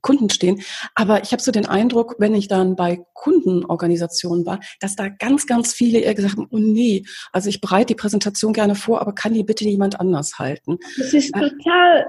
Kunden 0.00 0.30
stehen. 0.30 0.62
Aber 0.94 1.22
ich 1.22 1.32
habe 1.32 1.42
so 1.42 1.52
den 1.52 1.66
Eindruck, 1.66 2.16
wenn 2.18 2.34
ich 2.34 2.48
dann 2.48 2.76
bei 2.76 3.00
Kundenorganisationen 3.14 4.46
war, 4.46 4.60
dass 4.80 4.96
da 4.96 5.08
ganz, 5.08 5.46
ganz 5.46 5.72
viele 5.72 6.00
eher 6.00 6.14
gesagt 6.14 6.36
haben, 6.36 6.48
oh 6.50 6.58
nee, 6.58 7.04
also 7.32 7.48
ich 7.48 7.60
bereite 7.60 7.86
die 7.86 7.94
Präsentation 7.94 8.52
gerne 8.52 8.74
vor, 8.74 9.00
aber 9.00 9.14
kann 9.14 9.34
die 9.34 9.44
bitte 9.44 9.64
jemand 9.64 10.00
anders 10.00 10.38
halten? 10.38 10.78
Das 10.96 11.12
ist 11.12 11.32
total... 11.32 12.06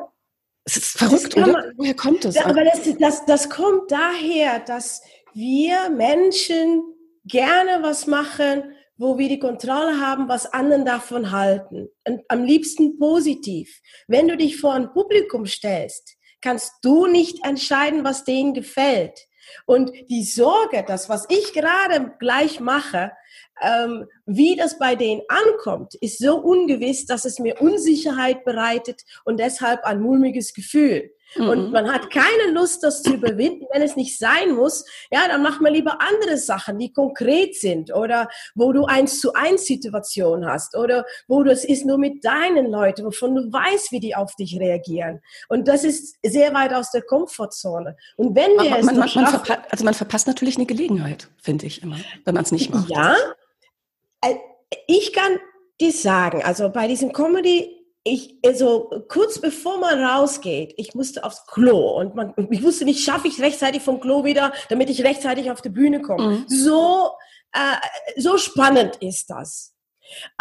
Es 0.64 0.78
ist 0.78 0.98
verrückt, 0.98 1.36
oder? 1.36 1.54
Man, 1.54 1.74
Woher 1.76 1.96
kommt 1.96 2.24
das? 2.24 2.38
Aber 2.38 2.64
das, 2.64 2.82
das, 3.00 3.26
das 3.26 3.50
kommt 3.50 3.92
daher, 3.92 4.60
dass 4.60 5.02
wir 5.34 5.90
Menschen 5.90 6.84
gerne 7.26 7.82
was 7.82 8.06
machen, 8.06 8.76
wo 8.96 9.18
wir 9.18 9.28
die 9.28 9.40
Kontrolle 9.40 10.00
haben, 10.00 10.30
was 10.30 10.46
anderen 10.54 10.86
davon 10.86 11.32
halten. 11.32 11.90
Und 12.08 12.22
am 12.28 12.44
liebsten 12.44 13.00
positiv. 13.00 13.82
Wenn 14.08 14.28
du 14.28 14.38
dich 14.38 14.58
vor 14.58 14.74
ein 14.74 14.94
Publikum 14.94 15.48
stellst, 15.48 16.16
kannst 16.42 16.74
du 16.82 17.08
nicht 17.08 17.46
entscheiden, 17.46 18.04
was 18.04 18.24
denen 18.24 18.54
gefällt. 18.54 19.28
Und 19.66 19.92
die 20.10 20.24
Sorge, 20.24 20.84
dass 20.86 21.10
was 21.10 21.26
ich 21.30 21.54
gerade 21.54 22.14
gleich 22.20 22.60
mache, 22.60 23.12
ähm, 23.62 24.06
wie 24.26 24.56
das 24.56 24.80
bei 24.80 24.96
denen 24.96 25.22
ankommt, 25.28 25.96
ist 25.96 26.20
so 26.20 26.38
ungewiss, 26.38 27.06
dass 27.06 27.26
es 27.26 27.40
mir 27.40 27.62
Unsicherheit 27.62 28.44
bereitet 28.44 29.04
und 29.24 29.40
deshalb 29.40 29.84
ein 29.84 30.02
mulmiges 30.02 30.54
Gefühl. 30.54 31.12
Mhm. 31.36 31.50
Und 31.50 31.72
man 31.72 31.92
hat 31.92 32.10
keine 32.10 32.52
Lust, 32.52 32.84
das 32.84 33.04
zu 33.04 33.14
überwinden, 33.14 33.66
wenn 33.72 33.82
es 33.82 33.96
nicht 33.96 34.18
sein 34.18 34.52
muss. 34.56 34.86
Ja, 35.12 35.28
dann 35.28 35.42
mach 35.42 35.60
mal 35.60 35.72
lieber 35.72 36.00
andere 36.02 36.38
Sachen, 36.38 36.78
die 36.78 36.92
konkret 36.92 37.56
sind 37.56 37.94
oder 37.94 38.28
wo 38.56 38.72
du 38.74 38.86
eins 38.86 39.20
zu 39.20 39.34
eins 39.34 39.66
Situation 39.66 40.46
hast 40.46 40.76
oder 40.76 41.06
wo 41.28 41.44
du 41.44 41.52
es 41.52 41.64
ist 41.64 41.86
nur 41.86 41.98
mit 41.98 42.24
deinen 42.26 42.72
Leuten, 42.72 43.06
wovon 43.06 43.36
du 43.36 43.52
weißt, 43.52 43.92
wie 43.92 44.00
die 44.00 44.16
auf 44.16 44.36
dich 44.36 44.60
reagieren. 44.60 45.22
Und 45.50 45.68
das 45.68 45.84
ist 45.84 46.18
sehr 46.24 46.54
weit 46.54 46.74
aus 46.74 46.92
der 46.92 47.02
Komfortzone. 47.02 47.96
Und 48.18 48.36
wenn 48.36 48.52
wir 48.52 48.72
Aber 48.72 48.80
es 48.80 48.86
man, 48.86 48.98
man, 48.98 49.10
man 49.14 49.58
also 49.70 49.86
man 49.86 49.94
verpasst 49.94 50.28
natürlich 50.28 50.58
eine 50.58 50.66
Gelegenheit, 50.66 51.28
finde 51.42 51.66
ich 51.66 51.82
immer, 51.84 51.98
wenn 52.26 52.36
man 52.36 52.44
es 52.44 52.52
nicht 52.52 52.74
macht. 52.74 52.90
Ja, 52.90 53.16
äh, 54.22 54.36
ich 54.88 55.14
kann 55.14 55.38
dir 55.80 55.92
sagen, 55.92 56.44
also 56.44 56.70
bei 56.70 56.88
diesem 56.88 57.12
Comedy 57.12 57.81
ich, 58.04 58.36
also 58.44 59.04
kurz 59.10 59.40
bevor 59.40 59.80
man 59.80 60.04
rausgeht, 60.04 60.74
ich 60.78 60.96
musste 60.96 61.24
aufs 61.24 61.46
Klo 61.46 62.00
und 62.00 62.16
man, 62.16 62.34
ich 62.50 62.64
wusste 62.64 62.86
nicht, 62.86 63.04
schaffe 63.04 63.28
ich 63.28 63.40
rechtzeitig 63.40 63.82
vom 63.84 64.00
Klo 64.00 64.24
wieder, 64.24 64.54
damit 64.70 64.90
ich 64.90 65.04
rechtzeitig 65.04 65.52
auf 65.52 65.62
die 65.62 65.70
Bühne 65.70 66.02
komme. 66.02 66.24
Mhm. 66.24 66.46
So, 66.48 67.12
äh, 67.52 68.20
so 68.20 68.38
spannend 68.38 68.98
ist 68.98 69.30
das. 69.30 69.76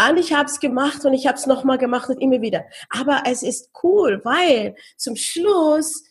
Und 0.09 0.17
ich 0.17 0.33
habe 0.33 0.47
es 0.47 0.59
gemacht 0.59 1.05
und 1.05 1.13
ich 1.13 1.27
habe 1.27 1.37
es 1.37 1.47
nochmal 1.47 1.79
gemacht 1.79 2.09
und 2.09 2.19
immer 2.19 2.41
wieder. 2.41 2.65
Aber 2.89 3.23
es 3.27 3.43
ist 3.43 3.71
cool, 3.83 4.21
weil 4.25 4.75
zum 4.97 5.17
Schluss 5.17 6.05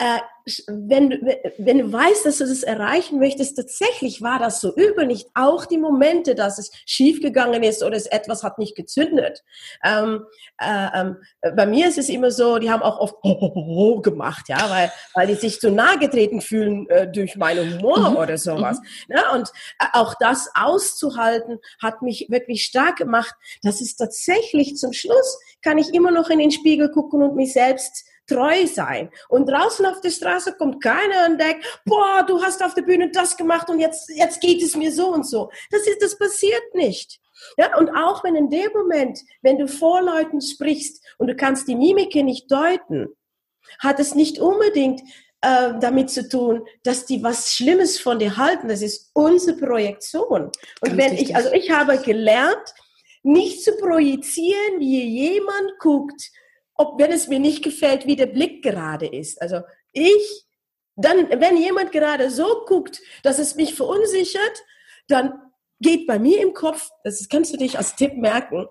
äh, 0.00 0.20
wenn, 0.66 1.10
wenn 1.58 1.78
du 1.78 1.92
weißt, 1.92 2.24
dass 2.24 2.38
du 2.38 2.46
das 2.46 2.62
erreichen 2.62 3.18
möchtest, 3.18 3.54
tatsächlich 3.56 4.22
war 4.22 4.38
das 4.38 4.60
so 4.60 4.74
übel, 4.74 5.06
nicht 5.06 5.28
auch 5.34 5.66
die 5.66 5.76
Momente, 5.76 6.34
dass 6.34 6.58
es 6.58 6.70
schiefgegangen 6.86 7.62
ist 7.62 7.82
oder 7.82 7.96
es 7.96 8.06
etwas 8.06 8.42
hat 8.42 8.58
nicht 8.58 8.74
gezündet. 8.74 9.44
Ähm, 9.84 10.24
äh, 10.58 10.88
ähm, 10.94 11.16
bei 11.54 11.66
mir 11.66 11.86
ist 11.86 11.98
es 11.98 12.08
immer 12.08 12.30
so, 12.30 12.58
die 12.58 12.70
haben 12.70 12.82
auch 12.82 12.98
oft 12.98 14.02
gemacht, 14.02 14.48
ja, 14.48 14.70
weil, 14.70 14.90
weil 15.12 15.26
die 15.26 15.34
sich 15.34 15.60
zu 15.60 15.70
nahe 15.70 15.98
getreten 15.98 16.40
fühlen 16.40 16.88
äh, 16.88 17.06
durch 17.06 17.36
meinen 17.36 17.78
Humor 17.78 18.10
mhm. 18.10 18.16
oder 18.16 18.38
sowas. 18.38 18.78
Mhm. 19.08 19.16
Ja, 19.16 19.34
und 19.34 19.50
äh, 19.78 19.86
auch 19.92 20.14
das 20.18 20.48
auszuhalten, 20.54 21.58
hat 21.82 22.00
mich 22.00 22.26
wirklich 22.30 22.64
stark 22.64 22.96
gemacht. 22.96 23.34
Das 23.62 23.82
ist 23.82 23.96
tatsächlich 23.96 24.76
zum 24.76 24.94
Schluss, 24.94 25.38
kann 25.60 25.76
ich 25.76 25.92
immer 25.92 26.10
noch 26.10 26.30
in 26.30 26.38
den 26.38 26.50
Spiegel 26.50 26.90
gucken 26.90 27.22
und 27.22 27.36
mich 27.36 27.52
selbst 27.52 28.06
treu 28.30 28.66
sein. 28.66 29.10
Und 29.28 29.48
draußen 29.48 29.84
auf 29.86 30.00
der 30.00 30.10
Straße 30.10 30.54
kommt 30.56 30.82
keiner 30.82 31.26
und 31.28 31.40
denkt, 31.40 31.64
boah, 31.84 32.24
du 32.26 32.42
hast 32.42 32.62
auf 32.62 32.74
der 32.74 32.82
Bühne 32.82 33.10
das 33.10 33.36
gemacht 33.36 33.68
und 33.68 33.80
jetzt, 33.80 34.08
jetzt 34.10 34.40
geht 34.40 34.62
es 34.62 34.76
mir 34.76 34.92
so 34.92 35.12
und 35.12 35.26
so. 35.26 35.50
Das 35.70 35.86
ist, 35.86 36.02
das 36.02 36.16
passiert 36.16 36.74
nicht. 36.74 37.20
Ja, 37.56 37.76
und 37.78 37.90
auch 37.90 38.22
wenn 38.22 38.36
in 38.36 38.50
dem 38.50 38.70
Moment, 38.74 39.20
wenn 39.42 39.58
du 39.58 39.66
vor 39.66 40.02
Leuten 40.02 40.40
sprichst 40.40 41.02
und 41.18 41.28
du 41.28 41.36
kannst 41.36 41.68
die 41.68 41.74
Mimike 41.74 42.22
nicht 42.22 42.50
deuten, 42.50 43.08
hat 43.78 43.98
es 43.98 44.14
nicht 44.14 44.38
unbedingt 44.38 45.00
äh, 45.42 45.72
damit 45.80 46.10
zu 46.10 46.28
tun, 46.28 46.66
dass 46.82 47.06
die 47.06 47.22
was 47.22 47.54
Schlimmes 47.54 47.98
von 47.98 48.18
dir 48.18 48.36
halten. 48.36 48.68
Das 48.68 48.82
ist 48.82 49.10
unsere 49.14 49.56
Projektion. 49.56 50.42
Und 50.42 50.52
Ganz 50.82 50.98
wenn 50.98 51.10
richtig. 51.10 51.30
ich, 51.30 51.36
also 51.36 51.52
ich 51.52 51.70
habe 51.70 51.98
gelernt, 51.98 52.74
nicht 53.22 53.62
zu 53.62 53.76
projizieren, 53.76 54.80
wie 54.80 55.02
jemand 55.02 55.78
guckt, 55.78 56.30
ob 56.80 56.98
wenn 56.98 57.12
es 57.12 57.28
mir 57.28 57.38
nicht 57.38 57.62
gefällt, 57.62 58.06
wie 58.06 58.16
der 58.16 58.24
Blick 58.24 58.62
gerade 58.62 59.06
ist. 59.06 59.42
Also 59.42 59.60
ich, 59.92 60.46
dann, 60.96 61.28
wenn 61.38 61.58
jemand 61.58 61.92
gerade 61.92 62.30
so 62.30 62.64
guckt, 62.66 63.02
dass 63.22 63.38
es 63.38 63.54
mich 63.54 63.74
verunsichert, 63.74 64.64
dann 65.06 65.34
geht 65.78 66.06
bei 66.06 66.18
mir 66.18 66.40
im 66.40 66.54
Kopf, 66.54 66.88
das 67.04 67.28
kannst 67.28 67.52
du 67.52 67.58
dich 67.58 67.76
als 67.76 67.96
Tipp 67.96 68.14
merken, 68.14 68.66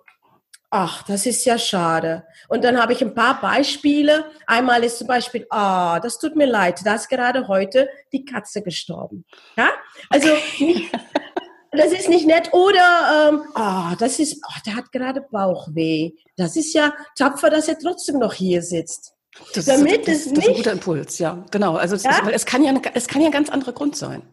ach, 0.72 1.03
das 1.03 1.28
ist 1.28 1.45
ja 1.45 1.60
schade. 1.60 2.26
Und 2.47 2.64
dann 2.64 2.82
habe 2.82 2.93
ich 2.93 3.01
ein 3.03 3.14
paar 3.14 3.39
Beispiele. 3.41 4.26
Einmal 4.47 4.84
ist 4.84 4.97
zum 4.97 5.05
Beispiel, 5.07 5.45
ah, 5.51 5.99
das 5.99 6.18
tut 6.18 6.36
mir 6.36 6.47
leid, 6.47 6.82
da 6.84 6.95
ist 6.95 7.10
gerade 7.10 7.47
heute 7.47 7.89
die 8.12 8.26
Katze 8.26 8.64
gestorben. 8.64 9.24
Ja, 9.55 9.70
also 10.10 10.30
nicht, 10.60 10.91
das 11.72 11.91
ist 11.91 12.09
nicht 12.09 12.26
nett. 12.26 12.53
Oder, 12.53 13.30
ähm, 13.30 13.41
oh, 13.55 13.95
das 13.99 14.20
ist, 14.20 14.41
oh, 14.47 14.59
der 14.65 14.76
hat 14.76 14.91
gerade 14.91 15.22
Bauchweh. 15.32 16.11
Das 16.36 16.55
ist 16.55 16.74
ja 16.74 16.93
tapfer, 17.17 17.49
dass 17.49 17.67
er 17.67 17.78
trotzdem 17.78 18.20
noch 18.20 18.34
hier 18.34 18.61
sitzt. 18.61 19.13
Das, 19.53 19.65
Damit 19.65 20.07
ist, 20.07 20.07
das, 20.07 20.24
das, 20.24 20.34
das 20.34 20.43
ist 20.43 20.49
ein 20.49 20.55
guter 20.55 20.72
Impuls, 20.72 21.20
ja, 21.20 21.45
genau. 21.51 21.76
Also 21.76 21.95
ja? 21.95 22.28
Ist, 22.28 22.32
es 22.34 22.45
kann 22.45 22.63
ja, 22.63 22.74
es 22.93 23.07
kann 23.07 23.22
ja 23.22 23.28
ein 23.28 23.34
ganz 23.34 23.49
anderer 23.49 23.74
Grund 23.74 23.95
sein. 23.95 24.24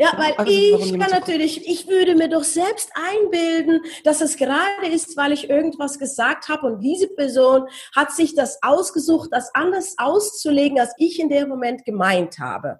Ja, 0.00 0.12
weil 0.16 0.32
also, 0.34 0.52
ich 0.52 0.96
kann 0.96 1.10
natürlich, 1.10 1.68
ich 1.68 1.88
würde 1.88 2.14
mir 2.14 2.28
doch 2.28 2.44
selbst 2.44 2.88
einbilden, 2.94 3.80
dass 4.04 4.20
es 4.20 4.36
gerade 4.36 4.86
ist, 4.92 5.16
weil 5.16 5.32
ich 5.32 5.50
irgendwas 5.50 5.98
gesagt 5.98 6.48
habe 6.48 6.68
und 6.68 6.80
diese 6.80 7.08
Person 7.08 7.66
hat 7.96 8.12
sich 8.12 8.36
das 8.36 8.62
ausgesucht, 8.62 9.30
das 9.32 9.52
anders 9.54 9.96
auszulegen, 9.98 10.78
als 10.78 10.92
ich 10.98 11.18
in 11.18 11.28
dem 11.28 11.48
Moment 11.48 11.84
gemeint 11.84 12.38
habe. 12.38 12.78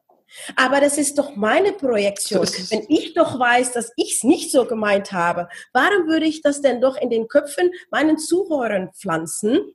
Aber 0.57 0.81
das 0.81 0.99
ist 0.99 1.19
doch 1.19 1.37
meine 1.37 1.73
Projektion. 1.73 2.47
Wenn 2.71 2.85
ich 2.89 3.15
doch 3.15 3.39
weiß, 3.39 3.73
dass 3.73 3.93
ich 3.97 4.17
es 4.17 4.25
nicht 4.25 4.51
so 4.51 4.65
gemeint 4.65 5.13
habe, 5.13 5.49
warum 5.73 6.07
würde 6.09 6.27
ich 6.27 6.43
das 6.43 6.61
denn 6.61 6.81
doch 6.81 6.97
in 6.97 7.11
den 7.11 7.29
Köpfen 7.29 7.71
meinen 7.91 8.19
Zuhörern 8.19 8.91
pflanzen? 8.93 9.75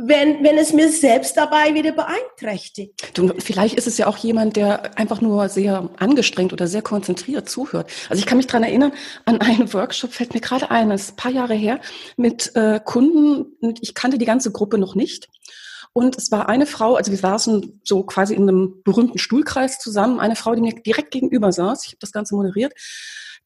wenn, 0.00 0.44
wenn 0.44 0.56
es 0.58 0.72
mir 0.72 0.88
selbst 0.88 1.36
dabei 1.36 1.74
wieder 1.74 1.92
beeinträchtigt. 1.92 3.10
Du, 3.14 3.32
vielleicht 3.38 3.74
ist 3.74 3.86
es 3.88 3.98
ja 3.98 4.06
auch 4.06 4.16
jemand, 4.16 4.56
der 4.56 4.96
einfach 4.96 5.20
nur 5.20 5.48
sehr 5.48 5.90
angestrengt 5.98 6.52
oder 6.52 6.68
sehr 6.68 6.82
konzentriert 6.82 7.48
zuhört. 7.48 7.90
Also 8.08 8.20
ich 8.20 8.26
kann 8.26 8.38
mich 8.38 8.46
dran 8.46 8.62
erinnern, 8.62 8.92
an 9.24 9.40
einen 9.40 9.72
Workshop 9.72 10.12
fällt 10.12 10.34
mir 10.34 10.40
gerade 10.40 10.70
ein, 10.70 10.90
das 10.90 11.02
ist 11.02 11.12
ein 11.12 11.16
paar 11.16 11.32
Jahre 11.32 11.54
her, 11.54 11.80
mit 12.16 12.54
äh, 12.54 12.80
Kunden, 12.84 13.56
ich 13.80 13.94
kannte 13.94 14.18
die 14.18 14.24
ganze 14.24 14.52
Gruppe 14.52 14.78
noch 14.78 14.94
nicht. 14.94 15.28
Und 15.92 16.16
es 16.16 16.30
war 16.30 16.48
eine 16.48 16.66
Frau, 16.66 16.94
also 16.94 17.10
wir 17.10 17.18
saßen 17.18 17.80
so 17.84 18.02
quasi 18.04 18.34
in 18.34 18.42
einem 18.42 18.82
berühmten 18.84 19.18
Stuhlkreis 19.18 19.78
zusammen, 19.78 20.20
eine 20.20 20.36
Frau, 20.36 20.54
die 20.54 20.60
mir 20.60 20.74
direkt 20.74 21.10
gegenüber 21.10 21.52
saß, 21.52 21.84
ich 21.84 21.90
habe 21.90 21.98
das 22.00 22.12
Ganze 22.12 22.34
moderiert, 22.34 22.72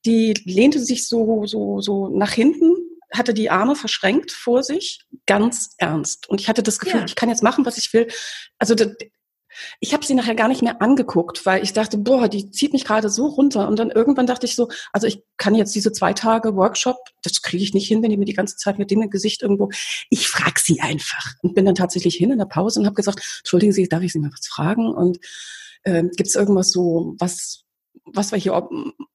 die 0.05 0.35
lehnte 0.45 0.81
sich 0.81 1.07
so, 1.09 1.47
so, 1.47 1.81
so 1.81 2.09
nach 2.09 2.33
hinten, 2.33 2.77
hatte 3.13 3.35
die 3.35 3.51
Arme 3.51 3.77
verschränkt 3.77 4.33
vor 4.33 4.63
sich, 4.63 5.05
ganz 5.27 5.75
ernst. 5.79 6.29
Und 6.29 6.41
ich 6.41 6.49
hatte 6.49 6.63
das 6.63 6.79
Gefühl, 6.79 7.01
ja. 7.01 7.07
ich 7.07 7.15
kann 7.15 7.29
jetzt 7.29 7.43
machen, 7.43 7.67
was 7.67 7.79
ich 7.79 7.93
will. 7.93 8.09
Also 8.59 8.75
ich 9.81 9.93
habe 9.93 10.05
sie 10.05 10.15
nachher 10.15 10.35
gar 10.35 10.49
nicht 10.49 10.63
mehr 10.63 10.81
angeguckt, 10.83 11.45
weil 11.47 11.63
ich 11.63 11.73
dachte, 11.73 11.99
boah, 11.99 12.29
die 12.29 12.51
zieht 12.51 12.73
mich 12.73 12.85
gerade 12.85 13.09
so 13.09 13.27
runter. 13.27 13.69
Und 13.69 13.79
dann 13.79 13.91
irgendwann 13.91 14.27
dachte 14.27 14.47
ich 14.47 14.57
so, 14.57 14.69
also 14.93 15.07
ich 15.07 15.23
kann 15.37 15.55
jetzt 15.55 15.75
diese 15.75 15.93
zwei 15.93 16.13
Tage 16.13 16.57
Workshop, 16.57 16.97
das 17.23 17.43
kriege 17.43 17.63
ich 17.63 17.75
nicht 17.75 17.89
hin, 17.89 18.03
wenn 18.03 18.11
die 18.11 18.17
mir 18.17 18.25
die 18.25 18.35
ganze 18.35 18.57
Zeit 18.57 18.79
mit 18.79 18.91
dem 18.91 19.11
Gesicht 19.11 19.43
irgendwo. 19.43 19.71
Ich 20.11 20.29
frage 20.29 20.61
sie 20.61 20.81
einfach 20.81 21.35
und 21.43 21.55
bin 21.55 21.65
dann 21.65 21.75
tatsächlich 21.75 22.17
hin 22.17 22.31
in 22.31 22.39
der 22.39 22.47
Pause 22.47 22.81
und 22.81 22.87
habe 22.87 22.95
gesagt, 22.95 23.41
entschuldigen 23.41 23.73
Sie, 23.73 23.89
darf 23.89 24.03
ich 24.03 24.13
Sie 24.13 24.19
mal 24.19 24.31
was 24.33 24.47
fragen? 24.47 24.95
Und 24.95 25.19
äh, 25.83 26.03
gibt 26.03 26.29
es 26.29 26.35
irgendwas 26.35 26.71
so, 26.71 27.15
was 27.19 27.65
was 28.05 28.33
wir 28.33 28.39
hier 28.39 28.69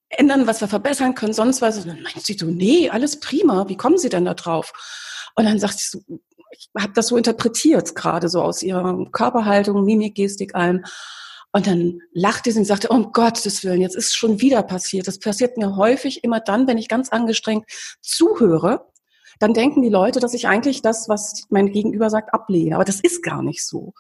ändern, 0.10 0.48
was 0.48 0.62
wir 0.62 0.68
verbessern 0.68 1.16
können, 1.16 1.34
sonst 1.34 1.62
was. 1.62 1.78
Und 1.78 1.88
dann 1.88 2.02
meint 2.02 2.26
sie 2.26 2.34
so, 2.34 2.46
nee, 2.48 2.90
alles 2.90 3.20
prima. 3.20 3.68
Wie 3.68 3.78
kommen 3.78 3.98
Sie 3.98 4.10
denn 4.10 4.26
da 4.26 4.34
drauf? 4.34 4.72
Und 5.36 5.46
dann 5.46 5.60
sagt 5.60 5.80
sie 5.80 5.90
so, 5.90 6.20
ich 6.52 6.70
habe 6.78 6.94
das 6.94 7.08
so 7.08 7.18
interpretiert, 7.18 7.96
gerade 7.96 8.30
so 8.30 8.42
aus 8.42 8.64
ihrer 8.64 9.06
Körperhaltung, 9.12 9.84
Mimik, 9.84 10.16
Gestik 10.16 10.56
allem. 10.56 10.86
Und 11.52 11.68
dann 11.68 12.00
lachte 12.12 12.52
sie 12.52 12.60
und 12.60 12.66
sagte, 12.66 12.90
um 12.90 13.12
Gottes 13.12 13.64
Willen, 13.64 13.82
jetzt 13.82 13.96
ist 13.96 14.16
schon 14.16 14.42
wieder 14.42 14.64
passiert. 14.64 15.08
Das 15.08 15.20
passiert 15.20 15.58
mir 15.58 15.76
häufig 15.76 16.24
immer 16.24 16.40
dann, 16.40 16.68
wenn 16.68 16.78
ich 16.78 16.88
ganz 16.88 17.10
angestrengt 17.10 17.66
zuhöre. 18.02 18.88
Dann 19.40 19.54
denken 19.54 19.82
die 19.82 19.90
Leute, 19.90 20.20
dass 20.20 20.34
ich 20.34 20.48
eigentlich 20.48 20.82
das, 20.82 21.10
was 21.10 21.46
mein 21.50 21.72
Gegenüber 21.72 22.10
sagt, 22.10 22.34
ablehne. 22.34 22.76
Aber 22.76 22.86
das 22.86 23.00
ist 23.00 23.24
gar 23.24 23.42
nicht 23.44 23.66
so. 23.66 23.94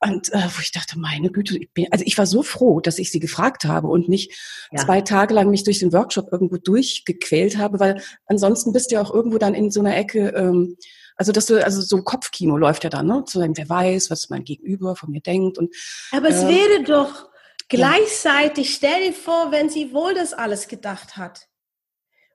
Und 0.00 0.32
äh, 0.32 0.42
wo 0.56 0.60
ich 0.60 0.72
dachte, 0.72 0.98
meine 0.98 1.30
Güte, 1.30 1.56
ich 1.58 1.72
bin, 1.72 1.86
also 1.92 2.04
ich 2.04 2.18
war 2.18 2.26
so 2.26 2.42
froh, 2.42 2.80
dass 2.80 2.98
ich 2.98 3.12
sie 3.12 3.20
gefragt 3.20 3.64
habe 3.64 3.86
und 3.86 4.08
nicht 4.08 4.32
ja. 4.72 4.84
zwei 4.84 5.00
Tage 5.00 5.32
lang 5.32 5.50
mich 5.50 5.62
durch 5.62 5.78
den 5.78 5.92
Workshop 5.92 6.32
irgendwo 6.32 6.56
durchgequält 6.56 7.56
habe, 7.56 7.78
weil 7.78 8.02
ansonsten 8.26 8.72
bist 8.72 8.90
du 8.90 8.96
ja 8.96 9.02
auch 9.02 9.14
irgendwo 9.14 9.38
dann 9.38 9.54
in 9.54 9.70
so 9.70 9.80
einer 9.80 9.96
Ecke, 9.96 10.30
ähm, 10.30 10.76
also 11.16 11.30
dass 11.30 11.46
du, 11.46 11.64
also 11.64 11.80
so 11.82 12.02
Kopfkino 12.02 12.56
läuft 12.56 12.82
ja 12.82 12.90
dann, 12.90 13.06
ne? 13.06 13.22
Zu 13.26 13.38
sagen, 13.38 13.56
wer 13.56 13.68
weiß, 13.68 14.10
was 14.10 14.28
mein 14.28 14.44
Gegenüber 14.44 14.96
von 14.96 15.10
mir 15.10 15.20
denkt. 15.20 15.58
Und, 15.58 15.74
Aber 16.10 16.30
es 16.30 16.42
äh, 16.42 16.48
wäre 16.48 16.82
doch 16.84 17.28
gleichzeitig, 17.68 18.74
stell 18.74 19.06
dir 19.06 19.12
vor, 19.12 19.52
wenn 19.52 19.68
sie 19.68 19.92
wohl 19.92 20.14
das 20.14 20.32
alles 20.32 20.66
gedacht 20.66 21.16
hat. 21.16 21.48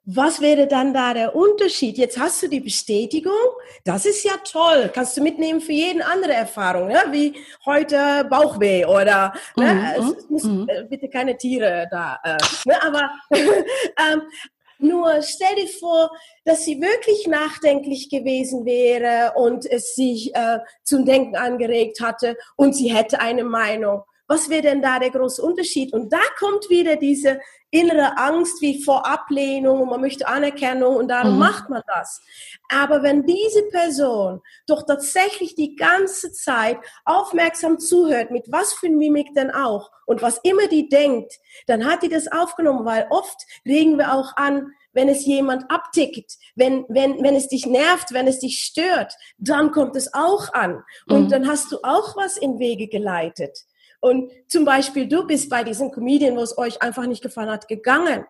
Was 0.10 0.40
wäre 0.40 0.68
dann 0.68 0.94
da 0.94 1.14
der 1.14 1.36
Unterschied? 1.36 1.98
Jetzt 1.98 2.18
hast 2.18 2.42
du 2.42 2.48
die 2.48 2.62
Bestätigung, 2.62 3.34
das 3.84 4.06
ist 4.06 4.24
ja 4.24 4.32
toll, 4.50 4.90
kannst 4.94 5.18
du 5.18 5.22
mitnehmen 5.22 5.60
für 5.60 5.74
jeden 5.74 6.02
andere 6.02 6.32
Erfahrung, 6.32 6.90
ja? 6.90 7.12
wie 7.12 7.36
heute 7.66 8.26
Bauchweh 8.30 8.86
oder 8.86 9.34
ne? 9.58 9.66
mhm, 9.66 9.82
ne? 9.82 9.96
es, 9.98 10.30
muss 10.30 10.44
mhm. 10.46 10.66
Äh, 10.70 10.84
bitte 10.86 11.10
keine 11.10 11.36
Tiere 11.36 11.90
da, 11.92 12.20
äh, 12.24 12.38
ne? 12.66 12.82
aber 12.84 13.12
ähm, 13.32 14.22
nur 14.80 15.22
stell 15.24 15.56
dir 15.58 15.68
vor, 15.68 16.10
dass 16.46 16.64
sie 16.64 16.80
wirklich 16.80 17.28
nachdenklich 17.28 18.10
gewesen 18.10 18.66
wäre 18.66 19.34
und 19.36 19.66
es 19.66 19.94
sich 19.94 20.34
äh, 20.34 20.60
zum 20.84 21.04
Denken 21.04 21.36
angeregt 21.36 22.00
hatte 22.00 22.38
und 22.56 22.74
sie 22.74 22.96
hätte 22.96 23.20
eine 23.20 23.44
Meinung. 23.44 24.04
Was 24.28 24.50
wäre 24.50 24.62
denn 24.62 24.82
da 24.82 25.00
der 25.00 25.12
große 25.12 25.42
Unterschied? 25.42 25.94
Und 25.94 26.12
da 26.12 26.22
kommt 26.38 26.70
wieder 26.70 26.96
diese 26.98 27.40
innere 27.70 28.18
Angst 28.18 28.62
wie 28.62 28.82
vor 28.82 29.06
Ablehnung 29.06 29.82
und 29.82 29.90
man 29.90 30.02
möchte 30.02 30.28
Anerkennung 30.28 30.96
und 30.96 31.10
darum 31.10 31.34
mhm. 31.34 31.40
macht 31.40 31.70
man 31.70 31.82
das. 31.88 32.22
Aber 32.70 33.04
wenn 33.04 33.26
diese 33.26 33.64
Person 33.64 34.42
doch 34.68 34.84
tatsächlich 34.84 35.56
die 35.56 35.76
ganze 35.76 36.32
Zeit 36.32 36.78
aufmerksam 37.04 37.80
zuhört, 37.80 38.32
mit 38.32 38.52
was 38.52 38.74
für 38.74 38.90
Mimik 38.90 39.34
denn 39.34 39.52
auch 39.52 39.92
und 40.06 40.22
was 40.22 40.40
immer 40.44 40.68
die 40.68 40.88
denkt, 40.88 41.34
dann 41.68 41.86
hat 41.86 42.04
die 42.04 42.10
das 42.10 42.32
aufgenommen, 42.32 42.86
weil 42.86 43.08
oft 43.10 43.38
regen 43.66 43.98
wir 43.98 44.14
auch 44.14 44.38
an, 44.38 44.72
wenn 44.94 45.10
es 45.10 45.26
jemand 45.26 45.70
abtickt, 45.70 46.38
wenn, 46.56 46.86
wenn, 46.90 47.22
wenn 47.22 47.36
es 47.36 47.50
dich 47.50 47.66
nervt, 47.66 48.14
wenn 48.14 48.28
es 48.28 48.40
dich 48.40 48.64
stört, 48.64 49.14
dann 49.38 49.72
kommt 49.72 49.96
es 49.96 50.14
auch 50.14 50.54
an. 50.54 50.84
Und 51.08 51.26
mhm. 51.26 51.30
dann 51.30 51.48
hast 51.48 51.72
du 51.72 51.78
auch 51.84 52.16
was 52.16 52.38
in 52.38 52.60
Wege 52.60 52.88
geleitet. 52.88 53.67
Und 54.00 54.32
zum 54.48 54.66
Beispiel, 54.66 55.08
du 55.08 55.26
bist 55.26 55.50
bei 55.50 55.64
diesem 55.64 55.92
Comedian, 55.92 56.36
wo 56.36 56.42
es 56.42 56.58
euch 56.58 56.82
einfach 56.82 57.06
nicht 57.08 57.24
gefallen 57.24 57.50
hat, 57.50 57.68
gegangen. 57.68 58.26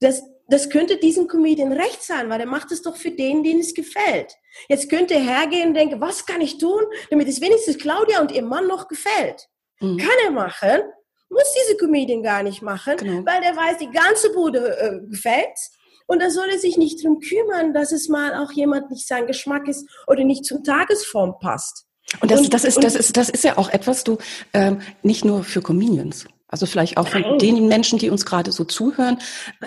Das, 0.00 0.22
das 0.48 0.70
könnte 0.70 0.98
diesem 0.98 1.28
Comedian 1.28 1.72
recht 1.72 2.02
sein, 2.02 2.28
weil 2.28 2.40
er 2.40 2.46
macht 2.46 2.72
es 2.72 2.82
doch 2.82 2.96
für 2.96 3.10
den, 3.10 3.42
den 3.42 3.60
es 3.60 3.74
gefällt. 3.74 4.36
Jetzt 4.68 4.90
könnte 4.90 5.14
er 5.14 5.20
hergehen 5.20 5.68
und 5.68 5.74
denken, 5.74 6.00
was 6.00 6.26
kann 6.26 6.40
ich 6.40 6.58
tun, 6.58 6.82
damit 7.10 7.28
es 7.28 7.40
wenigstens 7.40 7.78
Claudia 7.78 8.20
und 8.20 8.32
ihr 8.32 8.42
Mann 8.42 8.66
noch 8.66 8.88
gefällt. 8.88 9.48
Mhm. 9.80 9.98
Kann 9.98 10.16
er 10.24 10.30
machen, 10.30 10.82
muss 11.28 11.54
diese 11.60 11.76
Comedian 11.76 12.22
gar 12.22 12.42
nicht 12.42 12.62
machen, 12.62 12.96
genau. 12.96 13.26
weil 13.26 13.40
der 13.40 13.56
weiß, 13.56 13.78
die 13.78 13.90
ganze 13.90 14.32
Bude 14.32 14.76
äh, 14.78 15.08
gefällt. 15.08 15.58
Und 16.06 16.20
da 16.20 16.30
soll 16.30 16.48
er 16.50 16.58
sich 16.58 16.76
nicht 16.76 17.02
drum 17.02 17.20
kümmern, 17.20 17.72
dass 17.72 17.92
es 17.92 18.08
mal 18.08 18.34
auch 18.34 18.52
jemand 18.52 18.90
nicht 18.90 19.06
sein 19.06 19.26
Geschmack 19.26 19.66
ist 19.68 19.88
oder 20.06 20.24
nicht 20.24 20.44
zum 20.44 20.62
Tagesform 20.62 21.38
passt. 21.40 21.86
Und 22.20 22.30
das, 22.30 22.40
und, 22.40 22.54
das, 22.54 22.64
ist, 22.64 22.82
das, 22.82 22.94
ist, 22.94 23.16
das 23.16 23.28
ist 23.28 23.44
ja 23.44 23.58
auch 23.58 23.70
etwas, 23.70 24.04
du, 24.04 24.18
ähm, 24.52 24.80
nicht 25.02 25.24
nur 25.24 25.44
für 25.44 25.62
Comedians. 25.62 26.26
Also 26.48 26.66
vielleicht 26.66 26.98
auch 26.98 27.08
von 27.08 27.38
den 27.38 27.66
Menschen, 27.66 27.98
die 27.98 28.10
uns 28.10 28.26
gerade 28.26 28.52
so 28.52 28.64
zuhören, 28.64 29.18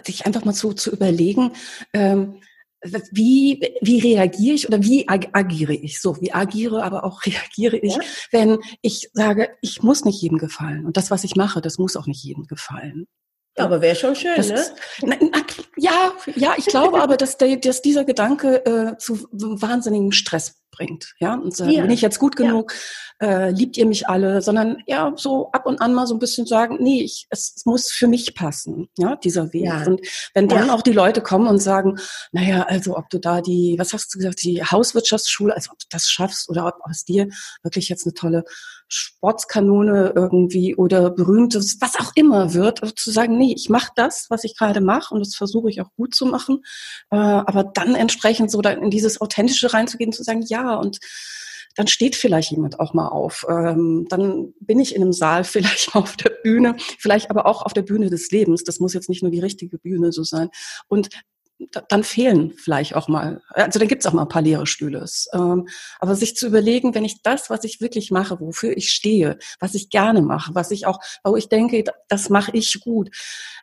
sich 0.05 0.27
einfach 0.27 0.45
mal 0.45 0.53
so 0.53 0.71
zu 0.71 0.91
überlegen, 0.91 1.51
ähm, 1.93 2.35
wie, 3.11 3.75
wie 3.81 3.99
reagiere 3.99 4.53
ich 4.53 4.67
oder 4.67 4.83
wie 4.83 5.07
agiere 5.07 5.73
ich? 5.73 5.99
So, 5.99 6.21
wie 6.21 6.33
agiere, 6.33 6.83
aber 6.83 7.03
auch 7.03 7.21
reagiere 7.25 7.77
ich, 7.77 7.95
ja. 7.95 8.01
wenn 8.31 8.59
ich 8.81 9.09
sage, 9.13 9.49
ich 9.61 9.81
muss 9.81 10.05
nicht 10.05 10.21
jedem 10.21 10.37
gefallen. 10.37 10.85
Und 10.85 10.97
das, 10.97 11.09
was 11.09 11.23
ich 11.23 11.35
mache, 11.35 11.61
das 11.61 11.79
muss 11.79 11.95
auch 11.95 12.05
nicht 12.05 12.23
jedem 12.23 12.45
gefallen. 12.45 13.07
Aber 13.57 13.81
wäre 13.81 13.95
schon 13.95 14.15
schön, 14.15 14.35
das 14.35 14.49
ne? 14.49 14.55
Ist, 14.55 14.73
na, 15.01 15.15
na, 15.19 15.41
ja, 15.77 16.13
ja, 16.35 16.55
ich 16.57 16.65
glaube 16.65 17.01
aber, 17.01 17.15
dass, 17.15 17.37
der, 17.37 17.55
dass 17.55 17.81
dieser 17.81 18.03
Gedanke 18.03 18.65
äh, 18.65 18.97
zu 18.97 19.27
wahnsinnigem 19.31 20.11
Stress 20.11 20.61
bringt. 20.75 21.13
Ja, 21.19 21.35
und 21.35 21.55
sagen, 21.55 21.71
ja. 21.71 21.81
bin 21.81 21.91
ich 21.91 22.01
jetzt 22.01 22.19
gut 22.19 22.35
genug? 22.35 22.73
Ja. 23.21 23.27
Äh, 23.27 23.51
liebt 23.51 23.77
ihr 23.77 23.85
mich 23.85 24.09
alle? 24.09 24.41
Sondern 24.41 24.77
ja, 24.87 25.13
so 25.15 25.51
ab 25.51 25.65
und 25.65 25.81
an 25.81 25.93
mal 25.93 26.07
so 26.07 26.15
ein 26.15 26.19
bisschen 26.19 26.45
sagen, 26.45 26.77
nee, 26.79 27.01
ich, 27.01 27.27
es, 27.29 27.53
es 27.55 27.65
muss 27.65 27.89
für 27.91 28.07
mich 28.07 28.35
passen, 28.35 28.89
ja, 28.97 29.15
dieser 29.15 29.53
Weg. 29.53 29.65
Ja. 29.65 29.85
Und 29.85 30.01
wenn 30.33 30.47
dann 30.47 30.69
auch 30.69 30.81
die 30.81 30.91
Leute 30.91 31.21
kommen 31.21 31.47
und 31.47 31.59
sagen, 31.59 31.97
naja, 32.31 32.63
also 32.63 32.97
ob 32.97 33.09
du 33.09 33.19
da 33.19 33.41
die, 33.41 33.75
was 33.77 33.93
hast 33.93 34.13
du 34.13 34.19
gesagt, 34.19 34.43
die 34.43 34.63
Hauswirtschaftsschule, 34.63 35.55
also 35.55 35.71
ob 35.71 35.79
du 35.79 35.85
das 35.89 36.09
schaffst 36.09 36.49
oder 36.49 36.67
ob 36.67 36.75
aus 36.81 37.05
dir 37.05 37.29
wirklich 37.63 37.89
jetzt 37.89 38.05
eine 38.05 38.13
tolle 38.13 38.43
Sportskanone 38.87 40.13
irgendwie 40.15 40.75
oder 40.75 41.09
berühmtes, 41.09 41.77
was 41.81 41.95
auch 41.95 42.11
immer 42.15 42.53
wird, 42.53 42.83
also 42.83 42.93
zu 42.93 43.11
sagen, 43.11 43.37
nee, 43.37 43.53
ich 43.55 43.69
mache 43.69 43.91
das, 43.95 44.27
was 44.29 44.43
ich 44.43 44.55
gerade 44.57 44.81
mache 44.81 45.13
und 45.13 45.21
das 45.21 45.35
versuche 45.35 45.69
ich 45.69 45.81
auch 45.81 45.89
gut 45.95 46.13
zu 46.13 46.25
machen, 46.25 46.63
äh, 47.09 47.15
aber 47.15 47.63
dann 47.63 47.95
entsprechend 47.95 48.51
so 48.51 48.61
in 48.61 48.91
dieses 48.91 49.21
Authentische 49.21 49.73
reinzugehen, 49.73 50.11
zu 50.11 50.23
sagen, 50.23 50.43
ja, 50.47 50.64
und 50.73 50.99
dann 51.75 51.87
steht 51.87 52.15
vielleicht 52.15 52.51
jemand 52.51 52.79
auch 52.79 52.93
mal 52.93 53.09
auf. 53.09 53.45
Ähm, 53.49 54.07
dann 54.09 54.53
bin 54.59 54.79
ich 54.79 54.95
in 54.95 55.01
einem 55.01 55.13
Saal 55.13 55.43
vielleicht 55.45 55.95
auf 55.95 56.15
der 56.17 56.31
Bühne, 56.43 56.75
vielleicht 56.99 57.29
aber 57.29 57.45
auch 57.45 57.61
auf 57.61 57.73
der 57.73 57.83
Bühne 57.83 58.09
des 58.09 58.31
Lebens. 58.31 58.63
Das 58.63 58.79
muss 58.79 58.93
jetzt 58.93 59.09
nicht 59.09 59.21
nur 59.21 59.31
die 59.31 59.41
richtige 59.41 59.77
Bühne 59.77 60.11
so 60.11 60.23
sein. 60.23 60.49
Und 60.87 61.09
dann 61.87 62.03
fehlen 62.03 62.53
vielleicht 62.57 62.95
auch 62.95 63.07
mal, 63.07 63.41
also 63.49 63.79
dann 63.79 63.87
gibt's 63.87 64.05
auch 64.05 64.13
mal 64.13 64.23
ein 64.23 64.29
paar 64.29 64.41
leere 64.41 64.67
Stühle. 64.67 65.05
Ähm, 65.33 65.67
aber 65.99 66.15
sich 66.15 66.35
zu 66.35 66.47
überlegen, 66.47 66.93
wenn 66.93 67.05
ich 67.05 67.21
das, 67.23 67.49
was 67.49 67.63
ich 67.63 67.79
wirklich 67.79 68.11
mache, 68.11 68.39
wofür 68.39 68.75
ich 68.75 68.91
stehe, 68.91 69.37
was 69.59 69.73
ich 69.73 69.89
gerne 69.89 70.21
mache, 70.21 70.53
was 70.53 70.71
ich 70.71 70.85
auch, 70.85 70.99
wo 71.23 71.37
ich 71.37 71.47
denke, 71.47 71.83
das 72.09 72.29
mache 72.29 72.51
ich 72.53 72.81
gut, 72.81 73.09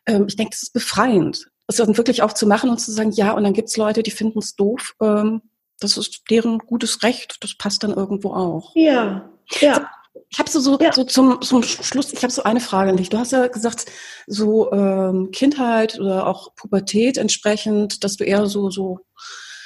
ähm, 0.07 0.25
ich 0.27 0.35
denke, 0.35 0.51
das 0.51 0.63
ist 0.63 0.73
befreiend. 0.73 1.47
Das 1.67 1.77
dann 1.77 1.97
wirklich 1.97 2.23
auch 2.23 2.33
zu 2.33 2.45
machen 2.45 2.69
und 2.69 2.79
zu 2.79 2.91
sagen, 2.91 3.11
ja, 3.11 3.31
und 3.31 3.43
dann 3.43 3.53
gibt's 3.53 3.77
Leute, 3.77 4.03
die 4.03 4.11
finden 4.11 4.39
es 4.39 4.55
doof. 4.55 4.95
Ähm, 5.01 5.41
das 5.83 5.97
ist 5.97 6.23
deren 6.29 6.59
gutes 6.59 7.03
Recht, 7.03 7.37
das 7.41 7.55
passt 7.55 7.83
dann 7.83 7.93
irgendwo 7.93 8.33
auch. 8.33 8.71
Ja, 8.75 9.29
ja. 9.59 9.89
Ich 10.29 10.39
habe 10.39 10.49
so, 10.49 10.59
so, 10.59 10.79
ja. 10.79 10.91
so 10.93 11.03
zum, 11.03 11.41
zum 11.41 11.63
Schluss, 11.63 12.11
ich 12.13 12.23
habe 12.23 12.33
so 12.33 12.43
eine 12.43 12.59
Frage 12.59 12.91
an 12.91 12.97
dich. 12.97 13.09
Du 13.09 13.17
hast 13.17 13.31
ja 13.31 13.47
gesagt, 13.47 13.85
so 14.25 14.71
ähm, 14.71 15.29
Kindheit 15.31 15.99
oder 15.99 16.27
auch 16.27 16.55
Pubertät 16.55 17.17
entsprechend, 17.17 18.03
dass 18.03 18.17
du 18.17 18.23
eher 18.23 18.47
so, 18.47 18.69
so 18.69 18.99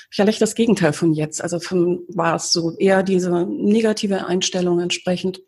vielleicht 0.10 0.42
das 0.42 0.56
Gegenteil 0.56 0.94
von 0.94 1.14
jetzt. 1.14 1.42
Also 1.42 1.60
von, 1.60 2.06
war 2.10 2.36
es 2.36 2.52
so 2.52 2.76
eher 2.78 3.04
diese 3.04 3.46
negative 3.46 4.26
Einstellung 4.26 4.80
entsprechend 4.80 5.42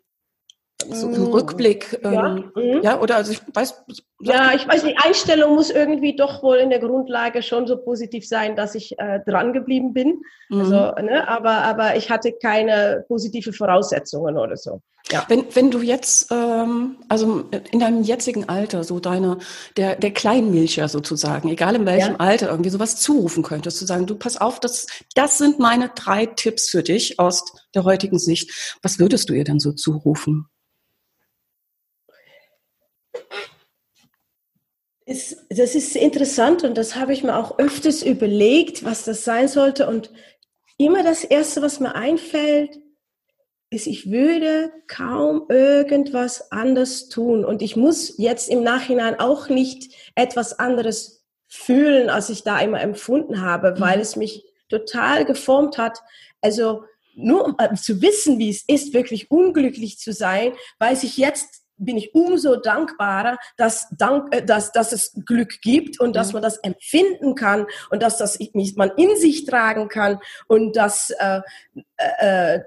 so 0.88 1.08
im 1.08 1.24
mm. 1.24 1.32
Rückblick, 1.32 2.00
ähm, 2.02 2.12
ja. 2.12 2.28
Mhm. 2.28 2.82
ja, 2.82 3.00
oder 3.00 3.16
also 3.16 3.32
ich 3.32 3.40
weiß. 3.52 3.84
Ja, 4.20 4.52
ich 4.54 4.68
weiß 4.68 4.84
nicht, 4.84 4.98
Einstellung 5.02 5.54
muss 5.54 5.70
irgendwie 5.70 6.14
doch 6.14 6.42
wohl 6.42 6.56
in 6.56 6.70
der 6.70 6.80
Grundlage 6.80 7.42
schon 7.42 7.66
so 7.66 7.76
positiv 7.76 8.26
sein, 8.26 8.56
dass 8.56 8.74
ich 8.74 8.98
äh, 8.98 9.20
dran 9.26 9.52
geblieben 9.52 9.92
bin. 9.92 10.22
Mhm. 10.48 10.60
Also, 10.60 10.74
ne, 11.02 11.26
aber, 11.28 11.62
aber 11.62 11.96
ich 11.96 12.10
hatte 12.10 12.32
keine 12.32 13.04
positive 13.08 13.52
Voraussetzungen 13.52 14.36
oder 14.36 14.56
so. 14.56 14.80
Ja. 15.10 15.24
Wenn, 15.28 15.44
wenn 15.54 15.70
du 15.70 15.80
jetzt, 15.80 16.30
ähm, 16.30 16.98
also 17.08 17.44
in 17.72 17.80
deinem 17.80 18.02
jetzigen 18.02 18.48
Alter, 18.48 18.84
so 18.84 19.00
deine, 19.00 19.38
der, 19.76 19.96
der 19.96 20.12
Kleinmilcher 20.12 20.88
sozusagen, 20.88 21.48
egal 21.48 21.74
in 21.74 21.86
welchem 21.86 22.12
ja. 22.12 22.20
Alter, 22.20 22.50
irgendwie 22.50 22.70
sowas 22.70 22.96
zurufen 22.96 23.42
könntest, 23.42 23.78
zu 23.78 23.86
sagen, 23.86 24.06
du 24.06 24.14
pass 24.16 24.40
auf, 24.40 24.60
das, 24.60 24.86
das 25.14 25.38
sind 25.38 25.58
meine 25.58 25.90
drei 25.94 26.26
Tipps 26.26 26.68
für 26.68 26.82
dich 26.82 27.18
aus 27.18 27.44
der 27.74 27.84
heutigen 27.84 28.18
Sicht. 28.18 28.78
Was 28.82 28.98
würdest 28.98 29.28
du 29.28 29.34
ihr 29.34 29.44
denn 29.44 29.58
so 29.58 29.72
zurufen? 29.72 30.46
Ist, 35.10 35.44
das 35.48 35.74
ist 35.74 35.96
interessant 35.96 36.62
und 36.62 36.78
das 36.78 36.94
habe 36.94 37.12
ich 37.12 37.24
mir 37.24 37.36
auch 37.36 37.58
öfters 37.58 38.04
überlegt, 38.04 38.84
was 38.84 39.02
das 39.02 39.24
sein 39.24 39.48
sollte. 39.48 39.88
Und 39.88 40.12
immer 40.78 41.02
das 41.02 41.24
Erste, 41.24 41.62
was 41.62 41.80
mir 41.80 41.96
einfällt, 41.96 42.78
ist, 43.70 43.88
ich 43.88 44.12
würde 44.12 44.70
kaum 44.86 45.46
irgendwas 45.48 46.52
anders 46.52 47.08
tun. 47.08 47.44
Und 47.44 47.60
ich 47.60 47.74
muss 47.74 48.18
jetzt 48.18 48.48
im 48.48 48.62
Nachhinein 48.62 49.18
auch 49.18 49.48
nicht 49.48 49.92
etwas 50.14 50.60
anderes 50.60 51.26
fühlen, 51.48 52.08
als 52.08 52.30
ich 52.30 52.44
da 52.44 52.60
immer 52.60 52.80
empfunden 52.80 53.40
habe, 53.40 53.80
weil 53.80 53.96
mhm. 53.96 54.02
es 54.02 54.14
mich 54.14 54.44
total 54.68 55.24
geformt 55.24 55.76
hat. 55.76 55.98
Also 56.40 56.84
nur 57.16 57.44
um 57.44 57.56
äh, 57.58 57.74
zu 57.74 58.00
wissen, 58.00 58.38
wie 58.38 58.50
es 58.50 58.62
ist, 58.62 58.94
wirklich 58.94 59.32
unglücklich 59.32 59.98
zu 59.98 60.12
sein, 60.12 60.52
weiß 60.78 61.02
ich 61.02 61.16
jetzt 61.16 61.59
bin 61.80 61.96
ich 61.96 62.14
umso 62.14 62.56
dankbarer, 62.56 63.38
dass, 63.56 63.88
dank, 63.96 64.34
äh, 64.34 64.44
dass, 64.44 64.72
dass 64.72 64.92
es 64.92 65.12
Glück 65.24 65.60
gibt 65.62 65.98
und 65.98 66.14
dass 66.14 66.32
man 66.32 66.42
das 66.42 66.58
empfinden 66.58 67.34
kann 67.34 67.66
und 67.90 68.02
dass 68.02 68.18
das 68.18 68.38
man 68.76 68.90
in 68.96 69.16
sich 69.16 69.44
tragen 69.44 69.88
kann 69.88 70.20
und 70.46 70.76
dass, 70.76 71.10
äh, 71.10 71.40
äh, 71.96 72.54
äh, 72.56 72.60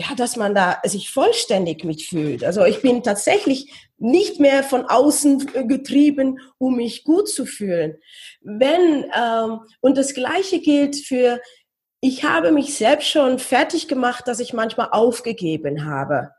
ja, 0.00 0.14
dass 0.16 0.36
man 0.36 0.54
da 0.54 0.80
sich 0.84 1.10
vollständig 1.10 1.82
mitfühlt. 1.82 2.44
Also 2.44 2.64
ich 2.64 2.82
bin 2.82 3.02
tatsächlich 3.02 3.72
nicht 3.98 4.38
mehr 4.38 4.62
von 4.62 4.84
außen 4.86 5.66
getrieben, 5.66 6.38
um 6.56 6.76
mich 6.76 7.02
gut 7.02 7.28
zu 7.28 7.46
fühlen. 7.46 7.98
Wenn, 8.40 9.10
ähm, 9.12 9.60
und 9.80 9.98
das 9.98 10.14
Gleiche 10.14 10.60
gilt 10.60 10.94
für, 10.94 11.40
ich 12.00 12.22
habe 12.22 12.52
mich 12.52 12.76
selbst 12.76 13.08
schon 13.08 13.40
fertig 13.40 13.88
gemacht, 13.88 14.28
dass 14.28 14.38
ich 14.38 14.52
manchmal 14.52 14.90
aufgegeben 14.92 15.84
habe. 15.84 16.30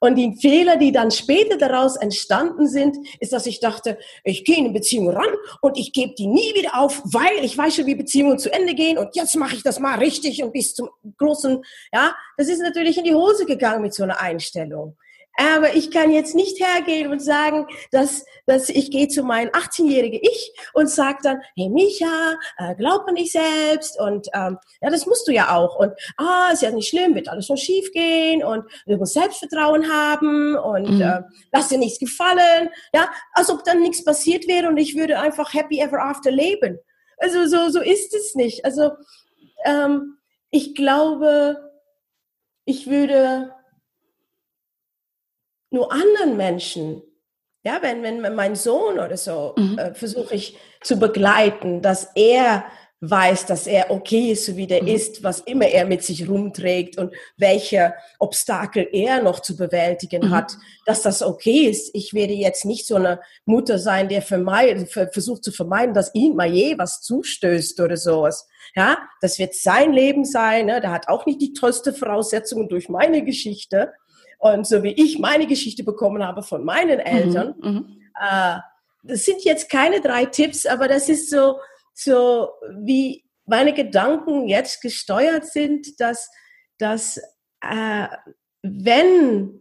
Und 0.00 0.16
die 0.16 0.36
Fehler, 0.40 0.76
die 0.76 0.92
dann 0.92 1.10
später 1.10 1.56
daraus 1.56 1.96
entstanden 1.96 2.68
sind, 2.68 2.96
ist, 3.20 3.32
dass 3.32 3.46
ich 3.46 3.60
dachte, 3.60 3.98
ich 4.22 4.44
gehe 4.44 4.56
in 4.56 4.64
eine 4.64 4.72
Beziehung 4.72 5.10
ran 5.10 5.34
und 5.60 5.78
ich 5.78 5.92
gebe 5.92 6.14
die 6.14 6.26
nie 6.26 6.54
wieder 6.54 6.78
auf, 6.78 7.02
weil 7.04 7.44
ich 7.44 7.56
weiß 7.56 7.76
schon, 7.76 7.86
wie 7.86 7.94
Beziehungen 7.94 8.38
zu 8.38 8.52
Ende 8.52 8.74
gehen 8.74 8.98
und 8.98 9.14
jetzt 9.16 9.34
mache 9.36 9.56
ich 9.56 9.62
das 9.62 9.78
mal 9.78 9.98
richtig 9.98 10.42
und 10.42 10.52
bis 10.52 10.74
zum 10.74 10.88
großen, 11.18 11.62
ja, 11.92 12.14
das 12.36 12.48
ist 12.48 12.60
natürlich 12.60 12.98
in 12.98 13.04
die 13.04 13.14
Hose 13.14 13.46
gegangen 13.46 13.82
mit 13.82 13.94
so 13.94 14.02
einer 14.02 14.20
Einstellung. 14.20 14.96
Aber 15.36 15.74
ich 15.74 15.90
kann 15.90 16.12
jetzt 16.12 16.34
nicht 16.34 16.64
hergehen 16.64 17.10
und 17.10 17.20
sagen, 17.20 17.66
dass, 17.90 18.24
dass 18.46 18.68
ich 18.68 18.90
gehe 18.90 19.08
zu 19.08 19.22
meinem 19.22 19.50
18-jährigen 19.50 20.20
Ich 20.22 20.52
und 20.74 20.88
sage 20.88 21.18
dann, 21.22 21.40
hey 21.56 21.68
Micha, 21.68 22.36
äh, 22.58 22.74
glaub 22.76 23.06
an 23.08 23.16
dich 23.16 23.32
selbst 23.32 23.98
und 24.00 24.28
ähm, 24.32 24.58
ja, 24.80 24.90
das 24.90 25.06
musst 25.06 25.26
du 25.26 25.32
ja 25.32 25.56
auch 25.56 25.76
und 25.76 25.92
ah, 26.18 26.50
ist 26.52 26.62
ja 26.62 26.70
nicht 26.70 26.88
schlimm, 26.88 27.14
wird 27.14 27.28
alles 27.28 27.46
schon 27.46 27.56
schief 27.56 27.90
gehen 27.92 28.44
und 28.44 28.64
du 28.86 28.96
musst 28.96 29.14
Selbstvertrauen 29.14 29.90
haben 29.90 30.56
und 30.56 30.96
mhm. 30.96 31.02
äh, 31.02 31.22
lass 31.52 31.68
dir 31.68 31.78
nichts 31.78 31.98
gefallen, 31.98 32.70
ja, 32.92 33.10
als 33.32 33.50
ob 33.50 33.64
dann 33.64 33.80
nichts 33.80 34.04
passiert 34.04 34.46
wäre 34.46 34.68
und 34.68 34.76
ich 34.76 34.96
würde 34.96 35.18
einfach 35.18 35.52
happy 35.52 35.80
ever 35.80 36.00
after 36.00 36.30
leben. 36.30 36.78
Also 37.18 37.46
so, 37.46 37.70
so 37.70 37.80
ist 37.80 38.14
es 38.14 38.34
nicht. 38.34 38.64
Also 38.64 38.90
ähm, 39.64 40.18
ich 40.50 40.74
glaube, 40.74 41.70
ich 42.64 42.88
würde 42.88 43.52
nur 45.74 45.92
anderen 45.92 46.36
Menschen, 46.36 47.02
ja, 47.64 47.78
wenn, 47.82 48.02
wenn 48.02 48.34
mein 48.34 48.56
Sohn 48.56 48.98
oder 48.98 49.16
so, 49.16 49.54
mhm. 49.56 49.78
äh, 49.78 49.94
versuche 49.94 50.34
ich 50.34 50.56
zu 50.82 50.98
begleiten, 50.98 51.82
dass 51.82 52.10
er 52.14 52.64
weiß, 53.00 53.46
dass 53.46 53.66
er 53.66 53.90
okay 53.90 54.32
ist, 54.32 54.46
so 54.46 54.56
wie 54.56 54.66
der 54.66 54.82
mhm. 54.82 54.88
ist, 54.88 55.22
was 55.22 55.40
immer 55.40 55.66
er 55.66 55.84
mit 55.84 56.02
sich 56.02 56.28
rumträgt 56.28 56.98
und 56.98 57.12
welche 57.36 57.94
Obstakel 58.18 58.88
er 58.92 59.22
noch 59.22 59.40
zu 59.40 59.56
bewältigen 59.56 60.28
mhm. 60.28 60.30
hat, 60.30 60.56
dass 60.86 61.02
das 61.02 61.22
okay 61.22 61.66
ist. 61.66 61.94
Ich 61.94 62.14
werde 62.14 62.32
jetzt 62.32 62.64
nicht 62.64 62.86
so 62.86 62.96
eine 62.96 63.20
Mutter 63.44 63.78
sein, 63.78 64.08
der 64.08 64.22
vermeid, 64.22 64.88
versucht 64.90 65.44
zu 65.44 65.52
vermeiden, 65.52 65.94
dass 65.94 66.14
ihm 66.14 66.34
mal 66.36 66.50
je 66.50 66.78
was 66.78 67.00
zustößt 67.02 67.80
oder 67.80 67.96
sowas. 67.96 68.48
Ja, 68.74 68.98
das 69.20 69.38
wird 69.38 69.54
sein 69.54 69.92
Leben 69.92 70.24
sein. 70.24 70.66
Ne? 70.66 70.80
Der 70.80 70.90
hat 70.90 71.08
auch 71.08 71.26
nicht 71.26 71.40
die 71.40 71.52
tollste 71.52 71.92
Voraussetzungen 71.92 72.68
durch 72.68 72.88
meine 72.88 73.22
Geschichte. 73.22 73.92
Und 74.44 74.66
so 74.66 74.82
wie 74.82 74.92
ich 74.92 75.18
meine 75.18 75.46
Geschichte 75.46 75.84
bekommen 75.84 76.22
habe 76.22 76.42
von 76.42 76.64
meinen 76.64 76.98
mhm, 76.98 77.06
Eltern, 77.06 77.54
mhm, 77.62 78.02
äh, 78.20 78.58
das 79.02 79.24
sind 79.24 79.42
jetzt 79.42 79.70
keine 79.70 80.02
drei 80.02 80.26
Tipps, 80.26 80.66
aber 80.66 80.86
das 80.86 81.08
ist 81.08 81.30
so, 81.30 81.60
so 81.94 82.50
wie 82.76 83.24
meine 83.46 83.72
Gedanken 83.72 84.46
jetzt 84.46 84.82
gesteuert 84.82 85.46
sind, 85.46 85.98
dass, 85.98 86.30
dass 86.76 87.16
äh, 87.62 88.08
wenn 88.62 89.60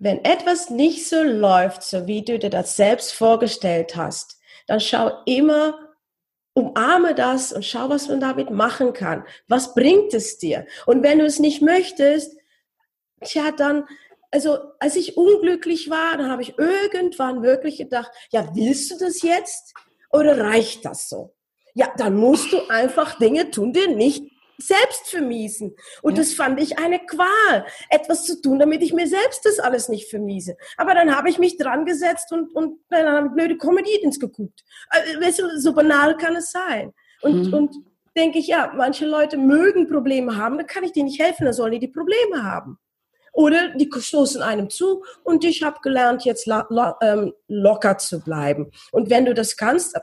wenn 0.00 0.24
etwas 0.24 0.70
nicht 0.70 1.08
so 1.08 1.22
läuft, 1.22 1.84
so 1.84 2.08
wie 2.08 2.24
du 2.24 2.40
dir 2.40 2.50
das 2.50 2.76
selbst 2.76 3.12
vorgestellt 3.12 3.94
hast, 3.94 4.38
dann 4.66 4.80
schau 4.80 5.10
immer, 5.26 5.78
umarme 6.54 7.14
das 7.14 7.52
und 7.52 7.64
schau, 7.64 7.88
was 7.88 8.08
man 8.08 8.20
damit 8.20 8.50
machen 8.50 8.92
kann. 8.92 9.24
Was 9.46 9.74
bringt 9.74 10.14
es 10.14 10.38
dir? 10.38 10.66
Und 10.86 11.02
wenn 11.02 11.18
du 11.18 11.24
es 11.24 11.40
nicht 11.40 11.62
möchtest, 11.62 12.37
tja, 13.24 13.52
dann, 13.52 13.84
also 14.30 14.58
als 14.78 14.96
ich 14.96 15.16
unglücklich 15.16 15.90
war, 15.90 16.16
dann 16.16 16.30
habe 16.30 16.42
ich 16.42 16.58
irgendwann 16.58 17.42
wirklich 17.42 17.78
gedacht, 17.78 18.10
ja, 18.30 18.48
willst 18.54 18.90
du 18.90 18.98
das 18.98 19.22
jetzt 19.22 19.74
oder 20.10 20.38
reicht 20.38 20.84
das 20.84 21.08
so? 21.08 21.34
Ja, 21.74 21.92
dann 21.96 22.16
musst 22.16 22.52
du 22.52 22.68
einfach 22.68 23.18
Dinge 23.18 23.50
tun, 23.50 23.72
die 23.72 23.86
nicht 23.88 24.24
selbst 24.58 25.08
vermiesen. 25.08 25.76
Und 26.02 26.16
ja. 26.16 26.22
das 26.22 26.34
fand 26.34 26.60
ich 26.60 26.78
eine 26.78 26.98
Qual, 26.98 27.64
etwas 27.90 28.24
zu 28.24 28.42
tun, 28.42 28.58
damit 28.58 28.82
ich 28.82 28.92
mir 28.92 29.06
selbst 29.06 29.44
das 29.44 29.60
alles 29.60 29.88
nicht 29.88 30.10
vermiese. 30.10 30.56
Aber 30.76 30.94
dann 30.94 31.16
habe 31.16 31.30
ich 31.30 31.38
mich 31.38 31.56
dran 31.56 31.86
gesetzt 31.86 32.32
und, 32.32 32.54
und 32.54 32.80
dann 32.90 33.06
habe 33.06 33.26
ich 33.28 33.32
blöde 33.34 33.56
Comedians 33.56 34.18
geguckt. 34.18 34.64
Also, 35.20 35.44
so 35.56 35.72
banal 35.72 36.16
kann 36.16 36.36
es 36.36 36.50
sein. 36.50 36.92
Und, 37.22 37.46
mhm. 37.46 37.54
und 37.54 37.76
denke 38.16 38.38
ich, 38.40 38.48
ja, 38.48 38.72
manche 38.76 39.06
Leute 39.06 39.36
mögen 39.36 39.88
Probleme 39.88 40.36
haben, 40.36 40.58
dann 40.58 40.66
kann 40.66 40.82
ich 40.82 40.92
denen 40.92 41.06
nicht 41.06 41.20
helfen, 41.20 41.44
dann 41.44 41.54
sollen 41.54 41.72
die 41.72 41.78
die 41.78 41.88
Probleme 41.88 42.42
haben. 42.42 42.78
Oder 43.38 43.68
die 43.76 43.88
stoßen 43.96 44.42
einem 44.42 44.68
zu 44.68 45.04
und 45.22 45.44
ich 45.44 45.62
habe 45.62 45.78
gelernt, 45.80 46.24
jetzt 46.24 46.48
ähm, 46.48 47.32
locker 47.46 47.96
zu 47.98 48.20
bleiben. 48.20 48.70
Und 48.90 49.10
wenn 49.10 49.26
du 49.26 49.32
das 49.32 49.56
kannst, 49.56 49.96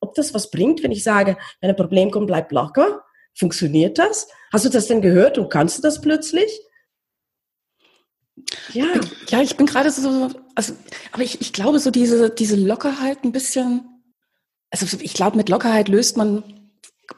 ob 0.00 0.14
das 0.14 0.32
was 0.32 0.50
bringt, 0.50 0.82
wenn 0.82 0.92
ich 0.92 1.04
sage, 1.04 1.36
wenn 1.60 1.68
ein 1.68 1.76
Problem 1.76 2.10
kommt, 2.10 2.28
bleib 2.28 2.50
locker, 2.52 3.04
Funktioniert 3.36 3.98
das? 3.98 4.28
Hast 4.52 4.64
du 4.64 4.68
das 4.68 4.86
denn 4.86 5.02
gehört 5.02 5.38
und 5.38 5.50
kannst 5.50 5.78
du 5.78 5.82
das 5.82 6.00
plötzlich? 6.00 6.60
Ja. 8.72 8.86
Ja, 9.28 9.42
ich 9.42 9.56
bin 9.56 9.66
gerade 9.66 9.90
so, 9.90 10.30
also, 10.54 10.74
aber 11.12 11.22
ich, 11.22 11.40
ich 11.40 11.52
glaube, 11.52 11.80
so 11.80 11.90
diese, 11.90 12.30
diese 12.30 12.56
Lockerheit 12.56 13.24
ein 13.24 13.32
bisschen, 13.32 13.88
also 14.70 14.86
ich 15.00 15.14
glaube, 15.14 15.36
mit 15.36 15.48
Lockerheit 15.48 15.88
löst 15.88 16.16
man 16.16 16.63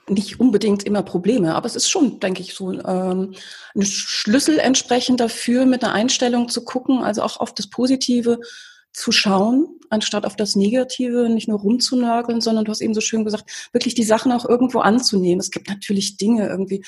nicht 0.08 0.40
unbedingt 0.40 0.84
immer 0.84 1.02
Probleme, 1.02 1.54
aber 1.54 1.66
es 1.66 1.76
ist 1.76 1.88
schon, 1.88 2.20
denke 2.20 2.40
ich, 2.40 2.54
so 2.54 2.72
ähm, 2.72 3.34
ein 3.74 3.82
Schlüssel 3.82 4.58
entsprechend 4.58 5.20
dafür, 5.20 5.66
mit 5.66 5.82
einer 5.84 5.92
Einstellung 5.92 6.48
zu 6.48 6.64
gucken, 6.64 7.02
also 7.02 7.22
auch 7.22 7.38
auf 7.38 7.54
das 7.54 7.68
Positive 7.68 8.40
zu 8.92 9.12
schauen, 9.12 9.78
anstatt 9.90 10.24
auf 10.24 10.36
das 10.36 10.56
Negative 10.56 11.28
nicht 11.28 11.48
nur 11.48 11.60
rumzunörgeln, 11.60 12.40
sondern 12.40 12.64
du 12.64 12.70
hast 12.70 12.80
eben 12.80 12.94
so 12.94 13.02
schön 13.02 13.24
gesagt, 13.24 13.68
wirklich 13.72 13.94
die 13.94 14.04
Sachen 14.04 14.32
auch 14.32 14.48
irgendwo 14.48 14.78
anzunehmen. 14.78 15.40
Es 15.40 15.50
gibt 15.50 15.68
natürlich 15.68 16.16
Dinge 16.16 16.48
irgendwie, 16.48 16.82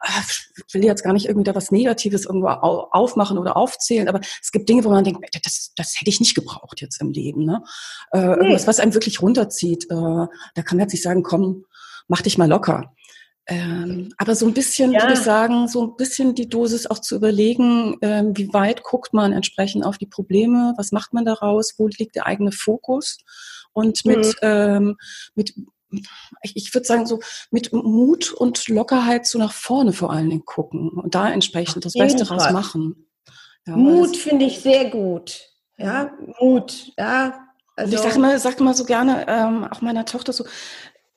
ah, 0.00 0.22
ich 0.66 0.74
will 0.74 0.84
jetzt 0.84 1.04
gar 1.04 1.12
nicht 1.12 1.26
irgendwie 1.26 1.44
da 1.44 1.54
was 1.54 1.70
Negatives 1.70 2.24
irgendwo 2.26 2.48
aufmachen 2.48 3.38
oder 3.38 3.56
aufzählen, 3.56 4.08
aber 4.08 4.20
es 4.42 4.50
gibt 4.50 4.68
Dinge, 4.68 4.84
wo 4.84 4.90
man 4.90 5.04
denkt, 5.04 5.20
das, 5.44 5.72
das 5.76 5.94
hätte 6.00 6.10
ich 6.10 6.18
nicht 6.18 6.34
gebraucht 6.34 6.80
jetzt 6.80 7.00
im 7.00 7.12
Leben. 7.12 7.44
Ne? 7.44 7.62
Äh, 8.12 8.18
irgendwas, 8.18 8.66
was 8.66 8.80
einem 8.80 8.94
wirklich 8.94 9.22
runterzieht. 9.22 9.84
Äh, 9.84 9.94
da 9.94 10.62
kann 10.64 10.76
man 10.76 10.80
jetzt 10.80 10.92
nicht 10.92 11.04
sagen, 11.04 11.22
komm, 11.22 11.66
mach 12.08 12.22
dich 12.22 12.38
mal 12.38 12.48
locker. 12.48 12.94
Ähm, 13.46 14.10
aber 14.16 14.34
so 14.34 14.46
ein 14.46 14.54
bisschen, 14.54 14.92
ja. 14.92 15.02
würde 15.02 15.14
ich 15.14 15.18
sagen, 15.18 15.68
so 15.68 15.82
ein 15.82 15.96
bisschen 15.96 16.34
die 16.34 16.48
Dosis 16.48 16.86
auch 16.86 16.98
zu 16.98 17.14
überlegen, 17.14 17.96
ähm, 18.00 18.36
wie 18.36 18.52
weit 18.54 18.82
guckt 18.82 19.12
man 19.12 19.32
entsprechend 19.32 19.84
auf 19.84 19.98
die 19.98 20.06
Probleme, 20.06 20.72
was 20.78 20.92
macht 20.92 21.12
man 21.12 21.26
daraus, 21.26 21.74
wo 21.76 21.86
liegt 21.86 22.16
der 22.16 22.26
eigene 22.26 22.52
Fokus 22.52 23.18
und 23.74 24.06
mit, 24.06 24.24
mhm. 24.24 24.32
ähm, 24.42 24.96
mit 25.34 25.54
ich, 26.42 26.56
ich 26.56 26.74
würde 26.74 26.86
sagen, 26.86 27.06
so 27.06 27.20
mit 27.50 27.72
Mut 27.72 28.32
und 28.32 28.66
Lockerheit 28.66 29.26
so 29.26 29.38
nach 29.38 29.52
vorne 29.52 29.92
vor 29.92 30.10
allen 30.10 30.30
Dingen 30.30 30.44
gucken 30.44 30.88
und 30.88 31.14
da 31.14 31.30
entsprechend 31.30 31.84
das 31.84 31.92
Beste 31.92 32.24
daraus 32.24 32.50
machen. 32.50 33.08
Ja, 33.66 33.76
Mut 33.76 34.16
finde 34.16 34.46
ich 34.46 34.60
sehr 34.60 34.90
gut. 34.90 35.40
Ja, 35.76 36.12
Mut. 36.40 36.92
Ja, 36.98 37.46
also 37.76 37.90
und 37.90 37.94
ich 37.94 38.00
sage 38.00 38.16
immer, 38.16 38.38
sag 38.38 38.58
immer 38.58 38.74
so 38.74 38.84
gerne, 38.84 39.26
ähm, 39.28 39.64
auch 39.64 39.82
meiner 39.82 40.04
Tochter 40.04 40.32
so, 40.32 40.44
also 40.44 40.54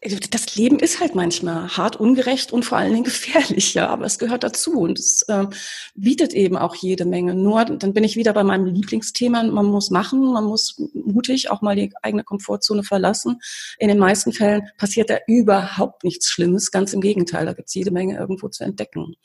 das 0.02 0.56
Leben 0.56 0.78
ist 0.78 1.00
halt 1.00 1.16
manchmal 1.16 1.70
hart, 1.70 1.95
ungerecht 1.95 2.54
und 2.54 2.64
vor 2.64 2.78
allen 2.78 2.93
Dingen 2.93 3.04
gefährlich, 3.04 3.74
ja, 3.74 3.89
aber 3.89 4.06
es 4.06 4.20
gehört 4.20 4.43
dazu 4.43 4.80
und 4.80 5.00
es 5.00 5.24
äh, 5.24 5.48
bietet 5.95 6.34
eben 6.34 6.56
auch 6.56 6.76
jede 6.76 7.06
Menge. 7.06 7.34
Nur 7.34 7.66
dann 7.66 7.93
bin 7.93 8.04
ich 8.04 8.16
wieder 8.16 8.34
bei 8.34 8.43
meinem 8.43 8.66
Lieblingsthema, 8.66 9.43
man 9.43 9.66
muss 9.66 9.89
machen, 9.89 10.34
man 10.34 10.45
muss 10.45 10.78
mutig 10.93 11.50
auch 11.50 11.62
mal 11.62 11.76
die 11.76 11.91
eigene 12.04 12.24
Komfortzone 12.24 12.84
verlassen. 12.84 13.39
In 13.80 13.88
den 13.88 13.98
meisten 13.98 14.34
Fällen 14.34 14.70
passiert 14.78 15.10
da 15.10 15.18
überhaupt 15.26 16.04
nichts 16.04 16.30
Schlimmes, 16.30 16.72
ganz 16.72 16.93
im 16.93 17.02
Gegenteil, 17.02 17.45
da 17.45 17.54
gibt 17.54 17.70
es 17.70 17.74
jede 17.74 17.91
Menge 17.91 18.18
irgendwo 18.18 18.50
zu 18.50 18.64
entdecken. 18.64 19.16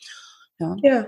Ja. 0.58 0.76
ja. 0.82 1.06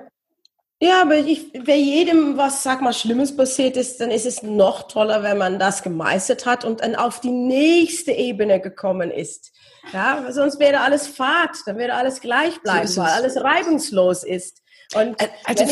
Ja, 0.81 1.03
aber 1.03 1.19
ich, 1.19 1.51
wenn 1.55 1.81
jedem 1.81 2.37
was, 2.37 2.63
sag 2.63 2.83
mal, 2.83 2.93
Schlimmes 2.93 3.37
passiert 3.37 3.77
ist, 3.77 4.01
dann 4.01 4.11
ist 4.11 4.27
es 4.27 4.43
noch 4.43 4.89
toller, 4.89 5.23
wenn 5.23 5.39
man 5.39 5.59
das 5.59 5.83
gemeistert 5.83 6.47
hat 6.47 6.65
und 6.65 6.81
dann 6.81 6.97
auf 6.97 7.21
die 7.21 7.31
nächste 7.31 8.13
Ebene 8.13 8.61
gekommen 8.61 9.11
ist. 9.11 9.53
Ja, 9.93 10.27
sonst 10.31 10.59
wäre 10.59 10.81
alles 10.81 11.07
Fahrt, 11.07 11.57
dann 11.67 11.79
würde 11.79 11.95
alles 11.95 12.21
gleich 12.21 12.61
bleiben, 12.63 12.89
so 12.89 13.03
weil 13.03 13.11
alles 13.11 13.37
reibungslos 13.37 14.25
ist. 14.25 14.63
Und 14.95 15.17
also 15.45 15.67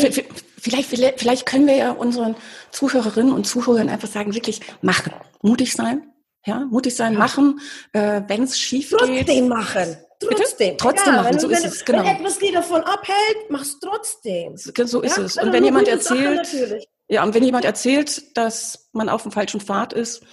vielleicht, 0.59 0.89
vielleicht 1.19 1.45
können 1.45 1.67
wir 1.67 1.75
ja 1.75 1.91
unseren 1.91 2.35
Zuhörerinnen 2.71 3.33
und 3.33 3.45
Zuhörern 3.45 3.89
einfach 3.89 4.07
sagen, 4.07 4.33
wirklich 4.33 4.61
machen, 4.81 5.13
mutig 5.41 5.73
sein, 5.73 6.11
ja, 6.45 6.65
mutig 6.69 6.95
sein, 6.95 7.13
ja. 7.13 7.19
machen, 7.19 7.59
äh, 7.93 8.21
wenn 8.27 8.43
es 8.43 8.59
schief 8.59 8.89
Trotzdem 8.89 9.15
geht. 9.15 9.27
Trotzdem 9.27 9.47
machen. 9.47 9.97
Trotzdem. 10.27 10.77
Trotzdem 10.77 11.15
machen, 11.15 11.39
so 11.39 11.49
wenn, 11.49 11.57
ist 11.57 11.65
es, 11.65 11.85
genau. 11.85 12.03
Wenn 12.03 12.15
etwas 12.17 12.39
dir 12.39 12.53
davon 12.53 12.81
abhält, 12.81 13.49
machst 13.49 13.77
trotzdem. 13.81 14.57
So 14.57 15.01
ist 15.01 15.17
ja? 15.17 15.23
es. 15.23 15.37
Und 15.37 15.53
wenn 15.53 15.63
jemand 15.63 15.87
erzählt, 15.87 16.47
ja, 17.07 17.23
und 17.23 17.33
wenn 17.33 17.43
jemand 17.43 17.65
erzählt, 17.65 18.37
dass 18.37 18.89
man 18.93 19.09
auf 19.09 19.23
dem 19.23 19.31
falschen 19.31 19.59
Pfad 19.59 19.93
ist, 19.93 20.23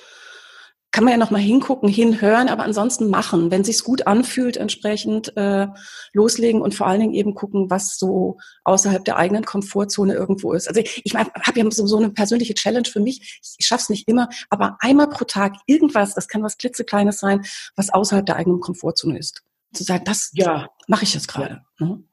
kann 0.92 1.04
man 1.04 1.12
ja 1.12 1.18
noch 1.18 1.30
mal 1.30 1.38
hingucken, 1.38 1.88
hinhören, 1.88 2.48
aber 2.48 2.64
ansonsten 2.64 3.10
machen. 3.10 3.50
Wenn 3.50 3.62
sich's 3.62 3.84
gut 3.84 4.06
anfühlt, 4.06 4.56
entsprechend 4.56 5.36
äh, 5.36 5.68
loslegen 6.12 6.60
und 6.60 6.74
vor 6.74 6.88
allen 6.88 7.00
Dingen 7.00 7.14
eben 7.14 7.34
gucken, 7.34 7.70
was 7.70 7.96
so 7.96 8.38
außerhalb 8.64 9.04
der 9.04 9.16
eigenen 9.16 9.44
Komfortzone 9.44 10.14
irgendwo 10.14 10.52
ist. 10.52 10.68
Also 10.68 10.80
ich, 10.80 11.02
ich 11.04 11.14
habe 11.14 11.60
ja 11.60 11.70
so, 11.70 11.86
so 11.86 11.96
eine 11.96 12.10
persönliche 12.10 12.54
Challenge 12.54 12.88
für 12.88 13.00
mich. 13.00 13.40
Ich 13.58 13.66
schaff's 13.66 13.88
nicht 13.88 14.08
immer, 14.08 14.28
aber 14.48 14.78
einmal 14.80 15.08
pro 15.08 15.24
Tag 15.24 15.54
irgendwas, 15.66 16.14
das 16.14 16.26
kann 16.26 16.42
was 16.42 16.58
klitzekleines 16.58 17.20
sein, 17.20 17.44
was 17.76 17.90
außerhalb 17.90 18.26
der 18.26 18.36
eigenen 18.36 18.60
Komfortzone 18.60 19.18
ist. 19.18 19.42
Zu 19.72 19.84
sagen, 19.84 20.04
das 20.04 20.30
ja. 20.34 20.68
mache 20.88 21.04
ich 21.04 21.14
jetzt 21.14 21.28
gerade. 21.28 21.62
Ja. 21.78 21.86
Ne? 21.86 22.04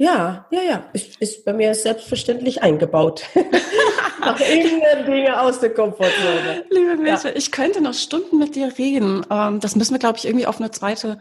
Ja, 0.00 0.46
ja, 0.52 0.62
ja. 0.62 0.90
Ist, 0.92 1.20
ist 1.20 1.44
bei 1.44 1.52
mir 1.52 1.74
selbstverständlich 1.74 2.62
eingebaut. 2.62 3.24
Nach 4.20 4.40
irgendeine 4.40 5.04
Dinge 5.04 5.40
aus 5.40 5.58
der 5.58 5.74
Komfortzone. 5.74 6.64
Liebe 6.70 6.96
Mädchen, 6.96 7.30
ja. 7.30 7.36
ich 7.36 7.50
könnte 7.50 7.80
noch 7.80 7.94
Stunden 7.94 8.38
mit 8.38 8.54
dir 8.54 8.72
reden. 8.78 9.26
Ähm, 9.28 9.58
das 9.58 9.74
müssen 9.74 9.94
wir, 9.94 9.98
glaube 9.98 10.18
ich, 10.18 10.24
irgendwie 10.24 10.46
auf 10.46 10.60
eine 10.60 10.70
zweite 10.70 11.18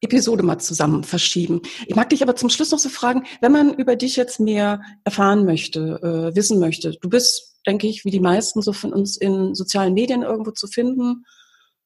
Episode 0.00 0.44
mal 0.44 0.58
zusammen 0.58 1.02
verschieben. 1.04 1.60
Ich 1.86 1.96
mag 1.96 2.08
dich 2.10 2.22
aber 2.22 2.36
zum 2.36 2.50
Schluss 2.50 2.70
noch 2.70 2.78
so 2.78 2.88
fragen, 2.88 3.24
wenn 3.40 3.52
man 3.52 3.74
über 3.74 3.96
dich 3.96 4.16
jetzt 4.16 4.40
mehr 4.40 4.80
erfahren 5.04 5.44
möchte, 5.44 6.00
äh, 6.02 6.36
wissen 6.36 6.60
möchte. 6.60 6.92
Du 7.00 7.08
bist, 7.08 7.60
denke 7.66 7.88
ich, 7.88 8.04
wie 8.04 8.10
die 8.10 8.20
meisten 8.20 8.62
so 8.62 8.72
von 8.72 8.92
uns 8.92 9.16
in 9.16 9.54
sozialen 9.54 9.92
Medien 9.92 10.22
irgendwo 10.22 10.52
zu 10.52 10.68
finden. 10.68 11.24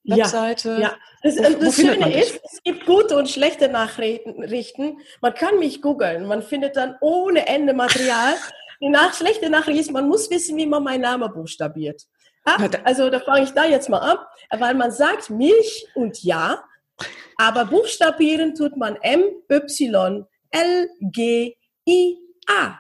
Webseite. 0.05 0.71
Ja, 0.73 0.79
ja. 0.79 0.97
Das, 1.23 1.37
wo, 1.39 1.65
das 1.65 1.77
Schöne 1.77 2.21
ist, 2.21 2.41
es 2.45 2.63
gibt 2.63 2.87
gute 2.87 3.17
und 3.17 3.29
schlechte 3.29 3.69
Nachrichten. 3.69 4.99
Man 5.21 5.35
kann 5.35 5.59
mich 5.59 5.81
googeln, 5.81 6.27
man 6.27 6.43
findet 6.43 6.77
dann 6.77 6.97
ohne 7.01 7.47
Ende 7.47 7.73
Material. 7.75 8.35
Die 8.81 8.89
nach, 8.89 9.15
schlechte 9.15 9.49
Nachricht 9.49 9.81
ist, 9.81 9.93
man 9.93 10.09
muss 10.09 10.31
wissen, 10.31 10.57
wie 10.57 10.67
man 10.67 10.83
meinen 10.83 11.03
Namen 11.03 11.33
buchstabiert. 11.33 12.03
Also 12.85 13.09
da 13.09 13.21
fange 13.21 13.45
ich 13.45 13.51
da 13.53 13.65
jetzt 13.65 13.89
mal 13.89 13.99
an, 13.99 14.19
weil 14.61 14.75
man 14.75 14.91
sagt 14.91 15.31
Milch 15.31 15.87
und 15.95 16.23
Ja, 16.23 16.63
aber 17.37 17.65
buchstabieren 17.65 18.55
tut 18.55 18.77
man 18.77 18.97
M, 18.97 19.25
Y, 19.51 20.27
L, 20.51 20.91
G, 21.01 21.57
I, 21.89 22.19
A. 22.47 22.79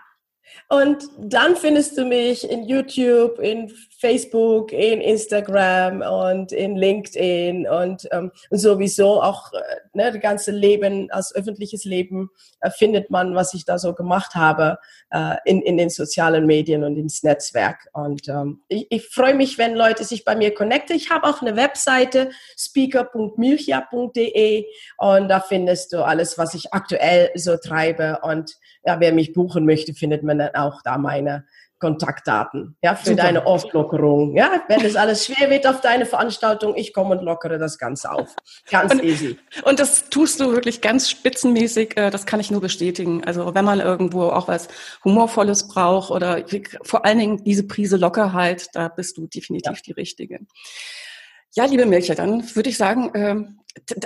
Und 0.68 1.08
dann 1.18 1.56
findest 1.56 1.96
du 1.96 2.04
mich 2.04 2.48
in 2.48 2.64
YouTube, 2.64 3.38
in 3.38 3.72
Facebook, 4.04 4.70
in 4.70 5.00
Instagram 5.00 6.02
und 6.02 6.52
in 6.52 6.76
LinkedIn 6.76 7.66
und, 7.66 8.06
ähm, 8.12 8.30
und 8.50 8.58
sowieso 8.58 9.22
auch 9.22 9.50
äh, 9.54 9.62
ne, 9.94 10.12
das 10.12 10.20
ganze 10.20 10.50
Leben 10.50 11.10
als 11.10 11.34
öffentliches 11.34 11.86
Leben 11.86 12.28
äh, 12.60 12.70
findet 12.70 13.08
man, 13.08 13.34
was 13.34 13.54
ich 13.54 13.64
da 13.64 13.78
so 13.78 13.94
gemacht 13.94 14.34
habe 14.34 14.76
äh, 15.10 15.36
in, 15.46 15.62
in 15.62 15.78
den 15.78 15.88
sozialen 15.88 16.44
Medien 16.44 16.84
und 16.84 16.98
ins 16.98 17.22
Netzwerk. 17.22 17.88
Und 17.94 18.28
ähm, 18.28 18.60
ich, 18.68 18.88
ich 18.90 19.08
freue 19.08 19.32
mich, 19.32 19.56
wenn 19.56 19.74
Leute 19.74 20.04
sich 20.04 20.26
bei 20.26 20.36
mir 20.36 20.52
connecten. 20.52 20.94
Ich 20.94 21.08
habe 21.08 21.26
auch 21.26 21.40
eine 21.40 21.56
Webseite 21.56 22.28
speaker.milcha.de 22.58 24.66
und 24.98 25.28
da 25.28 25.40
findest 25.40 25.94
du 25.94 26.04
alles, 26.04 26.36
was 26.36 26.52
ich 26.52 26.74
aktuell 26.74 27.30
so 27.36 27.56
treibe 27.56 28.18
und 28.22 28.52
ja, 28.84 29.00
wer 29.00 29.14
mich 29.14 29.32
buchen 29.32 29.64
möchte, 29.64 29.94
findet 29.94 30.22
man 30.22 30.38
dann 30.38 30.54
auch 30.54 30.82
da 30.82 30.98
meine, 30.98 31.46
Kontaktdaten, 31.78 32.76
ja, 32.82 32.94
für 32.94 33.10
Super. 33.10 33.22
deine 33.22 33.46
Auflockerung. 33.46 34.36
Ja, 34.36 34.62
wenn 34.68 34.84
es 34.84 34.96
alles 34.96 35.26
schwer 35.26 35.50
wird 35.50 35.66
auf 35.66 35.80
deine 35.80 36.06
Veranstaltung, 36.06 36.76
ich 36.76 36.92
komme 36.92 37.16
und 37.18 37.24
lockere 37.24 37.58
das 37.58 37.78
Ganze 37.78 38.10
auf. 38.10 38.34
Ganz 38.70 38.92
und, 38.92 39.04
easy. 39.04 39.38
Und 39.64 39.80
das 39.80 40.08
tust 40.08 40.40
du 40.40 40.52
wirklich 40.52 40.80
ganz 40.80 41.10
spitzenmäßig, 41.10 41.96
äh, 41.96 42.10
das 42.10 42.26
kann 42.26 42.40
ich 42.40 42.50
nur 42.50 42.60
bestätigen. 42.60 43.24
Also 43.24 43.54
wenn 43.54 43.64
man 43.64 43.80
irgendwo 43.80 44.24
auch 44.24 44.48
was 44.48 44.68
Humorvolles 45.04 45.68
braucht 45.68 46.10
oder 46.10 46.44
vor 46.82 47.04
allen 47.04 47.18
Dingen 47.18 47.44
diese 47.44 47.66
Prise 47.66 47.96
Lockerheit, 47.96 48.68
da 48.72 48.88
bist 48.88 49.18
du 49.18 49.26
definitiv 49.26 49.76
ja. 49.76 49.82
die 49.86 49.92
Richtige. 49.92 50.40
Ja, 51.54 51.66
liebe 51.66 51.86
Milche, 51.86 52.14
dann 52.14 52.44
würde 52.56 52.70
ich 52.70 52.76
sagen, 52.76 53.10
ähm, 53.14 53.60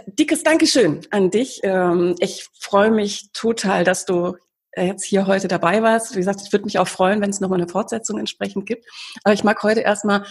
dickes 0.07 0.43
Dankeschön 0.43 1.01
an 1.11 1.31
dich. 1.31 1.61
Ähm, 1.63 2.15
ich 2.19 2.47
freue 2.59 2.91
mich 2.91 3.31
total, 3.33 3.85
dass 3.85 4.05
du 4.05 4.37
jetzt 4.77 5.05
hier 5.05 5.27
heute 5.27 5.49
dabei 5.49 5.83
warst. 5.83 6.15
Wie 6.15 6.21
gesagt, 6.21 6.43
ich 6.45 6.53
würde 6.53 6.65
mich 6.65 6.79
auch 6.79 6.89
freuen, 6.89 7.21
wenn 7.21 7.31
es 7.31 7.41
nochmal 7.41 7.61
eine 7.61 7.69
Fortsetzung 7.69 8.19
entsprechend 8.19 8.67
gibt. 8.67 8.87
Aber 9.25 9.35
ich 9.35 9.45
mag 9.45 9.63
heute 9.63 9.81
erstmal 9.81 10.25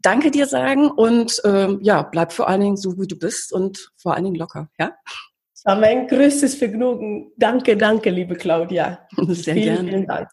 Danke 0.00 0.30
dir 0.30 0.46
sagen 0.46 0.90
und 0.90 1.40
ähm, 1.44 1.80
ja, 1.82 2.02
bleib 2.02 2.32
vor 2.32 2.48
allen 2.48 2.60
Dingen 2.60 2.76
so, 2.76 2.98
wie 3.00 3.08
du 3.08 3.18
bist 3.18 3.52
und 3.52 3.90
vor 3.96 4.14
allen 4.14 4.24
Dingen 4.24 4.36
locker, 4.36 4.68
ja? 4.78 4.92
Es 5.52 5.64
war 5.64 5.74
mein 5.74 6.06
größtes 6.06 6.54
Vergnügen. 6.54 7.32
Danke, 7.36 7.76
danke, 7.76 8.10
liebe 8.10 8.36
Claudia. 8.36 9.08
Sehr 9.16 9.54
vielen, 9.54 9.74
gerne. 9.74 9.88
Vielen 9.88 10.06
Dank. 10.06 10.28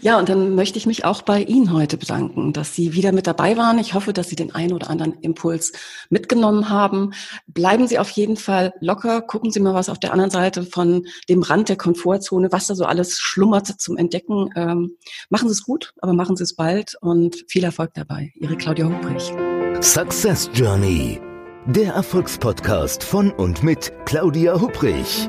Ja, 0.00 0.18
und 0.18 0.28
dann 0.28 0.54
möchte 0.54 0.78
ich 0.78 0.86
mich 0.86 1.04
auch 1.04 1.22
bei 1.22 1.42
Ihnen 1.42 1.72
heute 1.72 1.96
bedanken, 1.96 2.52
dass 2.52 2.74
Sie 2.74 2.92
wieder 2.92 3.12
mit 3.12 3.26
dabei 3.26 3.56
waren. 3.56 3.78
Ich 3.78 3.94
hoffe, 3.94 4.12
dass 4.12 4.28
Sie 4.28 4.36
den 4.36 4.54
einen 4.54 4.72
oder 4.72 4.90
anderen 4.90 5.14
Impuls 5.20 5.72
mitgenommen 6.10 6.68
haben. 6.68 7.12
Bleiben 7.46 7.86
Sie 7.88 7.98
auf 7.98 8.10
jeden 8.10 8.36
Fall 8.36 8.72
locker. 8.80 9.22
Gucken 9.22 9.50
Sie 9.50 9.60
mal, 9.60 9.74
was 9.74 9.88
auf 9.88 9.98
der 9.98 10.12
anderen 10.12 10.30
Seite 10.30 10.64
von 10.64 11.06
dem 11.28 11.42
Rand 11.42 11.68
der 11.68 11.76
Komfortzone, 11.76 12.52
was 12.52 12.66
da 12.66 12.74
so 12.74 12.84
alles 12.84 13.18
schlummert 13.18 13.66
zum 13.66 13.96
Entdecken. 13.96 14.50
Ähm, 14.56 14.96
machen 15.30 15.48
Sie 15.48 15.52
es 15.52 15.62
gut, 15.64 15.92
aber 16.00 16.12
machen 16.12 16.36
Sie 16.36 16.44
es 16.44 16.54
bald 16.54 16.96
und 17.00 17.44
viel 17.48 17.64
Erfolg 17.64 17.92
dabei. 17.94 18.32
Ihre 18.36 18.56
Claudia 18.56 18.86
Hubrich. 18.86 19.32
Success 19.80 20.50
Journey. 20.54 21.20
Der 21.66 21.94
Erfolgspodcast 21.94 23.02
von 23.02 23.32
und 23.32 23.62
mit 23.62 23.92
Claudia 24.04 24.60
Hubrich. 24.60 25.28